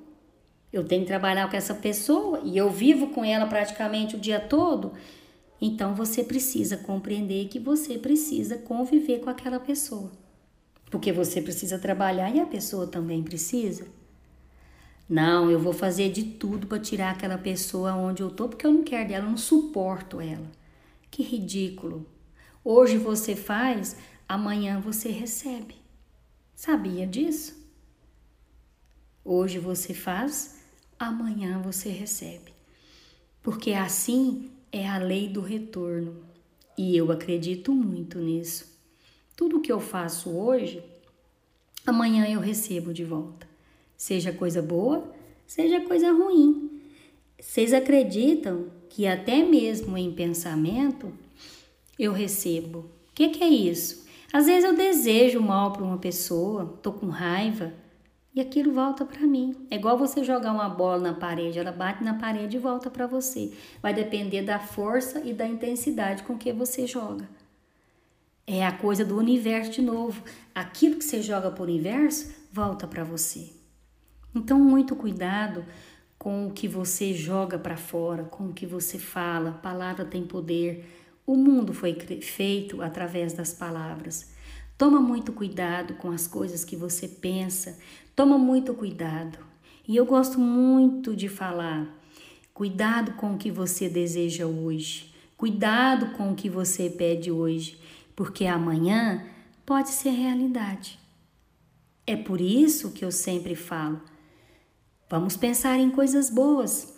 Eu 0.72 0.86
tenho 0.86 1.02
que 1.02 1.08
trabalhar 1.08 1.50
com 1.50 1.58
essa 1.58 1.74
pessoa 1.74 2.42
e 2.44 2.58
eu 2.58 2.70
vivo 2.70 3.08
com 3.08 3.26
ela 3.26 3.46
praticamente 3.46 4.16
o 4.16 4.20
dia 4.20 4.40
todo. 4.40 4.94
Então 5.60 5.94
você 5.94 6.24
precisa 6.24 6.78
compreender 6.78 7.48
que 7.48 7.60
você 7.60 7.98
precisa 7.98 8.58
conviver 8.58 9.20
com 9.20 9.30
aquela 9.30 9.60
pessoa. 9.60 10.12
Porque 10.90 11.12
você 11.12 11.42
precisa 11.42 11.78
trabalhar 11.78 12.34
e 12.36 12.40
a 12.40 12.46
pessoa 12.46 12.88
também 12.88 13.24
precisa. 13.24 13.86
Não, 15.12 15.52
eu 15.52 15.60
vou 15.60 15.74
fazer 15.74 16.10
de 16.10 16.24
tudo 16.24 16.66
para 16.68 16.80
tirar 16.80 17.12
aquela 17.12 17.38
pessoa 17.38 17.94
onde 17.94 18.24
eu 18.24 18.30
tô, 18.30 18.48
porque 18.48 18.66
eu 18.66 18.72
não 18.72 18.82
quero 18.82 19.10
dela, 19.10 19.26
eu 19.26 19.30
não 19.30 19.36
suporto 19.36 20.22
ela. 20.22 20.50
Que 21.12 21.22
ridículo. 21.22 22.08
Hoje 22.64 22.98
você 22.98 23.36
faz, 23.36 23.98
amanhã 24.26 24.80
você 24.80 25.10
recebe. 25.10 25.76
Sabia 26.56 27.06
disso? 27.06 27.62
Hoje 29.22 29.60
você 29.60 29.94
faz, 29.94 30.62
amanhã 30.98 31.60
você 31.60 31.90
recebe. 31.90 32.54
Porque 33.44 33.74
assim 33.74 34.50
é 34.72 34.88
a 34.88 34.98
lei 34.98 35.28
do 35.28 35.42
retorno. 35.42 36.24
E 36.78 36.96
eu 36.96 37.12
acredito 37.12 37.74
muito 37.74 38.18
nisso. 38.18 38.80
Tudo 39.36 39.60
que 39.60 39.74
eu 39.74 39.82
faço 39.82 40.30
hoje, 40.30 40.82
amanhã 41.86 42.26
eu 42.30 42.40
recebo 42.40 42.94
de 42.94 43.04
volta 43.04 43.51
seja 44.02 44.34
coisa 44.34 44.64
boa, 44.64 45.14
seja 45.46 45.80
coisa 45.82 46.12
ruim. 46.12 46.82
Vocês 47.40 47.72
acreditam 47.72 48.66
que 48.90 49.06
até 49.06 49.44
mesmo 49.44 49.96
em 49.96 50.12
pensamento 50.12 51.14
eu 52.00 52.12
recebo? 52.12 52.80
O 52.80 53.14
que, 53.14 53.30
que 53.30 53.44
é 53.44 53.48
isso? 53.48 54.04
Às 54.34 54.48
vezes 54.48 54.64
eu 54.64 54.76
desejo 54.76 55.40
mal 55.40 55.72
para 55.72 55.84
uma 55.84 56.00
pessoa, 56.00 56.80
tô 56.82 56.92
com 56.92 57.10
raiva 57.10 57.74
e 58.34 58.42
aquilo 58.42 58.74
volta 58.74 59.06
para 59.06 59.22
mim. 59.28 59.56
É 59.70 59.76
igual 59.76 60.00
você 60.00 60.24
jogar 60.24 60.52
uma 60.52 60.68
bola 60.68 61.00
na 61.00 61.14
parede, 61.14 61.60
ela 61.60 61.72
bate 61.72 62.04
na 62.04 62.16
parede 62.16 62.58
e 62.58 62.60
volta 62.60 62.90
para 62.90 63.06
você. 63.06 63.54
Vai 63.84 63.94
depender 63.94 64.42
da 64.42 64.58
força 64.58 65.22
e 65.24 65.32
da 65.32 65.46
intensidade 65.46 66.24
com 66.24 66.40
que 66.40 66.52
você 66.52 66.88
joga. 66.88 67.30
É 68.48 68.66
a 68.66 68.72
coisa 68.72 69.06
do 69.06 69.16
universo 69.16 69.74
de 69.74 69.84
novo. 69.84 70.24
Aquilo 70.56 70.96
que 70.96 71.06
você 71.06 71.22
joga 71.22 71.52
para 71.52 71.62
o 71.62 71.68
universo 71.68 72.34
volta 72.52 72.88
para 72.88 73.04
você. 73.04 73.61
Então, 74.34 74.60
muito 74.60 74.96
cuidado 74.96 75.66
com 76.18 76.48
o 76.48 76.52
que 76.52 76.68
você 76.68 77.14
joga 77.14 77.58
para 77.58 77.76
fora, 77.76 78.24
com 78.24 78.50
o 78.50 78.54
que 78.54 78.66
você 78.66 79.00
fala. 79.00 79.54
Palavra 79.54 80.06
tem 80.06 80.24
poder. 80.24 80.86
O 81.26 81.36
mundo 81.36 81.74
foi 81.74 81.94
feito 82.22 82.82
através 82.82 83.34
das 83.34 83.54
palavras. 83.54 84.32
Toma 84.78 85.00
muito 85.00 85.34
cuidado 85.34 85.96
com 85.96 86.12
as 86.12 86.28
coisas 86.28 86.64
que 86.64 86.76
você 86.76 87.08
pensa. 87.08 87.78
Toma 88.16 88.38
muito 88.38 88.74
cuidado. 88.74 89.38
E 89.88 89.96
eu 89.96 90.06
gosto 90.06 90.40
muito 90.40 91.16
de 91.16 91.28
falar: 91.28 91.88
cuidado 92.54 93.14
com 93.14 93.34
o 93.34 93.38
que 93.38 93.52
você 93.52 93.90
deseja 93.90 94.46
hoje. 94.46 95.14
Cuidado 95.36 96.12
com 96.18 96.32
o 96.32 96.36
que 96.36 96.50
você 96.50 96.88
pede 96.90 97.32
hoje, 97.32 97.80
porque 98.16 98.46
amanhã 98.46 99.26
pode 99.66 99.90
ser 99.90 100.12
realidade. 100.12 101.00
É 102.06 102.16
por 102.16 102.40
isso 102.40 102.92
que 102.92 103.04
eu 103.04 103.12
sempre 103.12 103.56
falo: 103.56 104.02
Vamos 105.12 105.36
pensar 105.36 105.78
em 105.78 105.92
coisas 105.92 106.30
boas. 106.30 106.94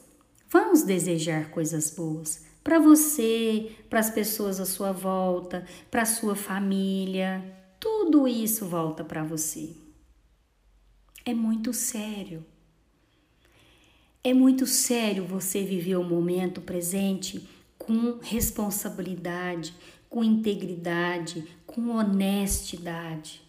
Vamos 0.48 0.84
desejar 0.84 1.50
coisas 1.50 1.90
boas 1.90 2.46
para 2.64 2.78
você, 2.78 3.72
para 3.90 4.00
as 4.00 4.12
pessoas 4.12 4.60
à 4.60 4.68
sua 4.68 4.92
volta, 4.92 5.66
para 5.90 6.04
a 6.04 6.06
sua 6.06 6.36
família. 6.36 7.44
Tudo 7.80 8.28
isso 8.28 8.68
volta 8.68 9.04
para 9.04 9.24
você. 9.24 9.72
É 11.26 11.34
muito 11.34 11.74
sério. 11.74 12.46
É 14.24 14.32
muito 14.32 14.68
sério 14.68 15.26
você 15.26 15.64
viver 15.64 15.96
o 15.96 16.04
momento 16.04 16.62
presente 16.62 17.50
com 17.80 18.20
responsabilidade, 18.22 19.74
com 20.08 20.24
integridade, 20.24 21.48
com 21.66 21.90
honestidade. 21.90 23.42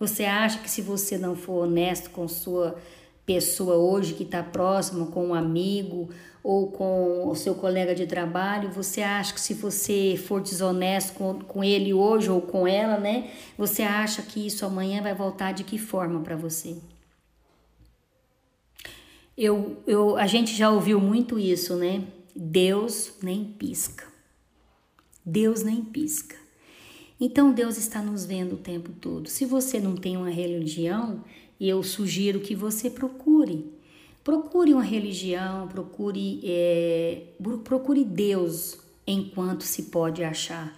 Você 0.00 0.24
acha 0.24 0.60
que 0.60 0.70
se 0.70 0.80
você 0.80 1.18
não 1.18 1.36
for 1.36 1.64
honesto 1.64 2.08
com 2.08 2.26
sua 2.26 2.80
pessoa 3.28 3.76
hoje 3.76 4.14
que 4.14 4.22
está 4.22 4.42
próxima 4.42 5.04
com 5.08 5.26
um 5.26 5.34
amigo 5.34 6.08
ou 6.42 6.68
com 6.72 7.28
o 7.28 7.34
seu 7.34 7.54
colega 7.54 7.94
de 7.94 8.06
trabalho, 8.06 8.70
você 8.70 9.02
acha 9.02 9.34
que 9.34 9.40
se 9.40 9.52
você 9.52 10.18
for 10.26 10.40
desonesto 10.40 11.12
com, 11.12 11.38
com 11.40 11.62
ele 11.62 11.92
hoje 11.92 12.30
ou 12.30 12.40
com 12.40 12.66
ela, 12.66 12.96
né? 12.96 13.30
Você 13.58 13.82
acha 13.82 14.22
que 14.22 14.46
isso 14.46 14.64
amanhã 14.64 15.02
vai 15.02 15.14
voltar 15.14 15.52
de 15.52 15.62
que 15.62 15.76
forma 15.76 16.20
para 16.20 16.36
você? 16.36 16.78
Eu, 19.36 19.76
eu, 19.86 20.16
a 20.16 20.26
gente 20.26 20.56
já 20.56 20.70
ouviu 20.70 20.98
muito 20.98 21.38
isso, 21.38 21.76
né? 21.76 22.04
Deus 22.34 23.12
nem 23.22 23.44
pisca. 23.44 24.06
Deus 25.22 25.62
nem 25.62 25.84
pisca. 25.84 26.34
Então 27.20 27.52
Deus 27.52 27.76
está 27.76 28.00
nos 28.00 28.24
vendo 28.24 28.54
o 28.54 28.58
tempo 28.58 28.90
todo. 28.98 29.28
Se 29.28 29.44
você 29.44 29.78
não 29.78 29.96
tem 29.96 30.16
uma 30.16 30.30
religião, 30.30 31.22
e 31.58 31.68
eu 31.68 31.82
sugiro 31.82 32.40
que 32.40 32.54
você 32.54 32.88
procure. 32.90 33.72
Procure 34.22 34.74
uma 34.74 34.82
religião, 34.82 35.66
procure, 35.68 36.40
é, 36.44 37.22
procure 37.64 38.04
Deus 38.04 38.78
enquanto 39.06 39.62
se 39.62 39.84
pode 39.84 40.22
achar. 40.22 40.76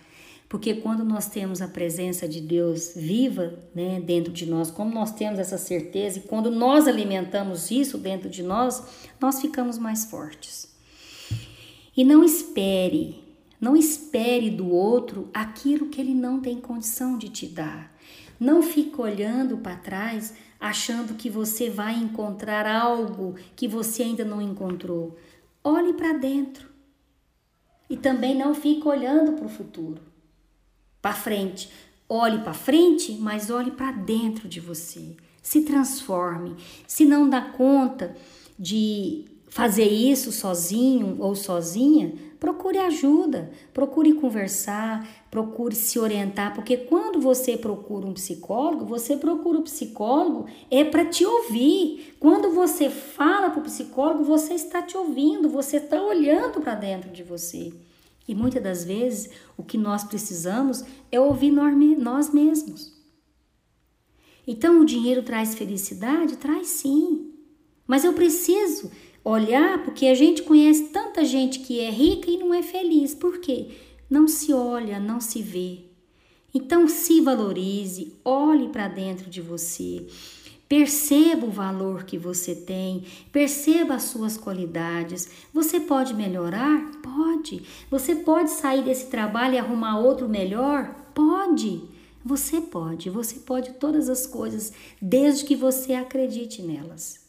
Porque 0.48 0.74
quando 0.74 1.04
nós 1.04 1.28
temos 1.28 1.62
a 1.62 1.68
presença 1.68 2.26
de 2.26 2.40
Deus 2.40 2.92
viva 2.96 3.54
né, 3.72 4.00
dentro 4.00 4.32
de 4.32 4.46
nós, 4.46 4.68
como 4.70 4.92
nós 4.92 5.12
temos 5.12 5.38
essa 5.38 5.56
certeza, 5.56 6.18
e 6.18 6.22
quando 6.22 6.50
nós 6.50 6.88
alimentamos 6.88 7.70
isso 7.70 7.96
dentro 7.96 8.28
de 8.28 8.42
nós, 8.42 8.82
nós 9.20 9.40
ficamos 9.40 9.78
mais 9.78 10.06
fortes. 10.06 10.68
E 11.96 12.04
não 12.04 12.24
espere, 12.24 13.22
não 13.60 13.76
espere 13.76 14.50
do 14.50 14.70
outro 14.70 15.28
aquilo 15.32 15.88
que 15.88 16.00
ele 16.00 16.14
não 16.14 16.40
tem 16.40 16.60
condição 16.60 17.16
de 17.16 17.28
te 17.28 17.46
dar. 17.46 17.96
Não 18.38 18.62
fique 18.62 19.00
olhando 19.00 19.58
para 19.58 19.76
trás 19.76 20.34
achando 20.60 21.14
que 21.14 21.30
você 21.30 21.70
vai 21.70 21.94
encontrar 21.94 22.66
algo 22.66 23.34
que 23.56 23.66
você 23.66 24.02
ainda 24.02 24.24
não 24.24 24.42
encontrou. 24.42 25.16
Olhe 25.64 25.94
para 25.94 26.12
dentro. 26.12 26.68
E 27.88 27.96
também 27.96 28.36
não 28.36 28.54
fique 28.54 28.86
olhando 28.86 29.32
para 29.32 29.46
o 29.46 29.48
futuro, 29.48 30.00
para 31.02 31.12
frente. 31.12 31.70
Olhe 32.08 32.38
para 32.38 32.52
frente, 32.52 33.12
mas 33.14 33.50
olhe 33.50 33.70
para 33.70 33.90
dentro 33.90 34.48
de 34.48 34.60
você. 34.60 35.16
Se 35.42 35.62
transforme. 35.62 36.56
Se 36.86 37.04
não 37.04 37.28
dá 37.28 37.40
conta 37.40 38.14
de 38.58 39.24
fazer 39.48 39.88
isso 39.88 40.30
sozinho 40.30 41.16
ou 41.18 41.34
sozinha, 41.34 42.12
procure 42.40 42.78
ajuda, 42.78 43.52
procure 43.72 44.14
conversar, 44.14 45.06
procure 45.30 45.76
se 45.76 45.98
orientar, 45.98 46.54
porque 46.54 46.74
quando 46.78 47.20
você 47.20 47.54
procura 47.56 48.06
um 48.06 48.14
psicólogo, 48.14 48.86
você 48.86 49.14
procura 49.14 49.58
o 49.58 49.60
um 49.60 49.64
psicólogo 49.64 50.46
é 50.70 50.82
para 50.82 51.04
te 51.04 51.24
ouvir. 51.24 52.16
Quando 52.18 52.50
você 52.52 52.88
fala 52.88 53.50
para 53.50 53.60
o 53.60 53.64
psicólogo, 53.64 54.24
você 54.24 54.54
está 54.54 54.80
te 54.80 54.96
ouvindo, 54.96 55.50
você 55.50 55.76
está 55.76 56.02
olhando 56.02 56.62
para 56.62 56.74
dentro 56.74 57.10
de 57.10 57.22
você. 57.22 57.72
E 58.26 58.34
muitas 58.34 58.62
das 58.62 58.84
vezes 58.84 59.30
o 59.56 59.62
que 59.62 59.76
nós 59.76 60.02
precisamos 60.02 60.82
é 61.12 61.20
ouvir 61.20 61.50
nós 61.50 62.32
mesmos. 62.32 62.98
Então 64.46 64.80
o 64.80 64.84
dinheiro 64.84 65.22
traz 65.22 65.54
felicidade? 65.54 66.38
Traz 66.38 66.68
sim. 66.68 67.34
Mas 67.86 68.04
eu 68.04 68.12
preciso 68.12 68.90
olhar, 69.24 69.82
porque 69.84 70.06
a 70.06 70.14
gente 70.14 70.42
conhece 70.42 70.84
tanta 70.84 71.24
gente 71.24 71.60
que 71.60 71.80
é 71.80 71.90
rica 71.90 72.30
e 72.30 72.38
não 72.38 72.52
é 72.54 72.62
feliz. 72.62 73.14
Por 73.14 73.38
quê? 73.38 73.68
Não 74.08 74.26
se 74.26 74.52
olha, 74.52 74.98
não 74.98 75.20
se 75.20 75.42
vê. 75.42 75.90
Então 76.52 76.88
se 76.88 77.20
valorize, 77.20 78.12
olhe 78.24 78.68
para 78.68 78.88
dentro 78.88 79.30
de 79.30 79.40
você. 79.40 80.06
Perceba 80.68 81.46
o 81.46 81.50
valor 81.50 82.04
que 82.04 82.16
você 82.16 82.54
tem, 82.54 83.04
perceba 83.32 83.94
as 83.94 84.04
suas 84.04 84.36
qualidades. 84.36 85.28
Você 85.52 85.80
pode 85.80 86.14
melhorar? 86.14 86.92
Pode. 87.02 87.62
Você 87.90 88.14
pode 88.14 88.50
sair 88.50 88.82
desse 88.82 89.06
trabalho 89.06 89.54
e 89.54 89.58
arrumar 89.58 89.98
outro 89.98 90.28
melhor? 90.28 90.94
Pode. 91.12 91.82
Você 92.24 92.60
pode, 92.60 93.10
você 93.10 93.40
pode 93.40 93.72
todas 93.74 94.08
as 94.08 94.26
coisas, 94.26 94.72
desde 95.00 95.44
que 95.44 95.56
você 95.56 95.94
acredite 95.94 96.62
nelas. 96.62 97.19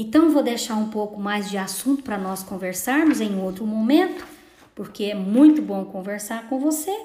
Então, 0.00 0.30
vou 0.30 0.44
deixar 0.44 0.76
um 0.76 0.90
pouco 0.90 1.20
mais 1.20 1.50
de 1.50 1.58
assunto 1.58 2.04
para 2.04 2.16
nós 2.16 2.44
conversarmos 2.44 3.20
em 3.20 3.42
outro 3.42 3.66
momento, 3.66 4.24
porque 4.72 5.06
é 5.06 5.14
muito 5.16 5.60
bom 5.60 5.84
conversar 5.86 6.48
com 6.48 6.60
você, 6.60 6.96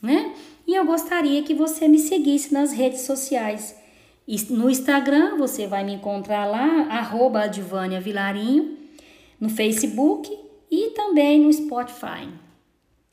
né? 0.00 0.32
E 0.64 0.76
eu 0.76 0.86
gostaria 0.86 1.42
que 1.42 1.52
você 1.52 1.88
me 1.88 1.98
seguisse 1.98 2.54
nas 2.54 2.72
redes 2.72 3.00
sociais. 3.00 3.74
No 4.50 4.70
Instagram, 4.70 5.36
você 5.36 5.66
vai 5.66 5.82
me 5.82 5.94
encontrar 5.94 6.46
lá, 6.46 6.86
arroba 6.90 7.40
Advânia 7.40 8.00
Vilarinho, 8.00 8.78
no 9.40 9.48
Facebook 9.48 10.32
e 10.70 10.90
também 10.90 11.40
no 11.40 11.52
Spotify, 11.52 12.28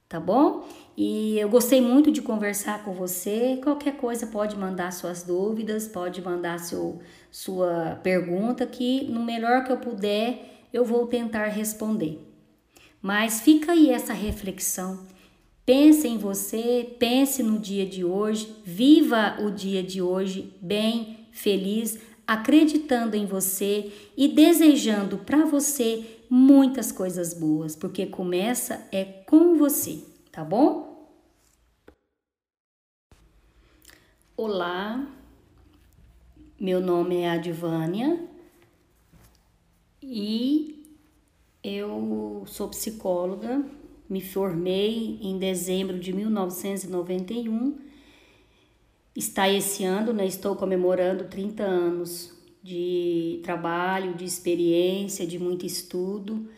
tá 0.07 0.19
bom? 0.19 0.67
E 0.95 1.39
eu 1.39 1.49
gostei 1.49 1.81
muito 1.81 2.11
de 2.11 2.21
conversar 2.21 2.85
com 2.85 2.93
você. 2.93 3.59
Qualquer 3.63 3.97
coisa 3.97 4.27
pode 4.27 4.55
mandar 4.55 4.93
suas 4.93 5.23
dúvidas, 5.23 5.87
pode 5.87 6.21
mandar 6.21 6.59
seu, 6.59 6.99
sua 7.33 7.99
pergunta, 8.03 8.63
que 8.67 9.05
no 9.05 9.23
melhor 9.25 9.63
que 9.63 9.71
eu 9.71 9.77
puder 9.77 10.67
eu 10.71 10.85
vou 10.85 11.07
tentar 11.07 11.47
responder. 11.47 12.19
Mas 13.01 13.41
fica 13.41 13.71
aí 13.71 13.89
essa 13.89 14.13
reflexão. 14.13 15.07
Pense 15.65 16.07
em 16.07 16.17
você, 16.17 16.95
pense 16.99 17.41
no 17.41 17.57
dia 17.57 17.87
de 17.87 18.05
hoje, 18.05 18.55
viva 18.63 19.37
o 19.41 19.49
dia 19.49 19.81
de 19.81 19.99
hoje 19.99 20.53
bem, 20.61 21.27
feliz, 21.31 21.97
acreditando 22.27 23.15
em 23.15 23.25
você 23.25 23.91
e 24.15 24.27
desejando 24.27 25.17
para 25.17 25.43
você 25.43 26.19
muitas 26.29 26.91
coisas 26.91 27.33
boas, 27.33 27.75
porque 27.75 28.05
começa 28.05 28.87
é 28.91 29.03
com 29.03 29.55
você, 29.55 30.03
tá 30.31 30.43
bom? 30.43 31.09
Olá, 34.37 35.22
meu 36.63 36.79
nome 36.79 37.17
é 37.17 37.29
Advânia 37.29 38.25
e 40.01 40.81
eu 41.61 42.45
sou 42.47 42.69
psicóloga, 42.69 43.61
me 44.09 44.21
formei 44.21 45.19
em 45.21 45.37
dezembro 45.37 45.99
de 45.99 46.13
1991. 46.13 47.77
Está 49.13 49.49
esse 49.49 49.83
ano, 49.83 50.13
né, 50.13 50.25
estou 50.25 50.55
comemorando 50.55 51.25
30 51.25 51.63
anos 51.63 52.33
de 52.63 53.41
trabalho, 53.43 54.13
de 54.13 54.23
experiência, 54.23 55.27
de 55.27 55.37
muito 55.37 55.65
estudo 55.65 56.49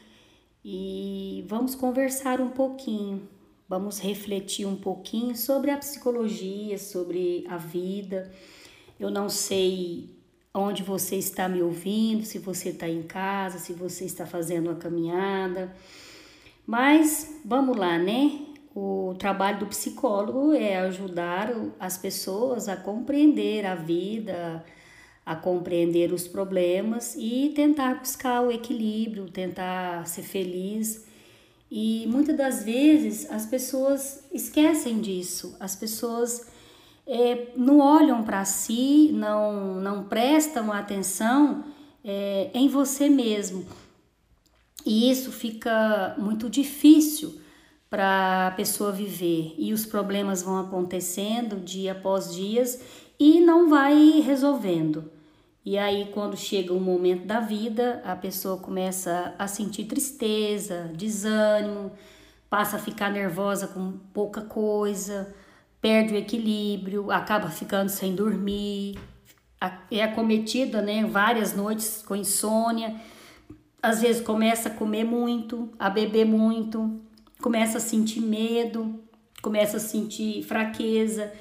e 0.64 1.44
vamos 1.48 1.74
conversar 1.74 2.40
um 2.40 2.50
pouquinho, 2.50 3.28
vamos 3.68 3.98
refletir 3.98 4.68
um 4.68 4.76
pouquinho 4.76 5.36
sobre 5.36 5.72
a 5.72 5.78
psicologia, 5.78 6.78
sobre 6.78 7.44
a 7.50 7.58
vida. 7.58 8.32
Eu 9.00 9.10
não 9.10 9.30
sei 9.30 10.16
onde 10.54 10.84
você 10.84 11.18
está 11.18 11.50
me 11.50 11.62
ouvindo, 11.62 12.24
se 12.24 12.40
você 12.40 12.70
está 12.70 12.88
em 12.88 13.04
casa, 13.04 13.60
se 13.60 13.74
você 13.74 14.06
está 14.06 14.26
fazendo 14.26 14.70
uma 14.70 14.76
caminhada. 14.76 15.76
Mas 16.66 17.42
vamos 17.44 17.76
lá, 17.76 17.98
né? 17.98 18.40
O 18.74 19.16
trabalho 19.20 19.60
do 19.60 19.68
psicólogo 19.68 20.54
é 20.54 20.78
ajudar 20.80 21.54
as 21.80 21.98
pessoas 21.98 22.68
a 22.68 22.76
compreender 22.76 23.66
a 23.66 23.76
vida, 23.76 24.64
a 25.26 25.36
compreender 25.36 26.14
os 26.14 26.28
problemas 26.28 27.16
e 27.18 27.52
tentar 27.56 28.00
buscar 28.00 28.42
o 28.42 28.52
equilíbrio, 28.52 29.30
tentar 29.30 30.08
ser 30.08 30.24
feliz. 30.24 31.06
E 31.70 32.06
muitas 32.08 32.38
das 32.38 32.64
vezes 32.64 33.30
as 33.30 33.46
pessoas 33.46 34.26
esquecem 34.34 35.02
disso, 35.02 35.56
as 35.60 35.76
pessoas 35.76 36.48
é, 37.08 37.50
não 37.56 37.80
olham 37.80 38.24
para 38.24 38.44
si, 38.46 39.12
não, 39.14 39.76
não 39.76 40.04
prestam 40.04 40.72
atenção 40.72 41.64
é, 42.04 42.50
em 42.54 42.68
você 42.68 43.10
mesmo. 43.10 43.66
E 44.86 45.10
isso 45.10 45.32
fica 45.32 46.16
muito 46.18 46.50
difícil 46.50 47.40
para 47.90 48.48
a 48.48 48.52
pessoa 48.52 48.92
viver. 48.92 49.56
E 49.58 49.74
os 49.74 49.86
problemas 49.86 50.42
vão 50.42 50.60
acontecendo 50.60 51.64
dia 51.64 51.94
após 51.94 52.34
dias 52.34 52.80
e 53.20 53.40
não 53.40 53.70
vai 53.70 54.22
resolvendo. 54.22 55.12
E 55.64 55.80
aí, 55.80 56.12
quando 56.14 56.38
chega 56.38 56.74
um 56.74 56.80
momento 56.80 57.26
da 57.26 57.40
vida, 57.40 58.00
a 58.06 58.16
pessoa 58.16 58.58
começa 58.58 59.34
a 59.40 59.48
sentir 59.48 59.86
tristeza, 59.86 60.92
desânimo, 60.94 61.92
passa 62.48 62.76
a 62.76 62.80
ficar 62.80 63.10
nervosa 63.10 63.68
com 63.68 63.94
pouca 64.14 64.42
coisa, 64.42 65.34
perde 65.86 66.16
o 66.16 66.18
equilíbrio, 66.18 67.12
acaba 67.12 67.48
ficando 67.48 67.90
sem 67.90 68.16
dormir, 68.16 68.98
é 69.92 70.02
acometida, 70.02 70.82
né, 70.82 71.06
várias 71.06 71.56
noites 71.56 72.04
com 72.04 72.16
insônia. 72.16 72.96
Às 73.84 74.02
vezes 74.02 74.20
começa 74.20 74.70
a 74.70 74.72
comer 74.72 75.04
muito, 75.04 75.70
a 75.78 75.88
beber 75.88 76.26
muito, 76.26 77.00
começa 77.40 77.78
a 77.78 77.80
sentir 77.80 78.20
medo, 78.20 79.00
começa 79.44 79.78
a 79.78 79.80
sentir 79.80 80.42
fraqueza. 80.42 81.32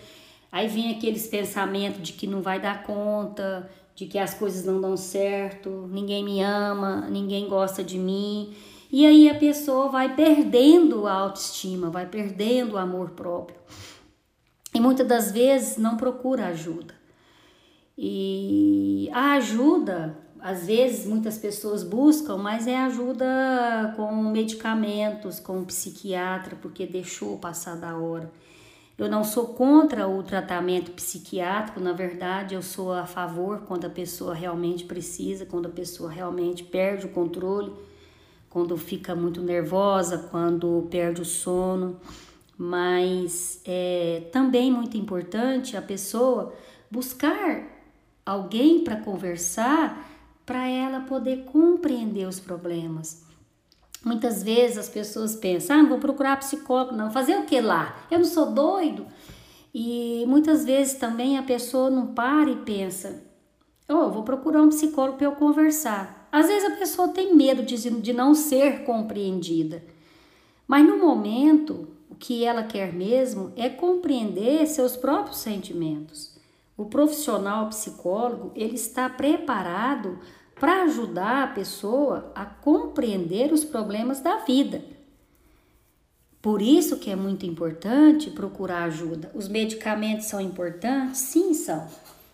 Aí 0.52 0.68
vem 0.68 0.90
aqueles 0.90 1.26
pensamentos 1.26 2.02
de 2.02 2.12
que 2.12 2.26
não 2.26 2.42
vai 2.42 2.60
dar 2.60 2.82
conta, 2.82 3.70
de 3.94 4.04
que 4.04 4.18
as 4.18 4.34
coisas 4.34 4.66
não 4.66 4.78
dão 4.78 4.94
certo, 4.94 5.88
ninguém 5.90 6.22
me 6.22 6.42
ama, 6.42 7.08
ninguém 7.08 7.48
gosta 7.48 7.82
de 7.82 7.98
mim. 7.98 8.52
E 8.92 9.06
aí 9.06 9.26
a 9.26 9.36
pessoa 9.36 9.88
vai 9.88 10.14
perdendo 10.14 11.06
a 11.06 11.14
autoestima, 11.14 11.88
vai 11.88 12.04
perdendo 12.04 12.74
o 12.74 12.78
amor 12.78 13.12
próprio 13.12 13.56
e 14.74 14.80
muitas 14.80 15.06
das 15.06 15.30
vezes 15.30 15.76
não 15.76 15.96
procura 15.96 16.48
ajuda. 16.48 16.94
E 17.96 19.08
a 19.12 19.34
ajuda, 19.34 20.18
às 20.40 20.66
vezes 20.66 21.06
muitas 21.06 21.38
pessoas 21.38 21.84
buscam, 21.84 22.36
mas 22.36 22.66
é 22.66 22.76
ajuda 22.76 23.94
com 23.94 24.12
medicamentos, 24.16 25.38
com 25.38 25.58
um 25.58 25.64
psiquiatra, 25.64 26.56
porque 26.60 26.86
deixou 26.86 27.38
passar 27.38 27.76
da 27.76 27.96
hora. 27.96 28.32
Eu 28.98 29.08
não 29.08 29.22
sou 29.22 29.48
contra 29.48 30.08
o 30.08 30.22
tratamento 30.22 30.90
psiquiátrico, 30.92 31.80
na 31.80 31.92
verdade, 31.92 32.54
eu 32.54 32.62
sou 32.62 32.92
a 32.92 33.06
favor 33.06 33.62
quando 33.66 33.84
a 33.84 33.90
pessoa 33.90 34.34
realmente 34.34 34.84
precisa, 34.84 35.46
quando 35.46 35.66
a 35.66 35.70
pessoa 35.70 36.10
realmente 36.10 36.64
perde 36.64 37.06
o 37.06 37.08
controle, 37.08 37.72
quando 38.48 38.76
fica 38.76 39.14
muito 39.14 39.40
nervosa, 39.40 40.28
quando 40.30 40.86
perde 40.90 41.20
o 41.20 41.24
sono 41.24 42.00
mas 42.56 43.60
é 43.64 44.28
também 44.32 44.70
muito 44.70 44.96
importante 44.96 45.76
a 45.76 45.82
pessoa 45.82 46.54
buscar 46.90 47.64
alguém 48.24 48.84
para 48.84 48.96
conversar 48.96 50.10
para 50.46 50.68
ela 50.68 51.00
poder 51.00 51.44
compreender 51.44 52.26
os 52.26 52.38
problemas. 52.38 53.24
Muitas 54.04 54.42
vezes 54.42 54.76
as 54.76 54.88
pessoas 54.88 55.34
pensam, 55.34 55.80
ah, 55.80 55.88
vou 55.88 55.98
procurar 55.98 56.36
psicólogo, 56.36 56.94
não, 56.94 57.10
fazer 57.10 57.36
o 57.36 57.46
que 57.46 57.60
lá? 57.60 58.06
Eu 58.10 58.18
não 58.18 58.26
sou 58.26 58.52
doido. 58.52 59.06
E 59.74 60.24
muitas 60.28 60.64
vezes 60.64 60.94
também 60.94 61.38
a 61.38 61.42
pessoa 61.42 61.88
não 61.88 62.08
para 62.08 62.50
e 62.50 62.56
pensa, 62.56 63.24
oh, 63.88 64.10
vou 64.10 64.22
procurar 64.22 64.62
um 64.62 64.68
psicólogo 64.68 65.16
para 65.16 65.26
eu 65.26 65.32
conversar. 65.32 66.28
Às 66.30 66.46
vezes 66.46 66.70
a 66.70 66.76
pessoa 66.76 67.08
tem 67.08 67.34
medo 67.34 67.62
de, 67.62 67.90
de 67.90 68.12
não 68.12 68.34
ser 68.34 68.84
compreendida. 68.84 69.82
Mas 70.68 70.86
no 70.86 70.98
momento 70.98 71.88
o 72.14 72.16
que 72.16 72.44
ela 72.44 72.62
quer 72.62 72.92
mesmo 72.92 73.52
é 73.56 73.68
compreender 73.68 74.64
seus 74.68 74.96
próprios 74.96 75.38
sentimentos. 75.38 76.32
O 76.76 76.84
profissional 76.84 77.68
psicólogo, 77.68 78.52
ele 78.54 78.76
está 78.76 79.08
preparado 79.10 80.20
para 80.54 80.84
ajudar 80.84 81.42
a 81.42 81.48
pessoa 81.48 82.30
a 82.32 82.44
compreender 82.44 83.52
os 83.52 83.64
problemas 83.64 84.20
da 84.20 84.38
vida. 84.38 84.80
Por 86.40 86.62
isso 86.62 87.00
que 87.00 87.10
é 87.10 87.16
muito 87.16 87.46
importante 87.46 88.30
procurar 88.30 88.84
ajuda. 88.84 89.32
Os 89.34 89.48
medicamentos 89.48 90.26
são 90.26 90.40
importantes? 90.40 91.18
Sim, 91.18 91.52
são. 91.52 91.88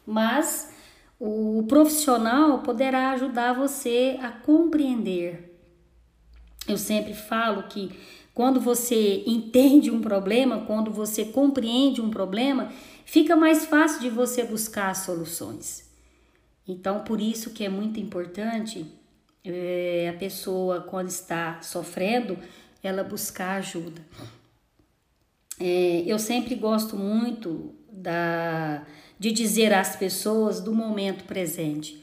Mas 0.07 0.71
o 1.19 1.64
profissional 1.66 2.59
poderá 2.59 3.12
ajudar 3.12 3.55
você 3.55 4.19
a 4.21 4.29
compreender. 4.29 5.59
Eu 6.69 6.77
sempre 6.77 7.14
falo 7.14 7.62
que 7.62 7.99
quando 8.35 8.61
você 8.61 9.23
entende 9.27 9.90
um 9.90 10.01
problema, 10.01 10.64
quando 10.66 10.90
você 10.90 11.25
compreende 11.25 12.01
um 12.01 12.11
problema, 12.11 12.73
fica 13.05 13.37
mais 13.37 13.64
fácil 13.64 14.01
de 14.01 14.09
você 14.09 14.45
buscar 14.45 14.95
soluções. 14.95 15.90
Então, 16.66 17.01
por 17.01 17.21
isso 17.21 17.51
que 17.51 17.64
é 17.64 17.69
muito 17.69 17.99
importante 17.99 18.87
é, 19.45 20.12
a 20.14 20.19
pessoa, 20.19 20.83
quando 20.83 21.09
está 21.09 21.61
sofrendo, 21.61 22.38
ela 22.83 23.03
buscar 23.03 23.57
ajuda. 23.57 24.01
É, 25.59 26.03
eu 26.07 26.19
sempre 26.19 26.55
gosto 26.55 26.97
muito 26.97 27.75
da, 27.90 28.87
de 29.19 29.33
dizer 29.33 29.75
às 29.75 29.97
pessoas 29.97 30.61
do 30.61 30.73
momento 30.73 31.25
presente. 31.25 32.03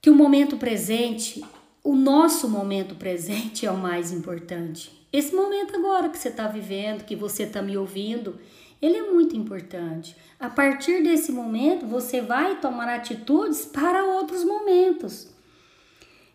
Que 0.00 0.08
o 0.08 0.14
momento 0.14 0.56
presente, 0.56 1.44
o 1.82 1.94
nosso 1.94 2.48
momento 2.48 2.94
presente 2.94 3.66
é 3.66 3.70
o 3.70 3.76
mais 3.76 4.12
importante. 4.12 4.97
Esse 5.12 5.34
momento 5.34 5.74
agora 5.74 6.08
que 6.08 6.18
você 6.18 6.28
está 6.28 6.46
vivendo, 6.46 7.04
que 7.04 7.16
você 7.16 7.44
está 7.44 7.62
me 7.62 7.76
ouvindo, 7.76 8.38
ele 8.80 8.96
é 8.96 9.10
muito 9.10 9.36
importante. 9.36 10.16
A 10.38 10.48
partir 10.48 11.02
desse 11.02 11.32
momento, 11.32 11.86
você 11.86 12.20
vai 12.20 12.60
tomar 12.60 12.88
atitudes 12.88 13.64
para 13.64 14.04
outros 14.04 14.44
momentos. 14.44 15.28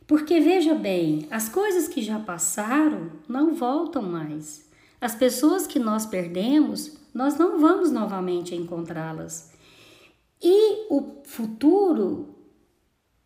Porque 0.06 0.40
veja 0.40 0.74
bem, 0.76 1.28
as 1.32 1.48
coisas 1.48 1.88
que 1.88 2.02
já 2.02 2.20
passaram 2.20 3.12
não 3.28 3.54
voltam 3.54 4.02
mais. 4.02 4.70
As 5.00 5.16
pessoas 5.16 5.66
que 5.66 5.80
nós 5.80 6.06
perdemos, 6.06 6.98
nós 7.14 7.38
não 7.38 7.60
vamos 7.60 7.92
novamente 7.92 8.56
encontrá-las. 8.56 9.54
E 10.42 10.88
o 10.90 11.22
futuro 11.24 12.33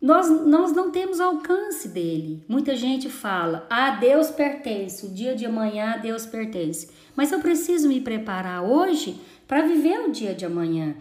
nós, 0.00 0.28
nós 0.46 0.72
não 0.72 0.90
temos 0.92 1.20
alcance 1.20 1.88
dele. 1.88 2.44
Muita 2.48 2.76
gente 2.76 3.08
fala, 3.08 3.66
a 3.68 3.86
ah, 3.86 3.90
Deus 3.96 4.30
pertence, 4.30 5.04
o 5.04 5.08
dia 5.08 5.34
de 5.34 5.44
amanhã 5.44 5.94
a 5.94 5.96
Deus 5.96 6.24
pertence. 6.24 6.88
Mas 7.16 7.32
eu 7.32 7.40
preciso 7.40 7.88
me 7.88 8.00
preparar 8.00 8.62
hoje 8.62 9.20
para 9.46 9.66
viver 9.66 9.98
o 10.00 10.12
dia 10.12 10.34
de 10.34 10.46
amanhã. 10.46 10.94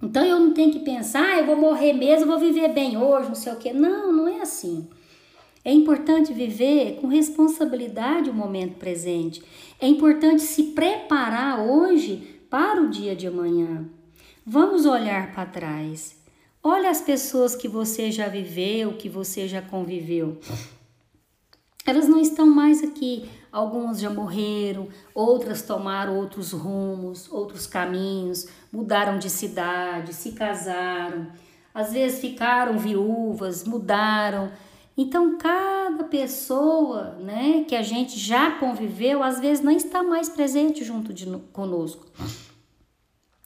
Então 0.00 0.24
eu 0.24 0.38
não 0.38 0.54
tenho 0.54 0.72
que 0.72 0.78
pensar, 0.80 1.24
ah, 1.24 1.38
eu 1.40 1.46
vou 1.46 1.56
morrer 1.56 1.92
mesmo, 1.92 2.26
vou 2.26 2.38
viver 2.38 2.68
bem 2.68 2.96
hoje, 2.96 3.28
não 3.28 3.34
sei 3.34 3.52
o 3.52 3.56
quê. 3.56 3.72
Não, 3.72 4.12
não 4.12 4.28
é 4.28 4.40
assim. 4.40 4.88
É 5.64 5.72
importante 5.72 6.32
viver 6.32 6.98
com 7.00 7.08
responsabilidade 7.08 8.30
o 8.30 8.34
momento 8.34 8.78
presente. 8.78 9.42
É 9.80 9.88
importante 9.88 10.42
se 10.42 10.62
preparar 10.74 11.60
hoje 11.60 12.40
para 12.48 12.80
o 12.80 12.88
dia 12.88 13.16
de 13.16 13.26
amanhã. 13.26 13.84
Vamos 14.46 14.86
olhar 14.86 15.32
para 15.32 15.44
trás. 15.44 16.19
Olha 16.62 16.90
as 16.90 17.00
pessoas 17.00 17.56
que 17.56 17.68
você 17.68 18.10
já 18.10 18.28
viveu, 18.28 18.96
que 18.96 19.08
você 19.08 19.48
já 19.48 19.62
conviveu. 19.62 20.38
Elas 21.86 22.06
não 22.06 22.20
estão 22.20 22.46
mais 22.46 22.82
aqui. 22.82 23.28
Algumas 23.50 23.98
já 23.98 24.10
morreram, 24.10 24.88
outras 25.14 25.62
tomaram 25.62 26.16
outros 26.16 26.52
rumos, 26.52 27.30
outros 27.32 27.66
caminhos, 27.66 28.46
mudaram 28.70 29.18
de 29.18 29.28
cidade, 29.28 30.14
se 30.14 30.32
casaram, 30.32 31.32
às 31.74 31.92
vezes 31.92 32.20
ficaram 32.20 32.78
viúvas, 32.78 33.64
mudaram 33.64 34.52
então, 35.02 35.38
cada 35.38 36.04
pessoa 36.04 37.16
né, 37.20 37.64
que 37.66 37.74
a 37.74 37.80
gente 37.80 38.18
já 38.18 38.50
conviveu, 38.58 39.22
às 39.22 39.40
vezes 39.40 39.64
não 39.64 39.72
está 39.72 40.02
mais 40.02 40.28
presente 40.28 40.84
junto 40.84 41.10
de 41.14 41.24
conosco. 41.54 42.04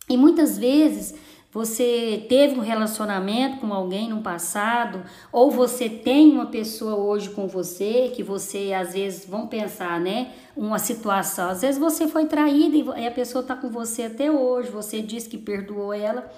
E 0.09 0.17
muitas 0.17 0.59
vezes 0.59 1.15
você 1.55 2.26
teve 2.28 2.59
um 2.59 2.62
relacionamento 2.62 3.59
com 3.59 3.72
alguém 3.72 4.09
no 4.09 4.20
passado, 4.20 5.05
ou 5.30 5.52
você 5.52 5.88
tem 5.88 6.32
uma 6.32 6.46
pessoa 6.46 6.96
hoje 6.96 7.30
com 7.30 7.46
você 7.46 8.11
que 8.12 8.24
você 8.24 8.72
às 8.72 8.92
vezes 8.92 9.24
vão 9.24 9.46
pensar, 9.46 10.00
né? 10.00 10.32
Uma 10.57 10.80
situação. 10.80 11.50
Às 11.50 11.62
vezes 11.62 11.78
você 11.78 12.09
foi 12.09 12.26
traída 12.26 12.98
e 12.98 13.07
a 13.07 13.11
pessoa 13.12 13.42
está 13.42 13.55
com 13.55 13.70
você 13.70 14.02
até 14.02 14.28
hoje, 14.28 14.68
você 14.68 15.00
diz 15.00 15.28
que 15.28 15.38
perdoou 15.38 15.92
ela 15.92 16.28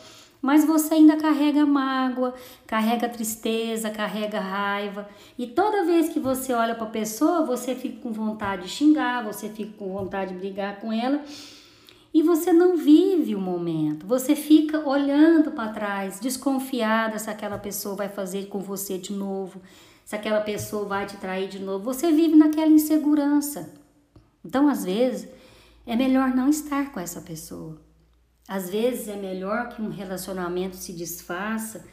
mas 0.43 0.65
você 0.65 0.95
ainda 0.95 1.17
carrega 1.17 1.67
mágoa, 1.67 2.33
carrega 2.69 3.09
tristeza, 3.09 3.91
carrega 3.91 4.39
raiva. 4.39 5.09
E 5.37 5.45
toda 5.45 5.85
vez 5.85 6.09
que 6.11 6.21
você 6.21 6.53
olha 6.53 6.75
para 6.75 6.87
a 6.87 6.91
pessoa, 6.91 7.45
você 7.45 7.75
fica 7.75 8.01
com 8.01 8.13
vontade 8.13 8.63
de 8.63 8.69
xingar, 8.69 9.25
você 9.25 9.49
fica 9.49 9.73
com 9.77 9.93
vontade 9.93 10.35
de 10.35 10.39
brigar 10.39 10.79
com 10.79 10.93
ela. 10.93 11.21
E 12.17 12.23
você 12.23 12.51
não 12.51 12.79
vive 12.79 13.35
o 13.35 13.39
momento, 13.39 14.07
você 14.07 14.35
fica 14.35 14.89
olhando 14.89 15.51
para 15.51 15.71
trás, 15.71 16.19
desconfiada 16.19 17.19
se 17.19 17.29
aquela 17.29 17.59
pessoa 17.59 17.95
vai 17.95 18.09
fazer 18.09 18.47
com 18.47 18.59
você 18.59 18.97
de 18.97 19.13
novo, 19.13 19.61
se 20.03 20.17
aquela 20.17 20.41
pessoa 20.41 20.87
vai 20.87 21.05
te 21.05 21.19
trair 21.19 21.47
de 21.47 21.59
novo. 21.59 21.85
Você 21.85 22.11
vive 22.11 22.35
naquela 22.35 22.71
insegurança. 22.71 23.71
Então, 24.43 24.67
às 24.67 24.83
vezes, 24.83 25.29
é 25.87 25.95
melhor 25.95 26.35
não 26.35 26.49
estar 26.49 26.91
com 26.91 26.99
essa 26.99 27.21
pessoa. 27.21 27.79
Às 28.49 28.71
vezes 28.71 29.09
é 29.09 29.17
melhor 29.17 29.69
que 29.69 29.83
um 29.83 29.91
relacionamento 29.91 30.77
se 30.77 30.95
desfaça, 30.95 31.85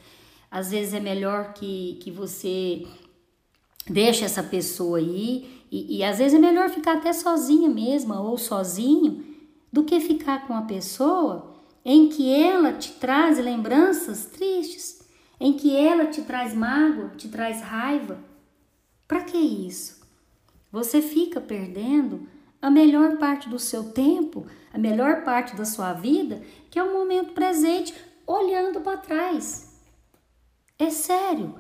às 0.50 0.72
vezes 0.72 0.94
é 0.94 1.02
melhor 1.02 1.52
que, 1.52 2.00
que 2.02 2.10
você 2.10 2.88
deixe 3.90 4.24
essa 4.24 4.42
pessoa 4.42 5.00
aí, 5.00 5.66
e, 5.70 5.98
e 5.98 6.04
às 6.06 6.20
vezes 6.20 6.34
é 6.34 6.40
melhor 6.40 6.70
ficar 6.70 6.94
até 6.94 7.12
sozinha 7.12 7.70
mesma 7.70 8.22
ou 8.22 8.38
sozinho 8.38 9.33
do 9.74 9.84
que 9.84 10.00
ficar 10.00 10.46
com 10.46 10.54
a 10.54 10.62
pessoa 10.62 11.52
em 11.84 12.08
que 12.08 12.32
ela 12.32 12.74
te 12.74 12.92
traz 12.94 13.40
lembranças 13.40 14.28
tristes, 14.28 15.02
em 15.40 15.54
que 15.54 15.76
ela 15.76 16.06
te 16.06 16.22
traz 16.22 16.54
mágoa, 16.54 17.10
te 17.18 17.28
traz 17.28 17.60
raiva. 17.60 18.20
Para 19.08 19.24
que 19.24 19.36
isso? 19.36 20.02
Você 20.72 21.02
fica 21.02 21.42
perdendo 21.42 22.28
a 22.62 22.70
melhor 22.70 23.18
parte 23.18 23.50
do 23.50 23.58
seu 23.58 23.92
tempo, 23.92 24.46
a 24.72 24.78
melhor 24.78 25.24
parte 25.24 25.56
da 25.56 25.66
sua 25.66 25.92
vida, 25.92 26.44
que 26.70 26.78
é 26.78 26.84
o 26.84 26.94
momento 26.94 27.34
presente, 27.34 27.96
olhando 28.28 28.80
para 28.80 28.98
trás. 28.98 29.76
É 30.78 30.92
sério, 30.92 31.56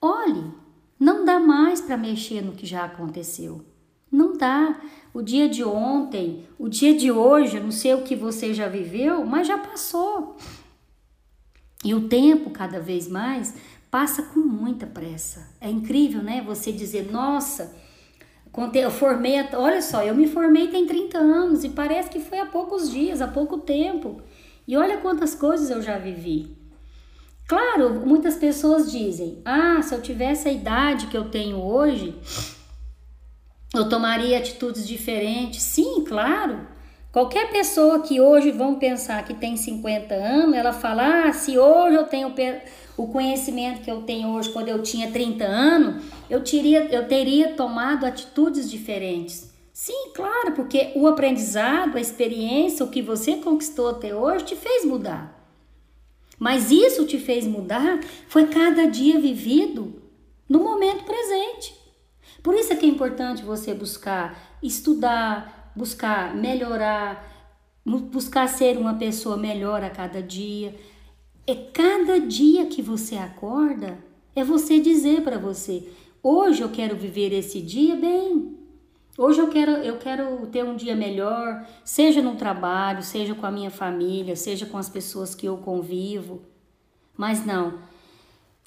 olhe, 0.00 0.52
não 0.98 1.24
dá 1.24 1.38
mais 1.38 1.82
para 1.82 1.98
mexer 1.98 2.40
no 2.40 2.52
que 2.52 2.66
já 2.66 2.86
aconteceu. 2.86 3.64
Não 4.10 4.36
dá. 4.36 4.80
O 5.12 5.22
dia 5.22 5.48
de 5.48 5.64
ontem, 5.64 6.46
o 6.58 6.68
dia 6.68 6.96
de 6.96 7.10
hoje, 7.10 7.60
não 7.60 7.70
sei 7.70 7.94
o 7.94 8.02
que 8.02 8.14
você 8.14 8.54
já 8.54 8.68
viveu, 8.68 9.24
mas 9.24 9.46
já 9.46 9.58
passou. 9.58 10.36
E 11.84 11.94
o 11.94 12.08
tempo, 12.08 12.50
cada 12.50 12.80
vez 12.80 13.08
mais, 13.08 13.54
passa 13.90 14.22
com 14.22 14.40
muita 14.40 14.86
pressa. 14.86 15.48
É 15.60 15.70
incrível, 15.70 16.22
né? 16.22 16.42
Você 16.46 16.72
dizer, 16.72 17.10
nossa, 17.10 17.74
eu 18.74 18.90
formei, 18.90 19.34
olha 19.54 19.80
só, 19.80 20.02
eu 20.02 20.14
me 20.14 20.26
formei 20.26 20.68
tem 20.68 20.86
30 20.86 21.18
anos 21.18 21.64
e 21.64 21.68
parece 21.68 22.10
que 22.10 22.18
foi 22.18 22.38
há 22.38 22.46
poucos 22.46 22.90
dias, 22.90 23.20
há 23.20 23.28
pouco 23.28 23.58
tempo. 23.58 24.20
E 24.66 24.76
olha 24.76 24.98
quantas 24.98 25.34
coisas 25.34 25.70
eu 25.70 25.80
já 25.80 25.98
vivi. 25.98 26.56
Claro, 27.46 28.06
muitas 28.06 28.36
pessoas 28.36 28.90
dizem: 28.92 29.40
"Ah, 29.44 29.80
se 29.80 29.94
eu 29.94 30.02
tivesse 30.02 30.48
a 30.48 30.52
idade 30.52 31.06
que 31.06 31.16
eu 31.16 31.30
tenho 31.30 31.56
hoje, 31.56 32.14
eu 33.74 33.88
tomaria 33.88 34.38
atitudes 34.38 34.86
diferentes". 34.86 35.62
Sim, 35.62 36.04
claro. 36.06 36.66
Qualquer 37.10 37.50
pessoa 37.50 38.00
que 38.00 38.20
hoje 38.20 38.50
vão 38.50 38.74
pensar 38.74 39.24
que 39.24 39.34
tem 39.34 39.56
50 39.56 40.14
anos, 40.14 40.56
ela 40.56 40.72
fala: 40.72 41.24
"Ah, 41.24 41.32
se 41.32 41.58
hoje 41.58 41.96
eu 41.96 42.04
tenho 42.04 42.34
o 42.96 43.06
conhecimento 43.06 43.80
que 43.80 43.90
eu 43.90 44.02
tenho 44.02 44.28
hoje 44.28 44.50
quando 44.50 44.68
eu 44.68 44.82
tinha 44.82 45.10
30 45.10 45.44
anos, 45.44 46.04
eu 46.28 46.42
teria, 46.44 46.84
eu 46.92 47.08
teria 47.08 47.54
tomado 47.54 48.04
atitudes 48.04 48.70
diferentes. 48.70 49.50
Sim, 49.72 50.10
claro, 50.14 50.52
porque 50.52 50.90
o 50.96 51.06
aprendizado, 51.06 51.96
a 51.96 52.00
experiência, 52.00 52.84
o 52.84 52.90
que 52.90 53.00
você 53.00 53.36
conquistou 53.36 53.90
até 53.90 54.14
hoje 54.14 54.44
te 54.44 54.56
fez 54.56 54.84
mudar. 54.84 55.38
Mas 56.38 56.70
isso 56.70 57.06
te 57.06 57.18
fez 57.18 57.46
mudar 57.46 58.00
foi 58.28 58.46
cada 58.48 58.86
dia 58.86 59.18
vivido 59.20 60.02
no 60.48 60.58
momento 60.58 61.04
presente. 61.04 61.74
Por 62.42 62.54
isso 62.54 62.72
é 62.72 62.76
que 62.76 62.86
é 62.86 62.88
importante 62.88 63.42
você 63.42 63.74
buscar 63.74 64.58
estudar, 64.62 65.72
buscar 65.74 66.34
melhorar, 66.34 67.24
buscar 67.84 68.48
ser 68.48 68.76
uma 68.76 68.94
pessoa 68.94 69.36
melhor 69.36 69.82
a 69.82 69.90
cada 69.90 70.22
dia, 70.22 70.74
é 71.46 71.54
cada 71.54 72.20
dia 72.20 72.66
que 72.66 72.82
você 72.82 73.16
acorda, 73.16 73.98
é 74.34 74.44
você 74.44 74.78
dizer 74.78 75.22
para 75.22 75.38
você: 75.38 75.88
hoje 76.22 76.62
eu 76.62 76.68
quero 76.68 76.96
viver 76.96 77.32
esse 77.32 77.60
dia 77.60 77.96
bem. 77.96 78.56
Hoje 79.16 79.40
eu 79.40 79.48
quero, 79.48 79.72
eu 79.72 79.96
quero 79.96 80.46
ter 80.46 80.64
um 80.64 80.76
dia 80.76 80.94
melhor, 80.94 81.66
seja 81.84 82.22
no 82.22 82.36
trabalho, 82.36 83.02
seja 83.02 83.34
com 83.34 83.44
a 83.44 83.50
minha 83.50 83.70
família, 83.70 84.36
seja 84.36 84.64
com 84.64 84.78
as 84.78 84.88
pessoas 84.88 85.34
que 85.34 85.46
eu 85.46 85.56
convivo. 85.56 86.42
Mas 87.16 87.44
não, 87.44 87.80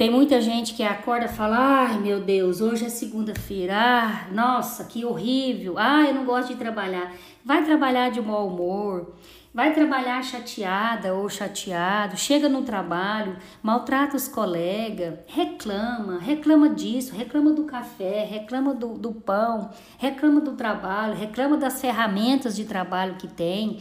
tem 0.02 0.10
muita 0.10 0.42
gente 0.42 0.74
que 0.74 0.82
acorda 0.82 1.26
e 1.28 1.30
fala: 1.30 1.58
ai 1.60 2.00
meu 2.00 2.20
Deus, 2.20 2.60
hoje 2.60 2.86
é 2.86 2.90
segunda-feira, 2.90 3.76
ah, 3.78 4.34
nossa, 4.34 4.86
que 4.86 5.06
horrível, 5.06 5.76
ah, 5.78 6.08
eu 6.08 6.16
não 6.16 6.26
gosto 6.26 6.48
de 6.48 6.56
trabalhar. 6.56 7.14
Vai 7.46 7.64
trabalhar 7.64 8.10
de 8.10 8.20
mau 8.20 8.48
humor, 8.48 9.14
Vai 9.54 9.74
trabalhar 9.74 10.24
chateada 10.24 11.14
ou 11.14 11.30
chateado, 11.30 12.18
chega 12.18 12.48
no 12.48 12.64
trabalho, 12.64 13.38
maltrata 13.62 14.16
os 14.16 14.28
colegas, 14.28 15.20
reclama, 15.28 16.18
reclama 16.18 16.70
disso, 16.70 17.14
reclama 17.14 17.52
do 17.52 17.66
café, 17.66 18.24
reclama 18.24 18.74
do, 18.74 18.98
do 18.98 19.12
pão, 19.12 19.70
reclama 20.00 20.40
do 20.40 20.54
trabalho, 20.54 21.14
reclama 21.14 21.58
das 21.58 21.82
ferramentas 21.82 22.56
de 22.56 22.64
trabalho 22.64 23.18
que 23.18 23.28
tem, 23.28 23.78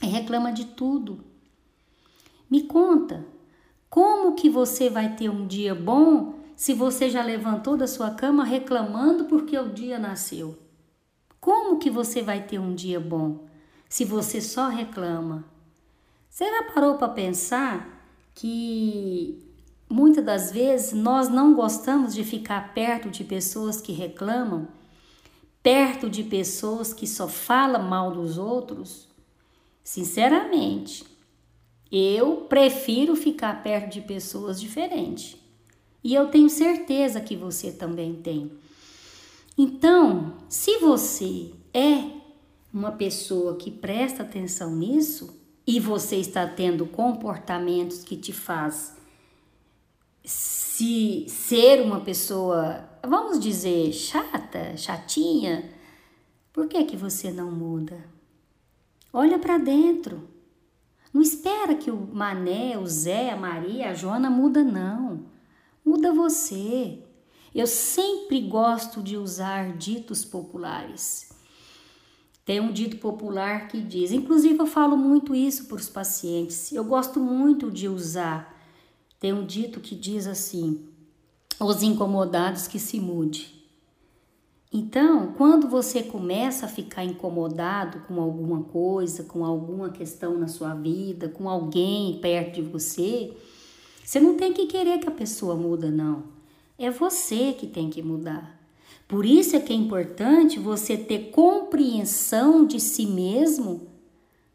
reclama 0.00 0.50
de 0.50 0.64
tudo. 0.64 1.22
Me 2.50 2.62
conta, 2.62 3.33
como 3.94 4.34
que 4.34 4.50
você 4.50 4.90
vai 4.90 5.14
ter 5.14 5.28
um 5.28 5.46
dia 5.46 5.72
bom 5.72 6.34
se 6.56 6.74
você 6.74 7.08
já 7.08 7.22
levantou 7.22 7.76
da 7.76 7.86
sua 7.86 8.10
cama 8.10 8.44
reclamando 8.44 9.26
porque 9.26 9.56
o 9.56 9.72
dia 9.72 10.00
nasceu? 10.00 10.58
Como 11.40 11.78
que 11.78 11.88
você 11.90 12.20
vai 12.20 12.42
ter 12.42 12.58
um 12.58 12.74
dia 12.74 12.98
bom? 12.98 13.44
se 13.94 14.04
você 14.04 14.40
só 14.40 14.66
reclama. 14.66 15.44
Você 16.28 16.44
já 16.44 16.64
parou 16.64 16.96
para 16.96 17.10
pensar 17.10 18.04
que 18.34 19.40
muitas 19.88 20.24
das 20.24 20.50
vezes 20.50 20.92
nós 20.92 21.28
não 21.28 21.54
gostamos 21.54 22.12
de 22.12 22.24
ficar 22.24 22.74
perto 22.74 23.08
de 23.08 23.22
pessoas 23.22 23.80
que 23.80 23.92
reclamam, 23.92 24.66
perto 25.62 26.10
de 26.10 26.24
pessoas 26.24 26.92
que 26.92 27.06
só 27.06 27.28
falam 27.28 27.84
mal 27.84 28.10
dos 28.10 28.36
outros? 28.36 29.06
Sinceramente, 29.84 31.04
eu 31.90 32.46
prefiro 32.48 33.14
ficar 33.14 33.62
perto 33.62 33.92
de 33.92 34.00
pessoas 34.00 34.60
diferentes. 34.60 35.36
E 36.02 36.14
eu 36.14 36.28
tenho 36.28 36.50
certeza 36.50 37.20
que 37.20 37.36
você 37.36 37.72
também 37.72 38.14
tem. 38.14 38.50
Então, 39.56 40.34
se 40.48 40.78
você 40.78 41.52
é 41.72 42.10
uma 42.72 42.92
pessoa 42.92 43.56
que 43.56 43.70
presta 43.70 44.22
atenção 44.22 44.74
nisso 44.74 45.40
e 45.66 45.78
você 45.78 46.16
está 46.16 46.46
tendo 46.46 46.86
comportamentos 46.86 48.02
que 48.02 48.16
te 48.16 48.32
faz 48.32 48.96
se 50.24 51.26
ser 51.28 51.82
uma 51.82 52.00
pessoa, 52.00 52.88
vamos 53.06 53.38
dizer, 53.38 53.92
chata, 53.92 54.76
chatinha, 54.76 55.70
por 56.52 56.66
que 56.66 56.84
que 56.84 56.96
você 56.96 57.30
não 57.30 57.50
muda? 57.50 58.04
Olha 59.12 59.38
para 59.38 59.58
dentro. 59.58 60.33
Não 61.14 61.22
espera 61.22 61.76
que 61.76 61.92
o 61.92 62.08
Mané, 62.12 62.76
o 62.76 62.84
Zé, 62.84 63.30
a 63.30 63.36
Maria, 63.36 63.90
a 63.90 63.94
Joana 63.94 64.28
muda 64.28 64.64
não. 64.64 65.26
Muda 65.86 66.12
você. 66.12 67.04
Eu 67.54 67.68
sempre 67.68 68.40
gosto 68.40 69.00
de 69.00 69.16
usar 69.16 69.76
ditos 69.76 70.24
populares. 70.24 71.30
Tem 72.44 72.58
um 72.58 72.72
dito 72.72 72.96
popular 72.96 73.68
que 73.68 73.80
diz, 73.80 74.10
inclusive 74.10 74.58
eu 74.58 74.66
falo 74.66 74.96
muito 74.96 75.36
isso 75.36 75.66
para 75.66 75.76
os 75.76 75.88
pacientes, 75.88 76.72
eu 76.72 76.84
gosto 76.84 77.20
muito 77.20 77.70
de 77.70 77.88
usar. 77.88 78.52
Tem 79.20 79.32
um 79.32 79.46
dito 79.46 79.80
que 79.80 79.94
diz 79.94 80.26
assim: 80.26 80.88
os 81.60 81.82
incomodados 81.82 82.66
que 82.66 82.78
se 82.78 82.98
mude. 82.98 83.63
Então, 84.76 85.32
quando 85.36 85.68
você 85.68 86.02
começa 86.02 86.66
a 86.66 86.68
ficar 86.68 87.04
incomodado 87.04 88.00
com 88.08 88.20
alguma 88.20 88.64
coisa, 88.64 89.22
com 89.22 89.44
alguma 89.44 89.90
questão 89.90 90.36
na 90.36 90.48
sua 90.48 90.74
vida, 90.74 91.28
com 91.28 91.48
alguém 91.48 92.18
perto 92.20 92.56
de 92.56 92.62
você, 92.62 93.36
você 94.04 94.18
não 94.18 94.34
tem 94.34 94.52
que 94.52 94.66
querer 94.66 94.98
que 94.98 95.08
a 95.08 95.12
pessoa 95.12 95.54
muda, 95.54 95.92
não. 95.92 96.24
É 96.76 96.90
você 96.90 97.52
que 97.52 97.68
tem 97.68 97.88
que 97.88 98.02
mudar. 98.02 98.60
Por 99.06 99.24
isso 99.24 99.54
é 99.54 99.60
que 99.60 99.72
é 99.72 99.76
importante 99.76 100.58
você 100.58 100.96
ter 100.96 101.30
compreensão 101.30 102.66
de 102.66 102.80
si 102.80 103.06
mesmo 103.06 103.86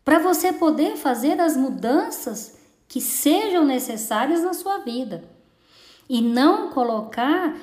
para 0.04 0.20
você 0.20 0.52
poder 0.52 0.98
fazer 0.98 1.40
as 1.40 1.56
mudanças 1.56 2.60
que 2.90 3.00
sejam 3.00 3.64
necessárias 3.64 4.44
na 4.44 4.54
sua 4.54 4.80
vida. 4.80 5.24
E 6.10 6.22
não 6.22 6.72
colocar, 6.72 7.58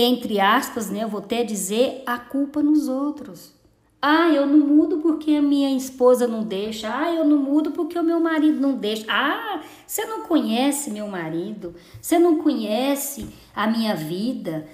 entre 0.00 0.40
aspas, 0.40 0.90
né, 0.90 1.04
eu 1.04 1.08
vou 1.08 1.20
até 1.20 1.42
dizer, 1.42 2.02
a 2.06 2.18
culpa 2.18 2.62
nos 2.62 2.88
outros. 2.88 3.54
Ah, 4.00 4.28
eu 4.28 4.46
não 4.46 4.58
mudo 4.58 4.98
porque 4.98 5.32
a 5.32 5.42
minha 5.42 5.76
esposa 5.76 6.26
não 6.28 6.44
deixa. 6.44 6.88
Ah, 6.94 7.12
eu 7.12 7.24
não 7.24 7.38
mudo 7.38 7.72
porque 7.72 7.98
o 7.98 8.04
meu 8.04 8.20
marido 8.20 8.60
não 8.60 8.74
deixa. 8.74 9.06
Ah, 9.08 9.62
você 9.86 10.04
não 10.04 10.22
conhece 10.22 10.90
meu 10.90 11.08
marido. 11.08 11.74
Você 12.00 12.18
não 12.18 12.36
conhece 12.36 13.28
a 13.54 13.66
minha 13.66 13.96
vida. 13.96 14.68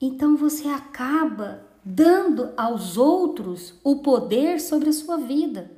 Então 0.00 0.36
você 0.36 0.68
acaba 0.68 1.66
dando 1.84 2.50
aos 2.56 2.96
outros 2.96 3.74
o 3.82 3.96
poder 3.96 4.60
sobre 4.60 4.90
a 4.90 4.92
sua 4.92 5.16
vida. 5.16 5.70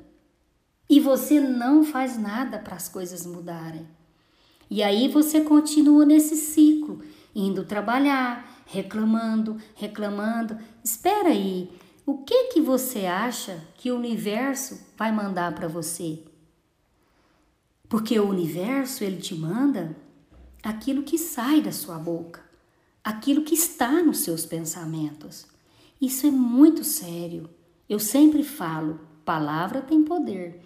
E 0.90 1.00
você 1.00 1.40
não 1.40 1.84
faz 1.84 2.18
nada 2.18 2.58
para 2.58 2.76
as 2.76 2.88
coisas 2.88 3.24
mudarem. 3.24 3.86
E 4.68 4.82
aí 4.82 5.08
você 5.08 5.40
continua 5.40 6.04
nesse 6.04 6.36
ciclo, 6.36 7.00
indo 7.34 7.64
trabalhar, 7.64 8.51
reclamando, 8.72 9.58
reclamando. 9.74 10.58
Espera 10.82 11.28
aí, 11.28 11.70
o 12.06 12.18
que 12.24 12.44
que 12.44 12.60
você 12.60 13.04
acha 13.04 13.62
que 13.76 13.92
o 13.92 13.96
universo 13.96 14.80
vai 14.96 15.12
mandar 15.12 15.54
para 15.54 15.68
você? 15.68 16.24
Porque 17.88 18.18
o 18.18 18.28
universo 18.28 19.04
ele 19.04 19.18
te 19.20 19.34
manda 19.34 19.94
aquilo 20.62 21.02
que 21.02 21.18
sai 21.18 21.60
da 21.60 21.70
sua 21.70 21.98
boca, 21.98 22.42
aquilo 23.04 23.42
que 23.42 23.54
está 23.54 24.02
nos 24.02 24.20
seus 24.20 24.46
pensamentos. 24.46 25.46
Isso 26.00 26.26
é 26.26 26.30
muito 26.30 26.82
sério. 26.82 27.50
Eu 27.86 27.98
sempre 27.98 28.42
falo, 28.42 29.00
palavra 29.22 29.82
tem 29.82 30.02
poder. 30.02 30.62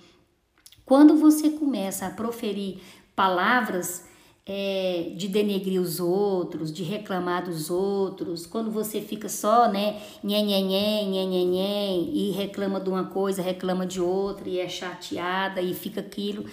Quando 0.84 1.16
você 1.16 1.50
começa 1.50 2.06
a 2.06 2.10
proferir 2.10 2.80
palavras 3.16 4.04
é, 4.48 5.12
de 5.16 5.26
denegrir 5.26 5.80
os 5.80 5.98
outros, 5.98 6.72
de 6.72 6.84
reclamar 6.84 7.44
dos 7.44 7.68
outros, 7.68 8.46
quando 8.46 8.70
você 8.70 9.00
fica 9.00 9.28
só, 9.28 9.68
né, 9.68 10.00
nhenhenhen, 10.22 11.10
nhenhenhen, 11.10 12.10
e 12.14 12.30
reclama 12.30 12.80
de 12.80 12.88
uma 12.88 13.06
coisa, 13.06 13.42
reclama 13.42 13.84
de 13.84 14.00
outra, 14.00 14.48
e 14.48 14.60
é 14.60 14.68
chateada, 14.68 15.60
e 15.60 15.74
fica 15.74 16.00
aquilo, 16.00 16.44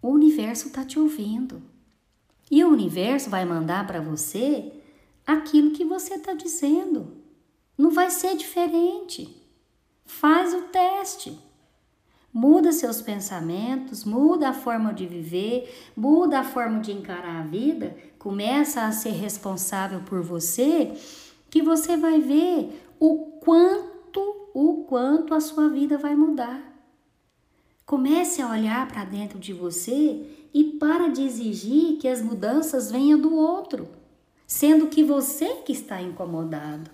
o 0.00 0.10
universo 0.10 0.68
está 0.68 0.84
te 0.84 0.98
ouvindo. 0.98 1.60
E 2.48 2.62
o 2.62 2.68
universo 2.68 3.28
vai 3.28 3.44
mandar 3.44 3.84
para 3.86 4.00
você 4.00 4.72
aquilo 5.26 5.72
que 5.72 5.84
você 5.84 6.14
está 6.14 6.34
dizendo. 6.34 7.16
Não 7.76 7.90
vai 7.90 8.10
ser 8.10 8.36
diferente. 8.36 9.42
Faz 10.04 10.54
o 10.54 10.62
teste. 10.68 11.36
Muda 12.36 12.72
seus 12.72 13.00
pensamentos, 13.00 14.04
muda 14.04 14.48
a 14.48 14.52
forma 14.52 14.92
de 14.92 15.06
viver, 15.06 15.72
muda 15.96 16.40
a 16.40 16.44
forma 16.44 16.80
de 16.80 16.90
encarar 16.90 17.42
a 17.42 17.46
vida, 17.46 17.96
começa 18.18 18.84
a 18.84 18.90
ser 18.90 19.12
responsável 19.12 20.00
por 20.00 20.20
você, 20.20 20.92
que 21.48 21.62
você 21.62 21.96
vai 21.96 22.20
ver 22.20 22.88
o 22.98 23.38
quanto, 23.40 24.50
o 24.52 24.84
quanto 24.88 25.32
a 25.32 25.38
sua 25.40 25.68
vida 25.68 25.96
vai 25.96 26.16
mudar. 26.16 26.60
Comece 27.86 28.42
a 28.42 28.50
olhar 28.50 28.88
para 28.88 29.04
dentro 29.04 29.38
de 29.38 29.52
você 29.52 30.26
e 30.52 30.64
para 30.80 31.06
de 31.06 31.22
exigir 31.22 31.98
que 31.98 32.08
as 32.08 32.20
mudanças 32.20 32.90
venham 32.90 33.20
do 33.20 33.32
outro, 33.32 33.88
sendo 34.44 34.88
que 34.88 35.04
você 35.04 35.62
que 35.64 35.70
está 35.70 36.02
incomodado. 36.02 36.90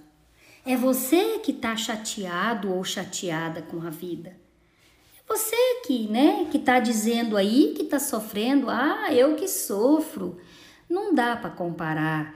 É 0.66 0.76
você 0.76 1.38
que 1.38 1.52
está 1.52 1.74
chateado 1.78 2.70
ou 2.70 2.84
chateada 2.84 3.62
com 3.62 3.80
a 3.80 3.88
vida. 3.88 4.36
Você 5.30 5.56
que, 5.86 6.08
né, 6.08 6.48
que 6.50 6.56
está 6.56 6.80
dizendo 6.80 7.36
aí 7.36 7.72
que 7.76 7.82
está 7.82 8.00
sofrendo, 8.00 8.68
ah, 8.68 9.14
eu 9.14 9.36
que 9.36 9.46
sofro. 9.46 10.38
Não 10.88 11.14
dá 11.14 11.36
para 11.36 11.50
comparar 11.50 12.34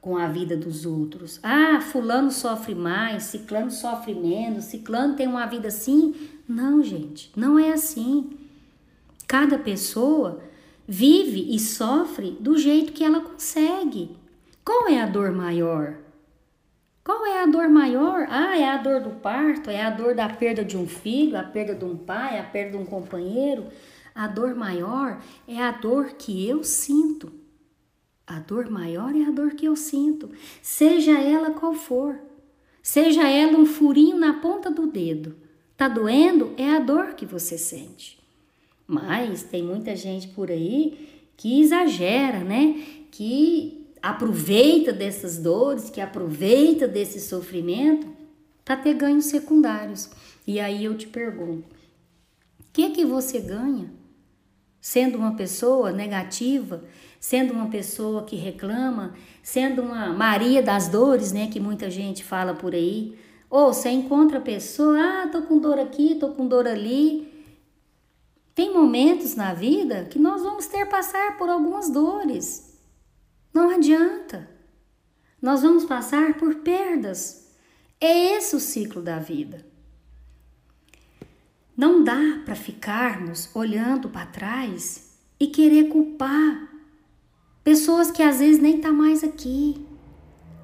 com 0.00 0.16
a 0.16 0.28
vida 0.28 0.56
dos 0.56 0.86
outros. 0.86 1.40
Ah, 1.42 1.80
fulano 1.80 2.30
sofre 2.30 2.72
mais, 2.72 3.24
ciclano 3.24 3.72
sofre 3.72 4.14
menos, 4.14 4.66
ciclano 4.66 5.16
tem 5.16 5.26
uma 5.26 5.44
vida 5.46 5.66
assim. 5.66 6.14
Não, 6.48 6.84
gente, 6.84 7.32
não 7.34 7.58
é 7.58 7.72
assim. 7.72 8.30
Cada 9.26 9.58
pessoa 9.58 10.40
vive 10.86 11.52
e 11.52 11.58
sofre 11.58 12.38
do 12.38 12.56
jeito 12.56 12.92
que 12.92 13.02
ela 13.02 13.22
consegue. 13.22 14.16
Qual 14.64 14.86
é 14.88 15.02
a 15.02 15.06
dor 15.06 15.32
maior? 15.32 15.96
Qual 17.06 17.24
é 17.24 17.40
a 17.40 17.46
dor 17.46 17.68
maior? 17.68 18.26
Ah, 18.28 18.58
é 18.58 18.68
a 18.68 18.78
dor 18.78 19.00
do 19.00 19.10
parto, 19.10 19.70
é 19.70 19.80
a 19.80 19.90
dor 19.90 20.12
da 20.12 20.28
perda 20.28 20.64
de 20.64 20.76
um 20.76 20.88
filho, 20.88 21.38
a 21.38 21.44
perda 21.44 21.72
de 21.72 21.84
um 21.84 21.96
pai, 21.96 22.36
a 22.36 22.42
perda 22.42 22.72
de 22.72 22.78
um 22.78 22.84
companheiro. 22.84 23.68
A 24.12 24.26
dor 24.26 24.56
maior 24.56 25.22
é 25.46 25.62
a 25.62 25.70
dor 25.70 26.14
que 26.18 26.48
eu 26.48 26.64
sinto. 26.64 27.32
A 28.26 28.40
dor 28.40 28.68
maior 28.68 29.14
é 29.14 29.22
a 29.22 29.30
dor 29.30 29.52
que 29.52 29.66
eu 29.66 29.76
sinto, 29.76 30.30
seja 30.60 31.16
ela 31.16 31.52
qual 31.52 31.74
for. 31.74 32.18
Seja 32.82 33.28
ela 33.28 33.56
um 33.56 33.66
furinho 33.66 34.18
na 34.18 34.40
ponta 34.40 34.68
do 34.68 34.88
dedo. 34.88 35.36
Tá 35.76 35.86
doendo? 35.86 36.54
É 36.56 36.74
a 36.74 36.80
dor 36.80 37.14
que 37.14 37.24
você 37.24 37.56
sente. 37.56 38.18
Mas 38.84 39.44
tem 39.44 39.62
muita 39.62 39.94
gente 39.94 40.26
por 40.26 40.50
aí 40.50 41.08
que 41.36 41.60
exagera, 41.60 42.40
né? 42.40 42.82
Que 43.12 43.75
aproveita 44.02 44.92
dessas 44.92 45.38
dores, 45.38 45.90
que 45.90 46.00
aproveita 46.00 46.86
desse 46.86 47.20
sofrimento 47.20 48.06
para 48.64 48.76
ter 48.76 48.94
ganhos 48.94 49.26
secundários. 49.26 50.10
E 50.46 50.60
aí 50.60 50.84
eu 50.84 50.96
te 50.96 51.06
pergunto: 51.06 51.74
o 52.60 52.64
que 52.72 52.84
é 52.84 52.90
que 52.90 53.04
você 53.04 53.40
ganha 53.40 53.90
sendo 54.80 55.18
uma 55.18 55.34
pessoa 55.34 55.90
negativa, 55.90 56.84
sendo 57.18 57.52
uma 57.52 57.68
pessoa 57.68 58.24
que 58.24 58.36
reclama, 58.36 59.14
sendo 59.42 59.82
uma 59.82 60.12
Maria 60.12 60.62
das 60.62 60.88
dores, 60.88 61.32
né, 61.32 61.48
que 61.48 61.58
muita 61.58 61.90
gente 61.90 62.22
fala 62.22 62.54
por 62.54 62.74
aí? 62.74 63.18
Ou 63.48 63.72
você 63.72 63.90
encontra 63.90 64.38
a 64.38 64.40
pessoa, 64.42 64.98
ah, 64.98 65.28
tô 65.28 65.42
com 65.42 65.58
dor 65.58 65.78
aqui, 65.78 66.16
tô 66.16 66.30
com 66.30 66.46
dor 66.46 66.66
ali. 66.66 67.32
Tem 68.54 68.72
momentos 68.72 69.34
na 69.36 69.54
vida 69.54 70.04
que 70.04 70.18
nós 70.18 70.42
vamos 70.42 70.66
ter 70.66 70.86
passar 70.86 71.36
por 71.36 71.48
algumas 71.48 71.90
dores. 71.90 72.65
Não 73.56 73.70
adianta. 73.70 74.50
Nós 75.40 75.62
vamos 75.62 75.86
passar 75.86 76.34
por 76.34 76.56
perdas. 76.56 77.50
É 77.98 78.36
esse 78.36 78.54
o 78.54 78.60
ciclo 78.60 79.00
da 79.00 79.18
vida. 79.18 79.64
Não 81.74 82.04
dá 82.04 82.42
para 82.44 82.54
ficarmos 82.54 83.48
olhando 83.54 84.10
para 84.10 84.26
trás 84.26 85.16
e 85.40 85.46
querer 85.46 85.88
culpar 85.88 86.68
pessoas 87.64 88.10
que 88.10 88.22
às 88.22 88.40
vezes 88.40 88.60
nem 88.60 88.78
tá 88.78 88.92
mais 88.92 89.24
aqui. 89.24 89.86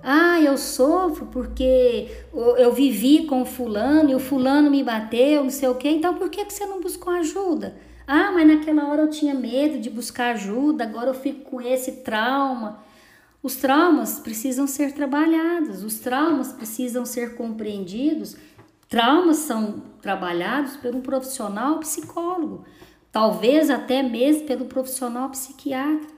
Ah, 0.02 0.38
eu 0.42 0.58
sofro 0.58 1.24
porque 1.32 2.10
eu 2.58 2.74
vivi 2.74 3.24
com 3.24 3.40
o 3.40 3.46
fulano 3.46 4.10
e 4.10 4.14
o 4.14 4.20
fulano 4.20 4.70
me 4.70 4.84
bateu, 4.84 5.42
não 5.42 5.50
sei 5.50 5.70
o 5.70 5.76
quê. 5.76 5.88
Então 5.88 6.14
por 6.14 6.28
que, 6.28 6.44
que 6.44 6.52
você 6.52 6.66
não 6.66 6.82
buscou 6.82 7.10
ajuda? 7.14 7.74
Ah, 8.06 8.32
mas 8.32 8.46
naquela 8.46 8.88
hora 8.88 9.02
eu 9.02 9.10
tinha 9.10 9.34
medo 9.34 9.78
de 9.78 9.88
buscar 9.88 10.34
ajuda, 10.34 10.84
agora 10.84 11.10
eu 11.10 11.14
fico 11.14 11.50
com 11.50 11.60
esse 11.60 12.02
trauma. 12.02 12.82
Os 13.42 13.56
traumas 13.56 14.20
precisam 14.20 14.66
ser 14.66 14.92
trabalhados, 14.92 15.82
os 15.82 15.98
traumas 15.98 16.52
precisam 16.52 17.04
ser 17.04 17.34
compreendidos. 17.34 18.36
Traumas 18.88 19.38
são 19.38 19.82
trabalhados 20.00 20.76
por 20.76 20.94
um 20.94 21.00
profissional 21.00 21.78
psicólogo, 21.78 22.64
talvez 23.10 23.70
até 23.70 24.02
mesmo 24.02 24.46
pelo 24.46 24.66
profissional 24.66 25.30
psiquiatra. 25.30 26.08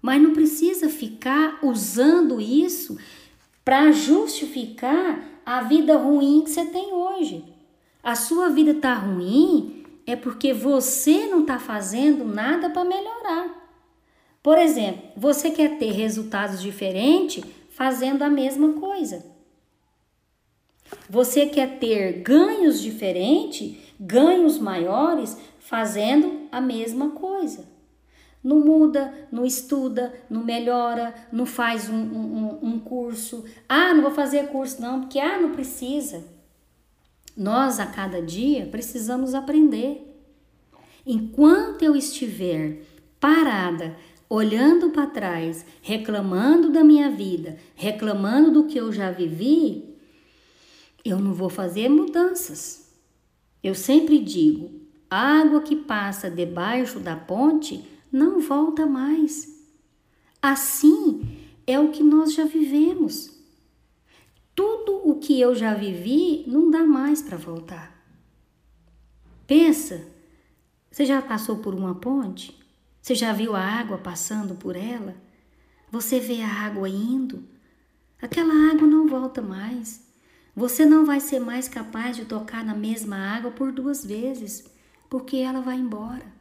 Mas 0.00 0.20
não 0.20 0.32
precisa 0.32 0.88
ficar 0.88 1.58
usando 1.62 2.40
isso 2.40 2.98
para 3.64 3.92
justificar 3.92 5.22
a 5.46 5.62
vida 5.62 5.96
ruim 5.96 6.42
que 6.42 6.50
você 6.50 6.64
tem 6.66 6.92
hoje. 6.92 7.44
A 8.02 8.14
sua 8.14 8.50
vida 8.50 8.72
está 8.72 8.94
ruim 8.94 9.83
é 10.06 10.16
porque 10.16 10.52
você 10.52 11.26
não 11.26 11.40
está 11.40 11.58
fazendo 11.58 12.24
nada 12.24 12.70
para 12.70 12.84
melhorar. 12.84 13.62
Por 14.42 14.58
exemplo, 14.58 15.02
você 15.16 15.50
quer 15.50 15.78
ter 15.78 15.92
resultados 15.92 16.60
diferentes? 16.60 17.44
fazendo 17.74 18.22
a 18.22 18.30
mesma 18.30 18.74
coisa. 18.74 19.24
Você 21.10 21.46
quer 21.46 21.78
ter 21.78 22.22
ganhos 22.22 22.80
diferentes, 22.80 23.76
ganhos 23.98 24.58
maiores, 24.58 25.36
fazendo 25.58 26.48
a 26.52 26.60
mesma 26.60 27.10
coisa. 27.10 27.66
Não 28.42 28.60
muda, 28.60 29.12
não 29.32 29.44
estuda, 29.44 30.14
não 30.30 30.44
melhora, 30.44 31.14
não 31.32 31.46
faz 31.46 31.88
um, 31.88 31.96
um, 31.96 32.58
um 32.62 32.78
curso. 32.78 33.44
Ah, 33.68 33.92
não 33.92 34.02
vou 34.02 34.12
fazer 34.12 34.48
curso 34.48 34.80
não, 34.80 35.00
porque 35.00 35.18
ah, 35.18 35.40
não 35.40 35.50
precisa. 35.50 36.22
Nós 37.36 37.80
a 37.80 37.86
cada 37.86 38.22
dia 38.22 38.66
precisamos 38.66 39.34
aprender. 39.34 40.10
Enquanto 41.06 41.82
eu 41.82 41.96
estiver 41.96 42.82
parada, 43.18 43.96
olhando 44.28 44.90
para 44.90 45.06
trás, 45.06 45.66
reclamando 45.82 46.70
da 46.70 46.84
minha 46.84 47.10
vida, 47.10 47.58
reclamando 47.74 48.50
do 48.50 48.66
que 48.66 48.78
eu 48.78 48.92
já 48.92 49.10
vivi, 49.10 49.96
eu 51.04 51.18
não 51.18 51.34
vou 51.34 51.50
fazer 51.50 51.88
mudanças. 51.88 52.90
Eu 53.62 53.74
sempre 53.74 54.18
digo: 54.18 54.70
água 55.10 55.60
que 55.60 55.76
passa 55.76 56.30
debaixo 56.30 57.00
da 57.00 57.16
ponte 57.16 57.84
não 58.10 58.40
volta 58.40 58.86
mais. 58.86 59.52
Assim 60.40 61.22
é 61.66 61.78
o 61.80 61.90
que 61.90 62.02
nós 62.02 62.32
já 62.32 62.44
vivemos. 62.44 63.33
Tudo 64.54 65.08
o 65.08 65.18
que 65.18 65.40
eu 65.40 65.54
já 65.54 65.74
vivi 65.74 66.44
não 66.46 66.70
dá 66.70 66.84
mais 66.84 67.20
para 67.20 67.36
voltar. 67.36 67.94
Pensa, 69.46 70.06
você 70.90 71.04
já 71.04 71.20
passou 71.20 71.58
por 71.58 71.74
uma 71.74 71.96
ponte? 71.96 72.58
Você 73.02 73.14
já 73.14 73.32
viu 73.32 73.54
a 73.54 73.60
água 73.60 73.98
passando 73.98 74.54
por 74.54 74.76
ela? 74.76 75.16
Você 75.90 76.18
vê 76.18 76.40
a 76.40 76.48
água 76.48 76.88
indo? 76.88 77.44
Aquela 78.22 78.70
água 78.70 78.86
não 78.86 79.06
volta 79.06 79.42
mais. 79.42 80.02
Você 80.56 80.86
não 80.86 81.04
vai 81.04 81.20
ser 81.20 81.40
mais 81.40 81.68
capaz 81.68 82.16
de 82.16 82.24
tocar 82.24 82.64
na 82.64 82.74
mesma 82.74 83.16
água 83.16 83.50
por 83.50 83.72
duas 83.72 84.06
vezes, 84.06 84.64
porque 85.10 85.36
ela 85.36 85.60
vai 85.60 85.76
embora. 85.76 86.32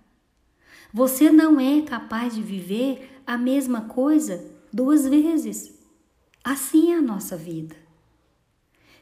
Você 0.94 1.32
não 1.32 1.60
é 1.60 1.82
capaz 1.82 2.36
de 2.36 2.42
viver 2.44 3.22
a 3.26 3.38
mesma 3.38 3.82
coisa 3.82 4.54
duas 4.72 5.08
vezes. 5.08 5.74
Assim 6.44 6.94
é 6.94 6.98
a 6.98 7.02
nossa 7.02 7.36
vida. 7.36 7.83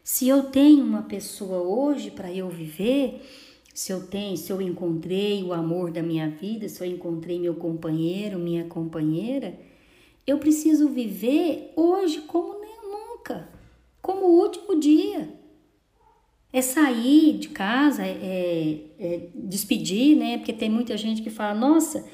Se 0.04 0.28
eu 0.28 0.44
tenho 0.44 0.84
uma 0.84 1.04
pessoa 1.04 1.60
hoje 1.62 2.10
para 2.10 2.32
eu 2.32 2.50
viver, 2.50 3.22
se 3.74 3.92
eu 3.92 4.06
tenho, 4.08 4.36
se 4.36 4.52
eu 4.52 4.62
encontrei 4.62 5.44
o 5.44 5.54
amor 5.54 5.92
da 5.92 6.02
minha 6.02 6.30
vida, 6.30 6.68
se 6.68 6.84
eu 6.84 6.88
encontrei 6.88 7.40
meu 7.40 7.56
companheiro, 7.56 8.40
minha 8.40 8.66
companheira, 8.66 9.58
eu 10.26 10.38
preciso 10.38 10.90
viver 10.90 11.72
hoje 11.76 12.22
como 12.22 12.62
nunca, 12.84 13.50
como 14.02 14.26
o 14.26 14.42
último 14.42 14.80
dia. 14.80 15.40
É 16.54 16.62
sair 16.62 17.38
de 17.38 17.50
casa, 17.50 18.04
é, 18.04 18.10
é, 18.12 18.82
é 19.00 19.30
despedir, 19.36 20.18
né? 20.18 20.38
Porque 20.38 20.52
tem 20.52 20.70
muita 20.70 20.98
gente 20.98 21.22
que 21.22 21.30
fala, 21.30 21.58
nossa, 21.58 22.06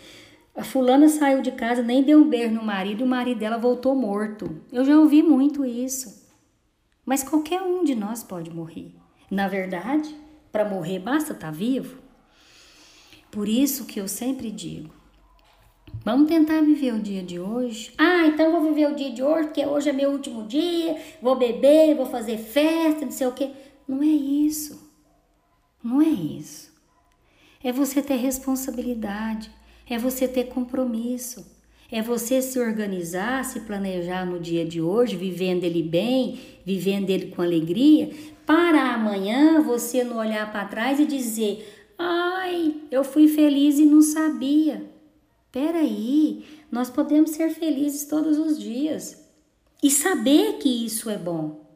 a 0.55 0.63
fulana 0.63 1.09
saiu 1.09 1.41
de 1.41 1.51
casa, 1.51 1.81
nem 1.81 2.03
deu 2.03 2.19
um 2.19 2.29
beijo 2.29 2.53
no 2.53 2.63
marido 2.63 3.03
o 3.03 3.07
marido 3.07 3.39
dela 3.39 3.57
voltou 3.57 3.95
morto. 3.95 4.61
Eu 4.71 4.85
já 4.85 4.99
ouvi 4.99 5.23
muito 5.23 5.65
isso. 5.65 6.16
Mas 7.07 7.23
qualquer 7.23 7.61
um 7.61 7.85
de 7.85 7.95
nós 7.95 8.21
pode 8.21 8.51
morrer. 8.51 8.91
Na 9.31 9.47
verdade, 9.47 10.13
para 10.51 10.67
morrer 10.67 10.99
basta 10.99 11.31
estar 11.31 11.47
tá 11.47 11.51
vivo. 11.51 11.99
Por 13.31 13.47
isso 13.47 13.85
que 13.85 13.97
eu 13.97 14.09
sempre 14.09 14.51
digo: 14.51 14.93
vamos 16.03 16.27
tentar 16.27 16.59
viver 16.59 16.93
o 16.93 16.99
dia 16.99 17.23
de 17.23 17.39
hoje. 17.39 17.93
Ah, 17.97 18.27
então 18.27 18.51
vou 18.51 18.61
viver 18.61 18.91
o 18.91 18.95
dia 18.95 19.09
de 19.09 19.23
hoje, 19.23 19.47
porque 19.47 19.65
hoje 19.65 19.89
é 19.89 19.93
meu 19.93 20.11
último 20.11 20.45
dia, 20.47 21.01
vou 21.21 21.37
beber, 21.37 21.95
vou 21.95 22.05
fazer 22.05 22.37
festa, 22.37 23.05
não 23.05 23.11
sei 23.11 23.27
o 23.27 23.31
quê. 23.31 23.51
Não 23.87 24.03
é 24.03 24.07
isso. 24.07 24.91
Não 25.81 26.01
é 26.01 26.09
isso. 26.09 26.73
É 27.63 27.71
você 27.71 28.01
ter 28.01 28.17
responsabilidade, 28.17 29.49
é 29.89 29.97
você 29.97 30.27
ter 30.27 30.49
compromisso, 30.49 31.56
é 31.91 32.01
você 32.01 32.41
se 32.41 32.59
organizar, 32.59 33.43
se 33.45 33.61
planejar 33.61 34.25
no 34.25 34.39
dia 34.39 34.65
de 34.65 34.81
hoje, 34.81 35.15
vivendo 35.15 35.63
ele 35.63 35.81
bem, 35.81 36.39
vivendo 36.65 37.09
ele 37.09 37.27
com 37.27 37.41
alegria, 37.41 38.09
para 38.45 38.93
amanhã 38.93 39.61
você 39.61 40.03
não 40.03 40.17
olhar 40.17 40.51
para 40.51 40.65
trás 40.65 40.99
e 40.99 41.05
dizer: 41.05 41.93
ai, 41.97 42.75
eu 42.91 43.03
fui 43.03 43.27
feliz 43.27 43.79
e 43.79 43.85
não 43.85 44.01
sabia. 44.01 44.89
Peraí, 45.51 46.43
nós 46.71 46.89
podemos 46.89 47.31
ser 47.31 47.49
felizes 47.49 48.05
todos 48.05 48.37
os 48.37 48.59
dias 48.59 49.25
e 49.81 49.89
saber 49.89 50.57
que 50.59 50.85
isso 50.85 51.09
é 51.09 51.17
bom 51.17 51.67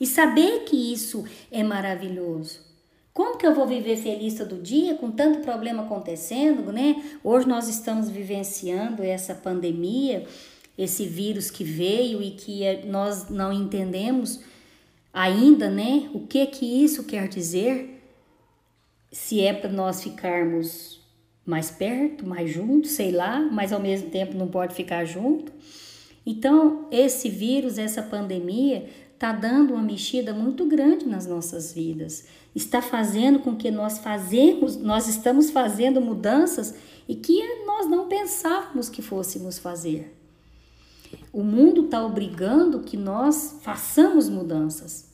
e 0.00 0.06
saber 0.06 0.64
que 0.64 0.92
isso 0.92 1.24
é 1.50 1.62
maravilhoso. 1.62 2.60
Como 3.14 3.38
que 3.38 3.46
eu 3.46 3.54
vou 3.54 3.64
viver 3.64 3.96
feliz 3.96 4.34
todo 4.34 4.60
dia 4.60 4.96
com 4.96 5.08
tanto 5.08 5.38
problema 5.38 5.84
acontecendo, 5.84 6.72
né? 6.72 7.00
Hoje 7.22 7.46
nós 7.46 7.68
estamos 7.68 8.10
vivenciando 8.10 9.04
essa 9.04 9.36
pandemia, 9.36 10.26
esse 10.76 11.06
vírus 11.06 11.48
que 11.48 11.62
veio 11.62 12.20
e 12.20 12.32
que 12.32 12.84
nós 12.86 13.28
não 13.30 13.52
entendemos 13.52 14.40
ainda, 15.12 15.70
né? 15.70 16.10
O 16.12 16.26
que 16.26 16.44
que 16.46 16.66
isso 16.66 17.04
quer 17.04 17.28
dizer? 17.28 18.02
Se 19.12 19.40
é 19.40 19.52
para 19.52 19.70
nós 19.70 20.02
ficarmos 20.02 21.00
mais 21.46 21.70
perto, 21.70 22.26
mais 22.26 22.50
juntos, 22.50 22.90
sei 22.90 23.12
lá, 23.12 23.38
mas 23.38 23.72
ao 23.72 23.78
mesmo 23.78 24.10
tempo 24.10 24.36
não 24.36 24.48
pode 24.48 24.74
ficar 24.74 25.04
junto. 25.04 25.52
Então, 26.26 26.88
esse 26.90 27.28
vírus, 27.28 27.78
essa 27.78 28.02
pandemia, 28.02 28.88
está 29.12 29.30
dando 29.30 29.74
uma 29.74 29.82
mexida 29.82 30.34
muito 30.34 30.66
grande 30.66 31.06
nas 31.06 31.26
nossas 31.28 31.72
vidas. 31.72 32.26
Está 32.54 32.80
fazendo 32.80 33.40
com 33.40 33.56
que 33.56 33.70
nós 33.70 33.98
fazemos, 33.98 34.76
nós 34.76 35.08
estamos 35.08 35.50
fazendo 35.50 36.00
mudanças 36.00 36.74
e 37.08 37.14
que 37.14 37.64
nós 37.64 37.88
não 37.88 38.06
pensávamos 38.08 38.88
que 38.88 39.02
fôssemos 39.02 39.58
fazer. 39.58 40.14
O 41.32 41.42
mundo 41.42 41.86
está 41.86 42.04
obrigando 42.04 42.80
que 42.80 42.96
nós 42.96 43.58
façamos 43.62 44.28
mudanças. 44.28 45.12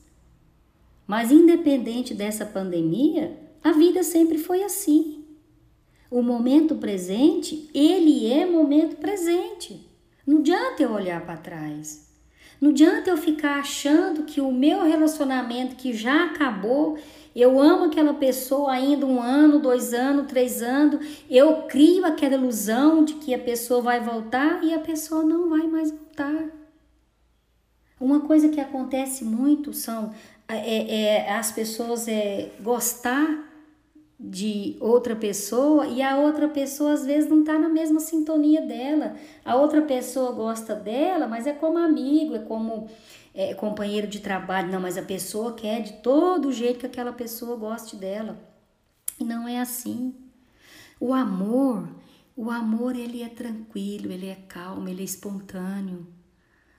Mas 1.06 1.32
independente 1.32 2.14
dessa 2.14 2.44
pandemia, 2.44 3.36
a 3.64 3.72
vida 3.72 4.02
sempre 4.02 4.38
foi 4.38 4.62
assim. 4.62 5.24
O 6.10 6.22
momento 6.22 6.74
presente, 6.76 7.70
ele 7.74 8.30
é 8.30 8.44
momento 8.44 8.96
presente. 8.96 9.88
Não 10.26 10.38
adianta 10.38 10.82
eu 10.82 10.92
olhar 10.92 11.24
para 11.24 11.36
trás. 11.36 12.08
Não 12.60 12.70
adianta 12.70 13.10
eu 13.10 13.16
ficar 13.16 13.58
achando 13.58 14.24
que 14.24 14.40
o 14.40 14.52
meu 14.52 14.84
relacionamento 14.84 15.76
que 15.76 15.92
já 15.92 16.26
acabou, 16.26 16.98
eu 17.40 17.60
amo 17.60 17.84
aquela 17.84 18.14
pessoa 18.14 18.72
ainda 18.72 19.06
um 19.06 19.20
ano, 19.20 19.58
dois 19.58 19.94
anos, 19.94 20.26
três 20.26 20.62
anos, 20.62 21.24
eu 21.28 21.62
crio 21.62 22.04
aquela 22.04 22.34
ilusão 22.34 23.04
de 23.04 23.14
que 23.14 23.34
a 23.34 23.38
pessoa 23.38 23.80
vai 23.80 24.00
voltar 24.00 24.62
e 24.64 24.74
a 24.74 24.78
pessoa 24.78 25.22
não 25.22 25.48
vai 25.48 25.66
mais 25.66 25.90
voltar. 25.90 26.50
Uma 28.00 28.20
coisa 28.20 28.48
que 28.48 28.60
acontece 28.60 29.24
muito 29.24 29.72
são 29.72 30.12
é, 30.48 31.26
é, 31.26 31.32
as 31.32 31.52
pessoas 31.52 32.08
é, 32.08 32.50
gostar 32.60 33.50
de 34.18 34.76
outra 34.80 35.16
pessoa 35.16 35.86
e 35.86 36.02
a 36.02 36.18
outra 36.18 36.46
pessoa 36.46 36.92
às 36.92 37.06
vezes 37.06 37.30
não 37.30 37.40
está 37.40 37.58
na 37.58 37.68
mesma 37.68 38.00
sintonia 38.00 38.60
dela. 38.60 39.14
A 39.44 39.56
outra 39.56 39.80
pessoa 39.80 40.32
gosta 40.32 40.74
dela, 40.74 41.26
mas 41.26 41.46
é 41.46 41.52
como 41.52 41.78
amigo, 41.78 42.34
é 42.34 42.40
como 42.40 42.86
é, 43.34 43.54
companheiro 43.54 44.06
de 44.06 44.20
trabalho. 44.20 44.70
Não, 44.70 44.80
mas 44.80 44.96
a 44.96 45.02
pessoa 45.02 45.54
quer 45.54 45.82
de 45.82 45.94
todo 45.94 46.52
jeito 46.52 46.80
que 46.80 46.86
aquela 46.86 47.12
pessoa 47.12 47.56
goste 47.56 47.96
dela. 47.96 48.38
E 49.18 49.24
não 49.24 49.46
é 49.46 49.60
assim. 49.60 50.14
O 50.98 51.14
amor, 51.14 51.88
o 52.36 52.50
amor 52.50 52.96
ele 52.96 53.22
é 53.22 53.28
tranquilo, 53.28 54.12
ele 54.12 54.26
é 54.26 54.34
calmo, 54.34 54.88
ele 54.88 55.02
é 55.02 55.04
espontâneo. 55.04 56.06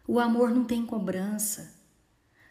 O 0.08 0.20
amor 0.20 0.52
não 0.52 0.64
tem 0.64 0.86
cobrança. 0.86 1.74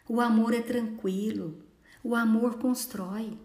O 0.07 0.19
amor 0.19 0.53
é 0.53 0.61
tranquilo. 0.61 1.63
O 2.03 2.15
amor 2.15 2.57
constrói. 2.57 3.37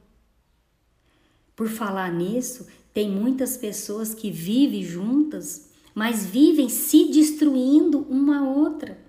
Por 1.54 1.68
falar 1.68 2.12
nisso, 2.12 2.66
tem 2.92 3.10
muitas 3.10 3.56
pessoas 3.56 4.14
que 4.14 4.30
vivem 4.30 4.82
juntas, 4.82 5.70
mas 5.94 6.26
vivem 6.26 6.68
se 6.68 7.10
destruindo 7.10 8.00
uma 8.10 8.38
a 8.38 8.42
outra. 8.42 9.05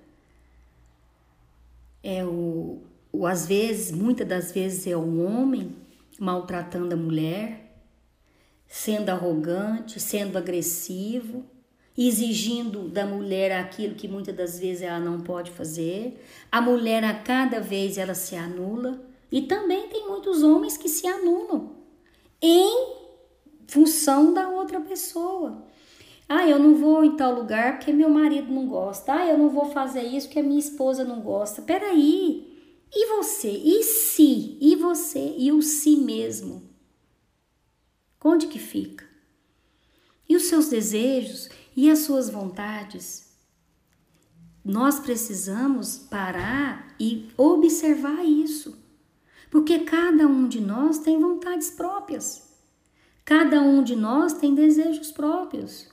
É 2.10 2.24
o, 2.24 2.84
o 3.12 3.28
às 3.28 3.46
vezes, 3.46 3.92
muitas 3.92 4.26
das 4.26 4.54
vezes 4.54 4.88
é 4.88 4.96
o 4.96 5.26
homem 5.26 5.76
maltratando 6.18 6.94
a 6.94 6.98
mulher, 6.98 7.82
sendo 8.66 9.10
arrogante, 9.10 10.00
sendo 10.00 10.38
agressivo, 10.38 11.44
exigindo 11.98 12.88
da 12.88 13.06
mulher 13.06 13.52
aquilo 13.52 13.96
que 13.96 14.08
muitas 14.08 14.34
das 14.34 14.58
vezes 14.58 14.84
ela 14.84 15.02
não 15.02 15.20
pode 15.20 15.52
fazer. 15.52 16.24
A 16.50 16.62
mulher 16.62 17.04
a 17.04 17.14
cada 17.14 17.60
vez 17.60 17.98
ela 17.98 18.14
se 18.14 18.38
anula 18.38 19.02
e 19.30 19.42
também 19.42 19.90
tem 19.90 20.08
muitos 20.08 20.44
homens 20.44 20.78
que 20.78 20.88
se 20.88 21.06
anulam 21.06 21.76
em 22.42 22.96
função 23.68 24.34
da 24.34 24.48
outra 24.48 24.80
pessoa. 24.80 25.68
Ah, 26.30 26.48
eu 26.48 26.60
não 26.60 26.76
vou 26.76 27.06
em 27.06 27.16
tal 27.16 27.34
lugar 27.34 27.78
porque 27.78 27.94
meu 27.94 28.10
marido 28.10 28.52
não 28.52 28.68
gosta. 28.68 29.14
Ah, 29.14 29.28
eu 29.28 29.38
não 29.38 29.50
vou 29.50 29.66
fazer 29.72 30.04
isso 30.04 30.28
porque 30.28 30.42
minha 30.42 30.60
esposa 30.60 31.04
não 31.04 31.22
gosta. 31.22 31.62
Peraí. 31.62 32.58
E 32.94 33.06
você? 33.16 33.50
E 33.50 33.84
se? 33.84 34.58
E 34.60 34.76
você? 34.76 35.36
E 35.38 35.52
o 35.52 35.62
si 35.62 35.96
mesmo? 35.96 36.64
Onde 38.24 38.48
que 38.48 38.60
fica? 38.60 39.06
E 40.28 40.36
os 40.36 40.44
seus 40.44 40.68
desejos 40.68 41.50
e 41.76 41.90
as 41.90 42.00
suas 42.00 42.30
vontades? 42.30 43.28
Nós 44.64 45.00
precisamos 45.00 45.98
parar 45.98 46.94
e 47.00 47.30
observar 47.38 48.26
isso. 48.26 48.78
Porque 49.50 49.80
cada 49.80 50.28
um 50.28 50.46
de 50.46 50.60
nós 50.60 51.00
tem 51.00 51.18
vontades 51.18 51.70
próprias. 51.70 52.46
Cada 53.24 53.62
um 53.62 53.82
de 53.82 53.96
nós 53.96 54.34
tem 54.34 54.54
desejos 54.54 55.10
próprios. 55.10 55.88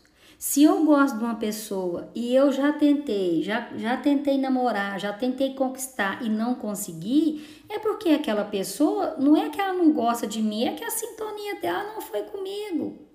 Se 0.47 0.63
eu 0.63 0.85
gosto 0.85 1.17
de 1.17 1.25
uma 1.25 1.37
pessoa 1.37 2.11
e 2.15 2.35
eu 2.35 2.53
já 2.53 2.71
tentei, 2.71 3.43
já, 3.43 3.71
já 3.79 3.97
tentei 3.97 4.37
namorar, 4.37 5.01
já 5.01 5.11
tentei 5.11 5.55
conquistar 5.55 6.23
e 6.23 6.29
não 6.29 6.55
consegui, 6.55 7.65
é 7.67 7.79
porque 7.79 8.11
aquela 8.11 8.45
pessoa, 8.45 9.17
não 9.19 9.35
é 9.39 9.49
que 9.49 9.59
ela 9.59 9.73
não 9.73 9.91
gosta 9.91 10.27
de 10.27 10.43
mim, 10.43 10.65
é 10.65 10.75
que 10.75 10.85
a 10.85 10.91
sintonia 10.91 11.59
dela 11.61 11.95
não 11.95 12.01
foi 12.03 12.25
comigo. 12.25 13.09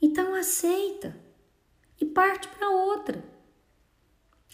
Então 0.00 0.34
aceita 0.34 1.14
e 2.00 2.06
parte 2.06 2.48
para 2.48 2.70
outra. 2.70 3.22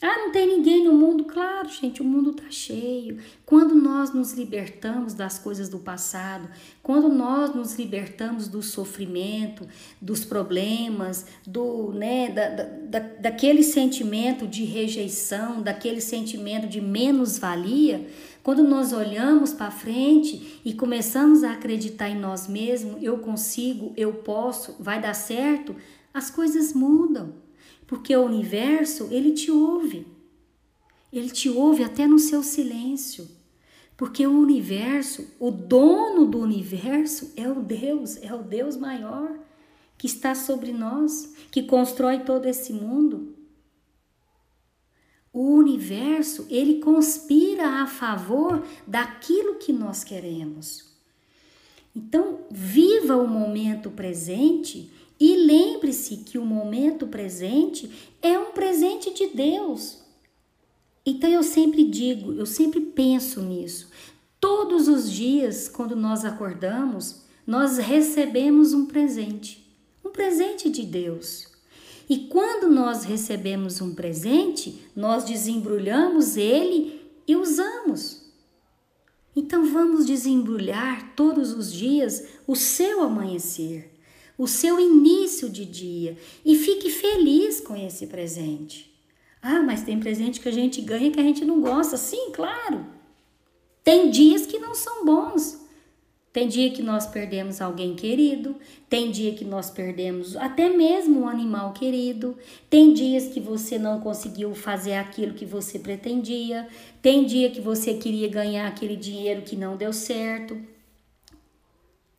Ah, 0.01 0.17
não 0.17 0.31
tem 0.31 0.47
ninguém 0.47 0.85
no 0.85 0.95
mundo? 0.95 1.25
Claro, 1.25 1.69
gente, 1.69 2.01
o 2.01 2.05
mundo 2.05 2.31
está 2.31 2.49
cheio. 2.51 3.19
Quando 3.45 3.75
nós 3.75 4.15
nos 4.15 4.33
libertamos 4.33 5.13
das 5.13 5.41
coisas 5.41 5.69
do 5.69 5.81
passado, 5.81 6.49
quando 6.85 7.09
nós 7.09 7.53
nos 7.53 7.77
libertamos 7.77 8.47
do 8.47 8.63
sofrimento, 8.63 9.67
dos 10.01 10.25
problemas, 10.25 11.27
do, 11.45 11.93
né, 11.93 12.31
da, 12.31 12.49
da, 12.49 12.99
daquele 13.19 13.65
sentimento 13.65 14.47
de 14.47 14.63
rejeição, 14.63 15.61
daquele 15.61 16.01
sentimento 16.01 16.69
de 16.69 16.81
menos-valia, 16.81 18.09
quando 18.41 18.63
nós 18.63 18.93
olhamos 18.93 19.53
para 19.53 19.73
frente 19.73 20.61
e 20.65 20.75
começamos 20.75 21.43
a 21.43 21.55
acreditar 21.55 22.09
em 22.09 22.19
nós 22.21 22.47
mesmos, 22.47 23.03
eu 23.03 23.19
consigo, 23.19 23.93
eu 23.97 24.13
posso, 24.13 24.77
vai 24.79 25.01
dar 25.01 25.15
certo, 25.15 25.75
as 26.15 26.31
coisas 26.31 26.73
mudam 26.73 27.48
porque 27.89 28.15
o 28.15 28.23
universo, 28.23 29.09
ele 29.11 29.33
te 29.33 29.51
ouve. 29.51 30.07
Ele 31.11 31.31
te 31.31 31.49
ouve 31.49 31.83
até 31.83 32.07
no 32.07 32.19
seu 32.19 32.43
silêncio. 32.43 33.27
Porque 33.97 34.27
o 34.27 34.39
universo, 34.39 35.27
o 35.41 35.51
dono 35.51 36.27
do 36.27 36.39
universo 36.39 37.33
é 37.35 37.49
o 37.49 37.63
Deus, 37.63 38.19
é 38.19 38.33
o 38.33 38.43
Deus 38.43 38.77
maior 38.77 39.35
que 39.97 40.07
está 40.07 40.35
sobre 40.35 40.71
nós, 40.71 41.35
que 41.51 41.63
constrói 41.63 42.21
todo 42.21 42.45
esse 42.45 42.75
mundo. 42.75 43.35
O 45.33 45.55
universo, 45.55 46.47
ele 46.51 46.81
conspira 46.81 47.83
a 47.83 47.87
favor 47.87 48.63
daquilo 48.87 49.55
que 49.55 49.73
nós 49.73 50.05
queremos. 50.05 50.95
Então, 51.97 52.41
viva 52.51 53.17
o 53.17 53.27
momento 53.27 53.91
presente 53.91 54.93
e 55.21 55.37
lembre-se 55.37 56.19
que 56.19 56.39
o 56.39 56.45
momento 56.45 57.07
presente 57.07 57.91
é 58.23 58.39
um 58.39 58.53
presente 58.53 59.13
de 59.13 59.27
Deus. 59.29 59.99
Então 61.05 61.29
eu 61.29 61.43
sempre 61.43 61.85
digo, 61.85 62.33
eu 62.33 62.47
sempre 62.47 62.81
penso 62.81 63.43
nisso. 63.43 63.91
Todos 64.41 64.87
os 64.87 65.11
dias, 65.11 65.69
quando 65.69 65.97
nós 65.97 66.25
acordamos, 66.25 67.23
nós 67.47 67.79
recebemos 67.79 68.73
um 68.73 68.87
presente, 68.87 69.67
um 70.05 70.11
presente 70.11 70.71
de 70.71 70.85
Deus. 70.85 71.49
E 72.09 72.21
quando 72.29 72.71
nós 72.71 73.05
recebemos 73.05 73.81
um 73.81 73.95
presente, 73.95 74.87
nós 74.95 75.25
desembrulhamos 75.25 76.37
ele 76.37 77.01
e 77.27 77.35
usamos. 77.35 78.23
Então 79.35 79.67
vamos 79.73 80.07
desembrulhar 80.07 81.15
todos 81.15 81.53
os 81.53 81.73
dias 81.73 82.25
o 82.47 82.55
seu 82.55 83.03
amanhecer 83.03 83.98
o 84.39 84.47
seu 84.47 84.79
início 84.79 85.51
de 85.51 85.65
dia 85.65 86.17
e 86.45 86.55
fique 86.55 86.89
feliz 86.89 87.61
com 87.61 87.75
esse 87.75 88.07
presente. 88.07 88.89
Ah, 89.43 89.63
mas 89.63 89.83
tem 89.83 89.99
presente 89.99 90.41
que 90.41 90.49
a 90.49 90.53
gente 90.53 90.81
ganha 90.81 91.11
que 91.11 91.21
a 91.21 91.25
gente 91.25 91.45
não 91.45 91.61
gosta. 91.61 91.97
Sim, 91.97 92.31
claro. 92.33 92.87
Tem 93.83 94.11
dias 94.11 94.47
que 94.47 94.59
não 94.59 94.75
são 94.75 95.05
bons. 95.05 95.59
Tem 96.33 96.47
dia 96.47 96.71
que 96.71 96.83
nós 96.83 97.07
perdemos 97.07 97.61
alguém 97.61 97.97
querido, 97.97 98.55
tem 98.89 99.11
dia 99.11 99.35
que 99.35 99.45
nós 99.45 99.71
perdemos 99.71 100.37
até 100.37 100.69
mesmo 100.69 101.23
um 101.23 101.29
animal 101.29 101.73
querido, 101.73 102.37
tem 102.69 102.93
dias 102.93 103.29
que 103.29 103.41
você 103.41 103.79
não 103.79 103.99
conseguiu 103.99 104.55
fazer 104.55 104.95
aquilo 104.95 105.35
que 105.35 105.47
você 105.47 105.79
pretendia, 105.79 106.69
tem 107.01 107.25
dia 107.25 107.51
que 107.51 107.61
você 107.61 107.95
queria 107.95 108.29
ganhar 108.29 108.69
aquele 108.69 108.95
dinheiro 108.95 109.43
que 109.43 109.57
não 109.57 109.77
deu 109.77 109.93
certo. 109.93 110.57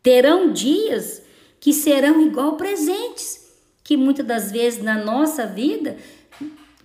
Terão 0.01 0.51
dias 0.51 1.22
que 1.60 1.74
serão 1.74 2.22
igual 2.26 2.55
presentes, 2.55 3.47
que 3.84 3.97
muitas 3.97 4.26
das 4.26 4.51
vezes 4.51 4.82
na 4.82 5.03
nossa 5.03 5.45
vida 5.45 5.97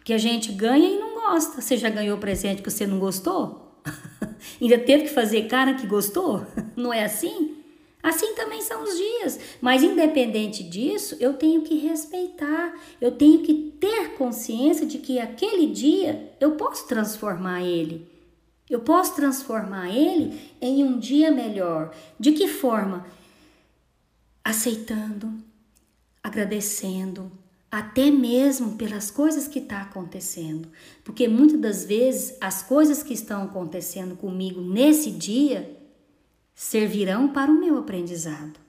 que 0.04 0.12
a 0.12 0.18
gente 0.18 0.52
ganha 0.52 0.88
e 0.88 0.98
não 0.98 1.14
gosta. 1.14 1.60
Você 1.60 1.76
já 1.76 1.88
ganhou 1.88 2.18
presente 2.18 2.62
que 2.62 2.70
você 2.70 2.86
não 2.86 2.98
gostou? 2.98 3.80
Ainda 4.60 4.78
teve 4.78 5.04
que 5.04 5.10
fazer 5.10 5.48
cara 5.48 5.74
que 5.74 5.86
gostou? 5.86 6.46
Não 6.76 6.92
é 6.92 7.04
assim? 7.04 7.56
Assim 8.02 8.34
também 8.34 8.60
são 8.60 8.82
os 8.82 8.96
dias. 8.96 9.40
Mas 9.60 9.82
independente 9.82 10.62
disso, 10.62 11.16
eu 11.18 11.32
tenho 11.34 11.62
que 11.62 11.76
respeitar, 11.76 12.74
eu 13.00 13.12
tenho 13.12 13.40
que 13.40 13.72
ter 13.80 14.10
consciência 14.10 14.84
de 14.84 14.98
que 14.98 15.18
aquele 15.18 15.66
dia 15.66 16.32
eu 16.38 16.52
posso 16.52 16.86
transformar 16.86 17.62
ele. 17.62 18.06
Eu 18.68 18.80
posso 18.80 19.14
transformar 19.14 19.88
ele 19.88 20.38
em 20.60 20.84
um 20.84 20.98
dia 20.98 21.30
melhor. 21.30 21.94
De 22.20 22.32
que 22.32 22.46
forma? 22.46 23.06
Aceitando, 24.44 25.32
agradecendo, 26.22 27.32
até 27.70 28.10
mesmo 28.10 28.76
pelas 28.76 29.10
coisas 29.10 29.48
que 29.48 29.58
estão 29.58 29.78
tá 29.78 29.84
acontecendo. 29.84 30.68
Porque 31.02 31.26
muitas 31.26 31.58
das 31.60 31.84
vezes 31.84 32.36
as 32.40 32.62
coisas 32.62 33.02
que 33.02 33.14
estão 33.14 33.42
acontecendo 33.42 34.14
comigo 34.14 34.60
nesse 34.60 35.10
dia 35.10 35.76
servirão 36.54 37.28
para 37.28 37.50
o 37.50 37.58
meu 37.58 37.78
aprendizado, 37.78 38.60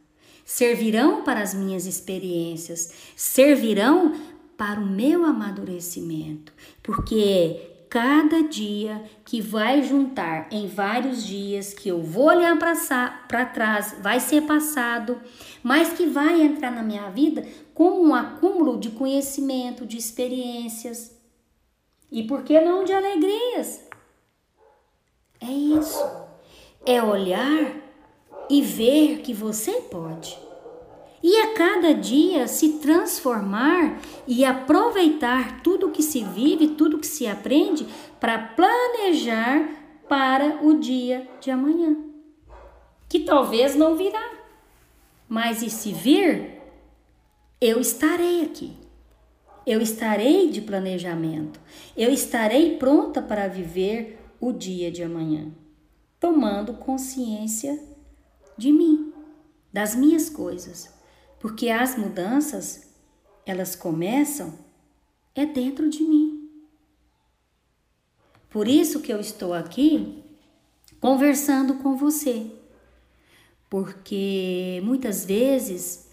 servirão 0.44 1.24
para 1.24 1.42
as 1.42 1.54
minhas 1.54 1.86
experiências, 1.86 2.92
servirão 3.16 4.20
para 4.58 4.80
o 4.80 4.86
meu 4.86 5.24
amadurecimento. 5.24 6.52
Porque 6.82 7.75
cada 7.96 8.43
dia 8.43 9.10
que 9.24 9.39
vai 9.39 9.82
juntar 9.82 10.50
em 10.52 10.68
vários 10.68 11.26
dias 11.26 11.74
que 11.74 11.88
eu 11.88 12.04
vou 12.04 12.26
olhar 12.26 12.60
para 12.60 13.46
trás, 13.46 13.96
vai 14.02 14.20
ser 14.20 14.41
passado, 14.41 15.22
mas 15.64 15.93
que 15.93 16.06
vai 16.06 16.41
entrar 16.41 16.72
na 16.72 16.84
minha 16.84 17.10
vida 17.10 17.48
como 17.74 18.06
um 18.06 18.14
acúmulo 18.14 18.78
de 18.78 18.89
conhecimento, 18.89 19.86
de 19.86 19.96
experiências 19.96 21.18
e 22.12 22.24
por 22.24 22.43
que 22.43 22.60
não 22.60 22.84
de 22.84 22.91
alegrias. 22.91 23.82
É 25.39 25.50
isso. 25.50 26.06
É 26.86 27.02
olhar 27.02 27.78
e 28.50 28.62
ver 28.62 29.22
que 29.22 29.34
você 29.34 29.72
pode 29.84 30.45
e 31.28 31.38
a 31.38 31.56
cada 31.56 31.92
dia 31.92 32.48
se 32.48 32.74
transformar 32.74 34.00
e 34.28 34.46
aproveitar 34.46 35.64
tudo 35.64 35.90
que 35.90 36.04
se 36.04 36.24
vive, 36.24 36.76
tudo 36.76 37.00
que 37.00 37.08
se 37.08 37.26
aprende 37.26 37.88
para 38.20 38.38
planejar 38.38 39.68
para 40.08 40.64
o 40.64 40.78
dia 40.78 41.28
de 41.42 41.50
amanhã, 41.50 41.98
que 43.10 43.22
talvez 43.22 43.74
não 43.74 43.96
virá, 43.96 44.34
mas 45.28 45.64
e 45.64 45.70
se 45.72 45.92
vir, 45.92 46.62
eu 47.60 47.82
estarei 47.82 48.44
aqui. 48.44 48.74
Eu 49.66 49.82
estarei 49.82 50.52
de 50.52 50.62
planejamento. 50.62 51.60
Eu 51.98 52.12
estarei 52.12 52.78
pronta 52.78 53.20
para 53.20 53.48
viver 53.48 54.20
o 54.40 54.52
dia 54.52 54.92
de 54.92 55.02
amanhã, 55.02 55.52
tomando 56.20 56.76
consciência 56.76 57.84
de 58.56 58.72
mim, 58.72 59.12
das 59.74 59.96
minhas 59.96 60.30
coisas 60.30 60.94
porque 61.40 61.70
as 61.70 61.98
mudanças, 61.98 62.94
elas 63.46 63.76
começam 63.76 64.58
é 65.36 65.46
dentro 65.46 65.90
de 65.90 66.02
mim. 66.04 66.50
Por 68.50 68.68
isso 68.68 69.02
que 69.02 69.12
eu 69.12 69.20
estou 69.20 69.54
aqui 69.54 70.24
conversando 71.00 71.76
com 71.76 71.98
você. 71.98 72.50
Porque 73.70 74.80
muitas 74.84 75.26
vezes 75.26 76.10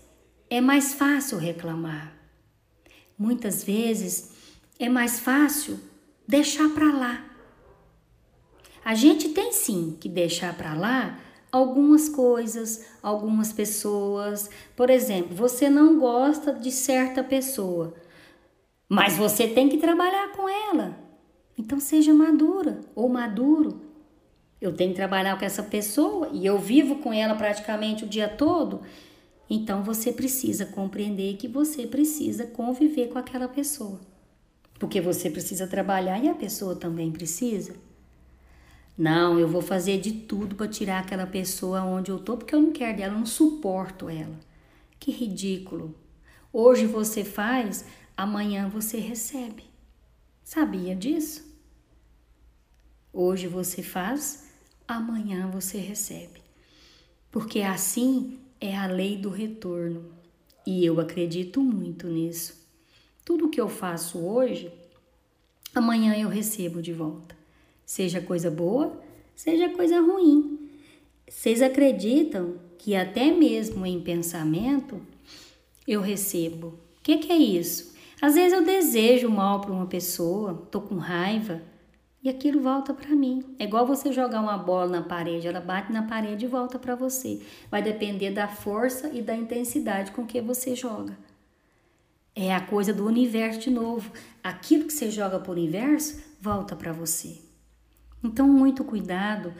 é 0.50 0.60
mais 0.60 0.92
fácil 0.92 1.38
reclamar. 1.38 2.12
Muitas 3.16 3.62
vezes 3.62 4.32
é 4.78 4.88
mais 4.88 5.20
fácil 5.20 5.78
deixar 6.26 6.68
para 6.70 6.92
lá. 6.92 7.24
A 8.84 8.96
gente 8.96 9.28
tem 9.28 9.52
sim 9.52 9.96
que 10.00 10.08
deixar 10.08 10.56
para 10.56 10.74
lá 10.74 11.20
algumas 11.52 12.08
coisas, 12.08 12.86
algumas 13.02 13.52
pessoas. 13.52 14.48
Por 14.74 14.88
exemplo, 14.88 15.36
você 15.36 15.68
não 15.68 15.98
gosta 15.98 16.54
de 16.54 16.72
certa 16.72 17.22
pessoa, 17.22 17.94
mas 18.88 19.16
você 19.16 19.46
tem 19.46 19.68
que 19.68 19.76
trabalhar 19.76 20.32
com 20.32 20.48
ela. 20.48 20.98
Então 21.56 21.78
seja 21.78 22.14
madura 22.14 22.80
ou 22.94 23.08
maduro. 23.08 23.82
Eu 24.58 24.72
tenho 24.72 24.90
que 24.90 24.96
trabalhar 24.96 25.38
com 25.38 25.44
essa 25.44 25.62
pessoa 25.62 26.30
e 26.32 26.46
eu 26.46 26.58
vivo 26.58 26.96
com 26.96 27.12
ela 27.12 27.34
praticamente 27.34 28.04
o 28.04 28.08
dia 28.08 28.28
todo. 28.28 28.80
Então 29.50 29.82
você 29.82 30.12
precisa 30.12 30.64
compreender 30.64 31.36
que 31.36 31.48
você 31.48 31.86
precisa 31.86 32.46
conviver 32.46 33.08
com 33.08 33.18
aquela 33.18 33.48
pessoa. 33.48 34.00
Porque 34.78 35.00
você 35.00 35.28
precisa 35.28 35.66
trabalhar 35.66 36.22
e 36.24 36.28
a 36.28 36.34
pessoa 36.34 36.74
também 36.74 37.10
precisa. 37.10 37.74
Não, 38.96 39.38
eu 39.38 39.48
vou 39.48 39.62
fazer 39.62 39.98
de 39.98 40.12
tudo 40.12 40.54
para 40.54 40.68
tirar 40.68 41.00
aquela 41.00 41.26
pessoa 41.26 41.82
onde 41.82 42.10
eu 42.10 42.18
tô, 42.18 42.36
porque 42.36 42.54
eu 42.54 42.60
não 42.60 42.72
quero 42.72 42.98
dela, 42.98 43.14
eu 43.14 43.18
não 43.18 43.26
suporto 43.26 44.08
ela. 44.08 44.38
Que 45.00 45.10
ridículo. 45.10 45.94
Hoje 46.52 46.86
você 46.86 47.24
faz, 47.24 47.86
amanhã 48.14 48.68
você 48.68 48.98
recebe. 48.98 49.64
Sabia 50.44 50.94
disso? 50.94 51.50
Hoje 53.10 53.46
você 53.46 53.82
faz, 53.82 54.50
amanhã 54.86 55.48
você 55.50 55.78
recebe. 55.78 56.42
Porque 57.30 57.60
assim 57.62 58.40
é 58.60 58.76
a 58.76 58.86
lei 58.86 59.16
do 59.16 59.30
retorno. 59.30 60.12
E 60.66 60.84
eu 60.84 61.00
acredito 61.00 61.62
muito 61.62 62.06
nisso. 62.06 62.62
Tudo 63.24 63.48
que 63.48 63.60
eu 63.60 63.68
faço 63.68 64.18
hoje, 64.18 64.70
amanhã 65.74 66.14
eu 66.14 66.28
recebo 66.28 66.82
de 66.82 66.92
volta 66.92 67.41
seja 67.92 68.22
coisa 68.22 68.50
boa, 68.50 68.98
seja 69.36 69.68
coisa 69.68 70.00
ruim. 70.00 70.70
Vocês 71.28 71.60
acreditam 71.60 72.54
que 72.78 72.96
até 72.96 73.30
mesmo 73.30 73.84
em 73.84 74.00
pensamento 74.00 74.98
eu 75.86 76.00
recebo? 76.00 76.68
O 76.68 77.02
que, 77.02 77.18
que 77.18 77.30
é 77.30 77.36
isso? 77.36 77.94
Às 78.18 78.34
vezes 78.34 78.54
eu 78.54 78.64
desejo 78.64 79.28
mal 79.28 79.60
para 79.60 79.72
uma 79.72 79.84
pessoa, 79.84 80.66
tô 80.70 80.80
com 80.80 80.94
raiva 80.94 81.60
e 82.22 82.30
aquilo 82.30 82.62
volta 82.62 82.94
para 82.94 83.10
mim. 83.10 83.44
É 83.58 83.64
igual 83.64 83.86
você 83.86 84.10
jogar 84.10 84.40
uma 84.40 84.56
bola 84.56 84.88
na 84.88 85.02
parede, 85.02 85.46
ela 85.46 85.60
bate 85.60 85.92
na 85.92 86.04
parede 86.04 86.46
e 86.46 86.48
volta 86.48 86.78
para 86.78 86.94
você. 86.94 87.42
Vai 87.70 87.82
depender 87.82 88.30
da 88.30 88.48
força 88.48 89.10
e 89.12 89.20
da 89.20 89.36
intensidade 89.36 90.12
com 90.12 90.24
que 90.24 90.40
você 90.40 90.74
joga. 90.74 91.14
É 92.34 92.54
a 92.54 92.60
coisa 92.62 92.90
do 92.90 93.04
universo 93.04 93.60
de 93.60 93.70
novo. 93.70 94.10
Aquilo 94.42 94.86
que 94.86 94.94
você 94.94 95.10
joga 95.10 95.38
para 95.38 95.50
o 95.50 95.54
universo 95.54 96.22
volta 96.40 96.74
para 96.74 96.90
você. 96.90 97.51
Então, 98.22 98.48
muito 98.48 98.84
cuidado 98.84 99.52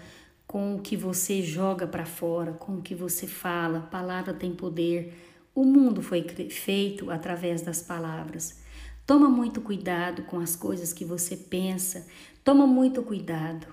com 0.47 0.77
o 0.77 0.81
que 0.81 0.97
você 0.97 1.43
joga 1.43 1.87
para 1.87 2.05
fora, 2.05 2.53
com 2.53 2.77
o 2.77 2.83
que 2.83 2.95
você 2.95 3.27
fala. 3.27 3.89
Palavra 3.91 4.35
tem 4.35 4.55
poder. 4.55 5.15
O 5.55 5.65
mundo 5.65 6.03
foi 6.03 6.23
feito 6.51 7.11
através 7.11 7.63
das 7.63 7.83
palavras. 7.83 8.61
Toma 9.07 9.29
muito 9.29 9.61
cuidado 9.61 10.23
com 10.23 10.39
as 10.39 10.55
coisas 10.55 10.93
que 10.93 11.05
você 11.05 11.37
pensa. 11.37 12.07
Toma 12.45 12.67
muito 12.67 13.03
cuidado. 13.03 13.67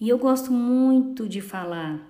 E 0.00 0.08
eu 0.08 0.18
gosto 0.18 0.52
muito 0.52 1.28
de 1.28 1.40
falar: 1.40 2.00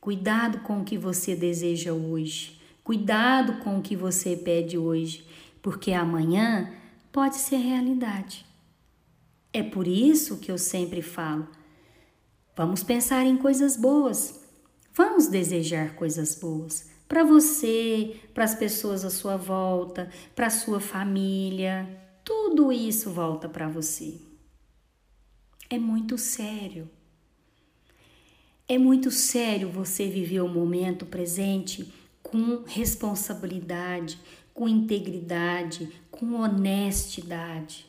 cuidado 0.00 0.60
com 0.60 0.80
o 0.80 0.84
que 0.84 0.98
você 0.98 1.34
deseja 1.34 1.92
hoje. 1.92 2.60
Cuidado 2.82 3.62
com 3.62 3.78
o 3.78 3.82
que 3.82 3.94
você 3.94 4.36
pede 4.36 4.76
hoje, 4.76 5.24
porque 5.62 5.92
amanhã 5.92 6.72
pode 7.12 7.36
ser 7.36 7.58
realidade. 7.58 8.44
É 9.52 9.62
por 9.62 9.86
isso 9.86 10.38
que 10.38 10.50
eu 10.50 10.58
sempre 10.58 11.02
falo: 11.02 11.46
Vamos 12.60 12.82
pensar 12.82 13.24
em 13.24 13.38
coisas 13.38 13.74
boas. 13.74 14.38
Vamos 14.92 15.28
desejar 15.28 15.94
coisas 15.94 16.34
boas 16.34 16.90
para 17.08 17.24
você, 17.24 18.20
para 18.34 18.44
as 18.44 18.54
pessoas 18.54 19.02
à 19.02 19.08
sua 19.08 19.34
volta, 19.34 20.10
para 20.36 20.48
a 20.48 20.50
sua 20.50 20.78
família. 20.78 21.88
Tudo 22.22 22.70
isso 22.70 23.08
volta 23.08 23.48
para 23.48 23.66
você. 23.66 24.20
É 25.70 25.78
muito 25.78 26.18
sério. 26.18 26.86
É 28.68 28.76
muito 28.76 29.10
sério 29.10 29.70
você 29.70 30.06
viver 30.06 30.42
o 30.42 30.48
momento 30.48 31.06
presente 31.06 31.90
com 32.22 32.64
responsabilidade, 32.66 34.18
com 34.52 34.68
integridade, 34.68 35.90
com 36.10 36.34
honestidade. 36.34 37.86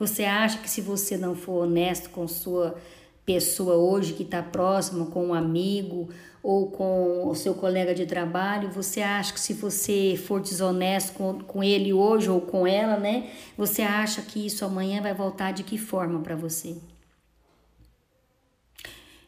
Você 0.00 0.24
acha 0.24 0.58
que 0.58 0.68
se 0.68 0.80
você 0.80 1.16
não 1.16 1.36
for 1.36 1.62
honesto 1.62 2.10
com 2.10 2.26
sua 2.26 2.76
pessoa 3.24 3.76
hoje 3.76 4.14
que 4.14 4.22
está 4.22 4.42
próxima 4.42 5.06
com 5.06 5.26
um 5.26 5.34
amigo 5.34 6.08
ou 6.42 6.70
com 6.70 7.28
o 7.28 7.34
seu 7.34 7.54
colega 7.54 7.94
de 7.94 8.06
trabalho, 8.06 8.70
você 8.70 9.02
acha 9.02 9.32
que 9.32 9.40
se 9.40 9.52
você 9.52 10.16
for 10.16 10.40
desonesto 10.40 11.12
com, 11.12 11.38
com 11.40 11.62
ele 11.62 11.92
hoje 11.92 12.30
ou 12.30 12.40
com 12.40 12.66
ela, 12.66 12.96
né? 12.96 13.30
Você 13.56 13.82
acha 13.82 14.22
que 14.22 14.44
isso 14.44 14.64
amanhã 14.64 15.02
vai 15.02 15.12
voltar 15.12 15.52
de 15.52 15.62
que 15.62 15.76
forma 15.76 16.20
para 16.20 16.34
você? 16.34 16.76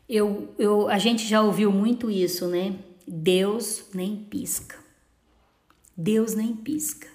Eu, 0.09 0.55
eu, 0.59 0.89
a 0.89 0.99
gente 0.99 1.27
já 1.27 1.43
ouviu 1.43 1.71
muito 1.71 2.11
isso, 2.11 2.47
né? 2.49 2.77
Deus 3.07 3.85
nem 3.95 4.17
pisca. 4.17 4.77
Deus 5.97 6.35
nem 6.35 6.55
pisca. 6.55 7.09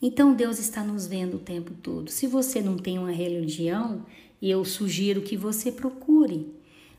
Então 0.00 0.34
Deus 0.34 0.58
está 0.58 0.82
nos 0.82 1.06
vendo 1.06 1.36
o 1.36 1.40
tempo 1.40 1.72
todo. 1.80 2.10
Se 2.10 2.26
você 2.26 2.60
não 2.60 2.76
tem 2.76 2.98
uma 2.98 3.12
religião, 3.12 4.04
e 4.42 4.50
eu 4.50 4.64
sugiro 4.64 5.22
que 5.22 5.36
você 5.36 5.70
procure. 5.70 6.52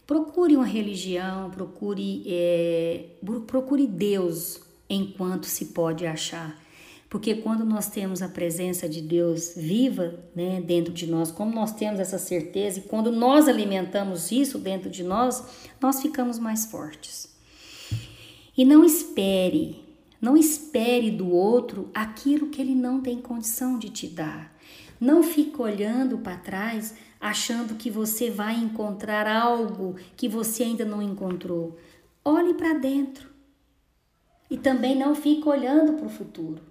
Procure 0.07 0.55
uma 0.55 0.65
religião, 0.65 1.49
procure, 1.49 2.23
é, 2.25 3.03
procure 3.45 3.85
Deus 3.85 4.61
enquanto 4.89 5.45
se 5.45 5.65
pode 5.65 6.05
achar. 6.05 6.57
Porque 7.09 7.35
quando 7.35 7.65
nós 7.65 7.89
temos 7.89 8.21
a 8.21 8.29
presença 8.29 8.87
de 8.87 9.01
Deus 9.01 9.53
viva 9.55 10.19
né, 10.33 10.61
dentro 10.61 10.93
de 10.93 11.05
nós, 11.05 11.31
como 11.31 11.53
nós 11.53 11.73
temos 11.73 11.99
essa 11.99 12.17
certeza, 12.17 12.79
e 12.79 12.83
quando 12.83 13.11
nós 13.11 13.47
alimentamos 13.47 14.31
isso 14.31 14.57
dentro 14.57 14.89
de 14.89 15.03
nós, 15.03 15.43
nós 15.81 16.01
ficamos 16.01 16.39
mais 16.39 16.65
fortes. 16.65 17.29
E 18.57 18.63
não 18.63 18.83
espere, 18.83 19.83
não 20.19 20.37
espere 20.37 21.11
do 21.11 21.29
outro 21.29 21.89
aquilo 21.93 22.49
que 22.49 22.61
ele 22.61 22.73
não 22.73 23.01
tem 23.01 23.21
condição 23.21 23.77
de 23.77 23.89
te 23.89 24.07
dar. 24.07 24.53
Não 24.99 25.21
fique 25.21 25.61
olhando 25.61 26.17
para 26.19 26.37
trás 26.37 26.95
achando 27.23 27.75
que 27.75 27.89
você 27.89 28.29
vai 28.29 28.53
encontrar 28.55 29.25
algo 29.25 29.95
que 30.17 30.27
você 30.27 30.63
ainda 30.63 30.83
não 30.83 31.01
encontrou. 31.01 31.79
Olhe 32.23 32.53
para 32.53 32.73
dentro. 32.73 33.29
E 34.51 34.57
também 34.57 34.93
não 34.93 35.15
fique 35.15 35.47
olhando 35.47 35.93
para 35.93 36.05
o 36.05 36.09
futuro, 36.09 36.61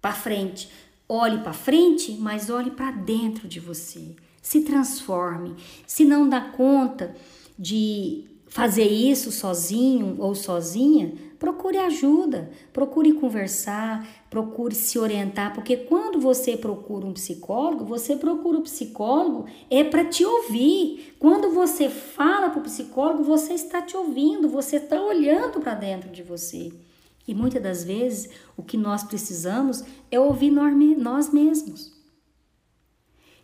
para 0.00 0.12
frente. 0.12 0.68
Olhe 1.08 1.38
para 1.38 1.52
frente, 1.52 2.12
mas 2.14 2.50
olhe 2.50 2.72
para 2.72 2.90
dentro 2.90 3.46
de 3.46 3.60
você. 3.60 4.16
Se 4.42 4.62
transforme. 4.62 5.54
Se 5.86 6.04
não 6.04 6.28
dá 6.28 6.40
conta 6.40 7.14
de 7.56 8.24
fazer 8.48 8.88
isso 8.88 9.30
sozinho 9.30 10.16
ou 10.18 10.34
sozinha, 10.34 11.14
procure 11.72 11.78
ajuda, 11.78 12.50
procure 12.72 13.12
conversar, 13.14 14.06
procure 14.28 14.74
se 14.74 14.98
orientar, 14.98 15.54
porque 15.54 15.76
quando 15.76 16.20
você 16.20 16.56
procura 16.56 17.06
um 17.06 17.12
psicólogo, 17.12 17.84
você 17.84 18.16
procura 18.16 18.58
o 18.58 18.60
um 18.60 18.64
psicólogo 18.64 19.46
é 19.70 19.82
para 19.82 20.04
te 20.04 20.24
ouvir. 20.24 21.14
Quando 21.18 21.50
você 21.50 21.88
fala 21.88 22.50
para 22.50 22.60
o 22.60 22.64
psicólogo, 22.64 23.22
você 23.24 23.54
está 23.54 23.80
te 23.80 23.96
ouvindo, 23.96 24.48
você 24.48 24.76
está 24.76 25.00
olhando 25.00 25.60
para 25.60 25.74
dentro 25.74 26.10
de 26.10 26.22
você. 26.22 26.72
E 27.26 27.34
muitas 27.34 27.62
das 27.62 27.84
vezes 27.84 28.30
o 28.56 28.62
que 28.62 28.76
nós 28.76 29.02
precisamos 29.02 29.82
é 30.10 30.20
ouvir 30.20 30.50
nós 30.50 31.32
mesmos. 31.32 31.92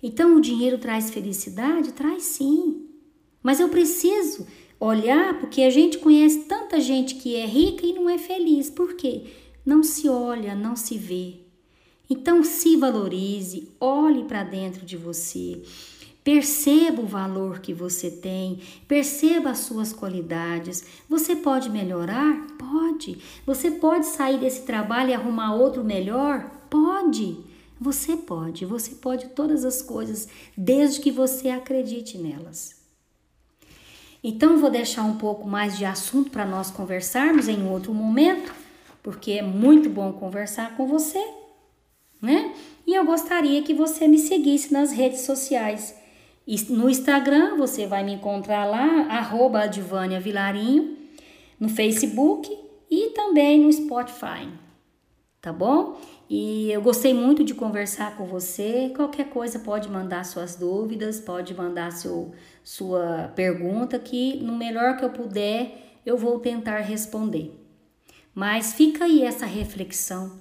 Então 0.03 0.37
o 0.37 0.41
dinheiro 0.41 0.79
traz 0.79 1.11
felicidade? 1.11 1.93
Traz 1.93 2.25
sim. 2.25 2.87
Mas 3.43 3.61
eu 3.61 3.69
preciso 3.69 4.47
olhar, 4.81 5.39
porque 5.39 5.63
a 5.63 5.71
gente 5.71 5.99
conhece 5.99 6.41
tanta 6.41 6.81
gente 6.81 7.17
que 7.17 7.37
é 7.37 7.47
rica 7.47 7.85
e 7.85 7.93
não 7.93 8.09
é 8.09 8.19
feliz. 8.19 8.71
Por 8.71 8.95
quê? 8.95 9.25
Não 9.65 9.83
se 9.83 10.09
olha, 10.09 10.55
não 10.55 10.77
se 10.77 10.97
vê. 10.97 11.37
Então 12.09 12.43
se 12.43 12.77
valorize, 12.77 13.69
olhe 13.79 14.25
para 14.25 14.43
dentro 14.43 14.87
de 14.87 14.97
você. 14.97 15.63
Perceba 16.25 17.01
o 17.03 17.07
valor 17.07 17.61
que 17.61 17.73
você 17.73 18.11
tem, 18.11 18.61
perceba 18.87 19.51
as 19.51 19.61
suas 19.61 19.93
qualidades. 19.93 20.85
Você 21.09 21.37
pode 21.37 21.71
melhorar? 21.71 22.47
Pode. 22.59 23.19
Você 23.47 23.71
pode 23.71 24.07
sair 24.07 24.39
desse 24.39 24.63
trabalho 24.63 25.11
e 25.11 25.15
arrumar 25.15 25.55
outro 25.55 25.83
melhor? 25.85 26.51
Pode. 26.69 27.39
Você 27.81 28.17
pode, 28.17 28.67
você 28.67 28.97
pode 28.97 29.29
todas 29.29 29.65
as 29.65 29.81
coisas, 29.81 30.29
desde 30.57 31.01
que 31.01 31.11
você 31.11 31.49
acredite 31.49 32.19
nelas. 32.19 32.78
Então, 34.23 34.59
vou 34.59 34.71
deixar 34.71 35.05
um 35.05 35.17
pouco 35.17 35.47
mais 35.47 35.79
de 35.79 35.85
assunto 35.85 36.31
para 36.31 36.45
nós 36.45 36.71
conversarmos 36.71 37.49
em 37.49 37.69
outro 37.69 37.95
momento, 37.95 38.53
porque 39.03 39.33
é 39.33 39.43
muito 39.43 39.89
bom 39.89 40.13
conversar 40.13 40.77
com 40.77 40.87
você, 40.87 41.25
né? 42.21 42.53
E 42.87 42.95
eu 42.95 43.05
gostaria 43.05 43.63
que 43.63 43.75
você 43.75 44.09
me 44.09 44.19
seguisse 44.19 44.73
nas 44.73 44.91
redes 44.93 45.21
sociais. 45.21 45.95
No 46.71 46.89
Instagram, 46.89 47.57
você 47.57 47.87
vai 47.87 48.03
me 48.03 48.15
encontrar 48.15 48.65
lá, 48.65 49.07
arroba 49.11 49.69
Vilarinho. 50.21 50.97
no 51.61 51.69
Facebook 51.69 52.51
e 52.91 53.11
também 53.11 53.61
no 53.61 53.73
Spotify, 53.73 54.49
tá 55.41 55.53
bom? 55.53 56.01
E 56.29 56.71
eu 56.71 56.83
gostei 56.83 57.15
muito 57.15 57.43
de 57.43 57.55
conversar 57.55 58.17
com 58.17 58.27
você. 58.27 58.93
Qualquer 58.95 59.31
coisa 59.31 59.59
pode 59.59 59.89
mandar 59.89 60.25
suas 60.25 60.55
dúvidas, 60.57 61.19
pode 61.19 61.55
mandar 61.55 61.91
seu, 61.93 62.33
sua 62.63 63.33
pergunta, 63.35 63.99
que 63.99 64.37
no 64.37 64.57
melhor 64.57 64.97
que 64.97 65.05
eu 65.05 65.11
puder 65.11 66.01
eu 66.05 66.19
vou 66.19 66.39
tentar 66.39 66.81
responder. 66.81 67.53
Mas 68.35 68.75
fica 68.75 69.05
aí 69.05 69.23
essa 69.23 69.47
reflexão. 69.47 70.39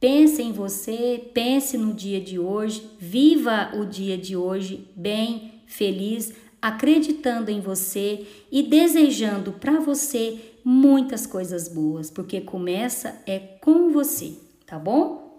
Pense 0.00 0.42
em 0.42 0.50
você, 0.50 1.30
pense 1.32 1.76
no 1.76 1.92
dia 1.92 2.20
de 2.20 2.38
hoje, 2.38 2.90
viva 2.98 3.70
o 3.74 3.84
dia 3.84 4.16
de 4.16 4.34
hoje 4.34 4.88
bem, 4.96 5.62
feliz, 5.66 6.32
acreditando 6.60 7.50
em 7.50 7.60
você 7.60 8.26
e 8.50 8.62
desejando 8.62 9.52
para 9.52 9.78
você 9.78 10.38
muitas 10.64 11.26
coisas 11.26 11.68
boas, 11.68 12.10
porque 12.10 12.40
começa 12.40 13.22
é 13.26 13.38
com 13.38 13.90
você, 13.90 14.36
tá 14.70 14.78
bom? 14.78 15.29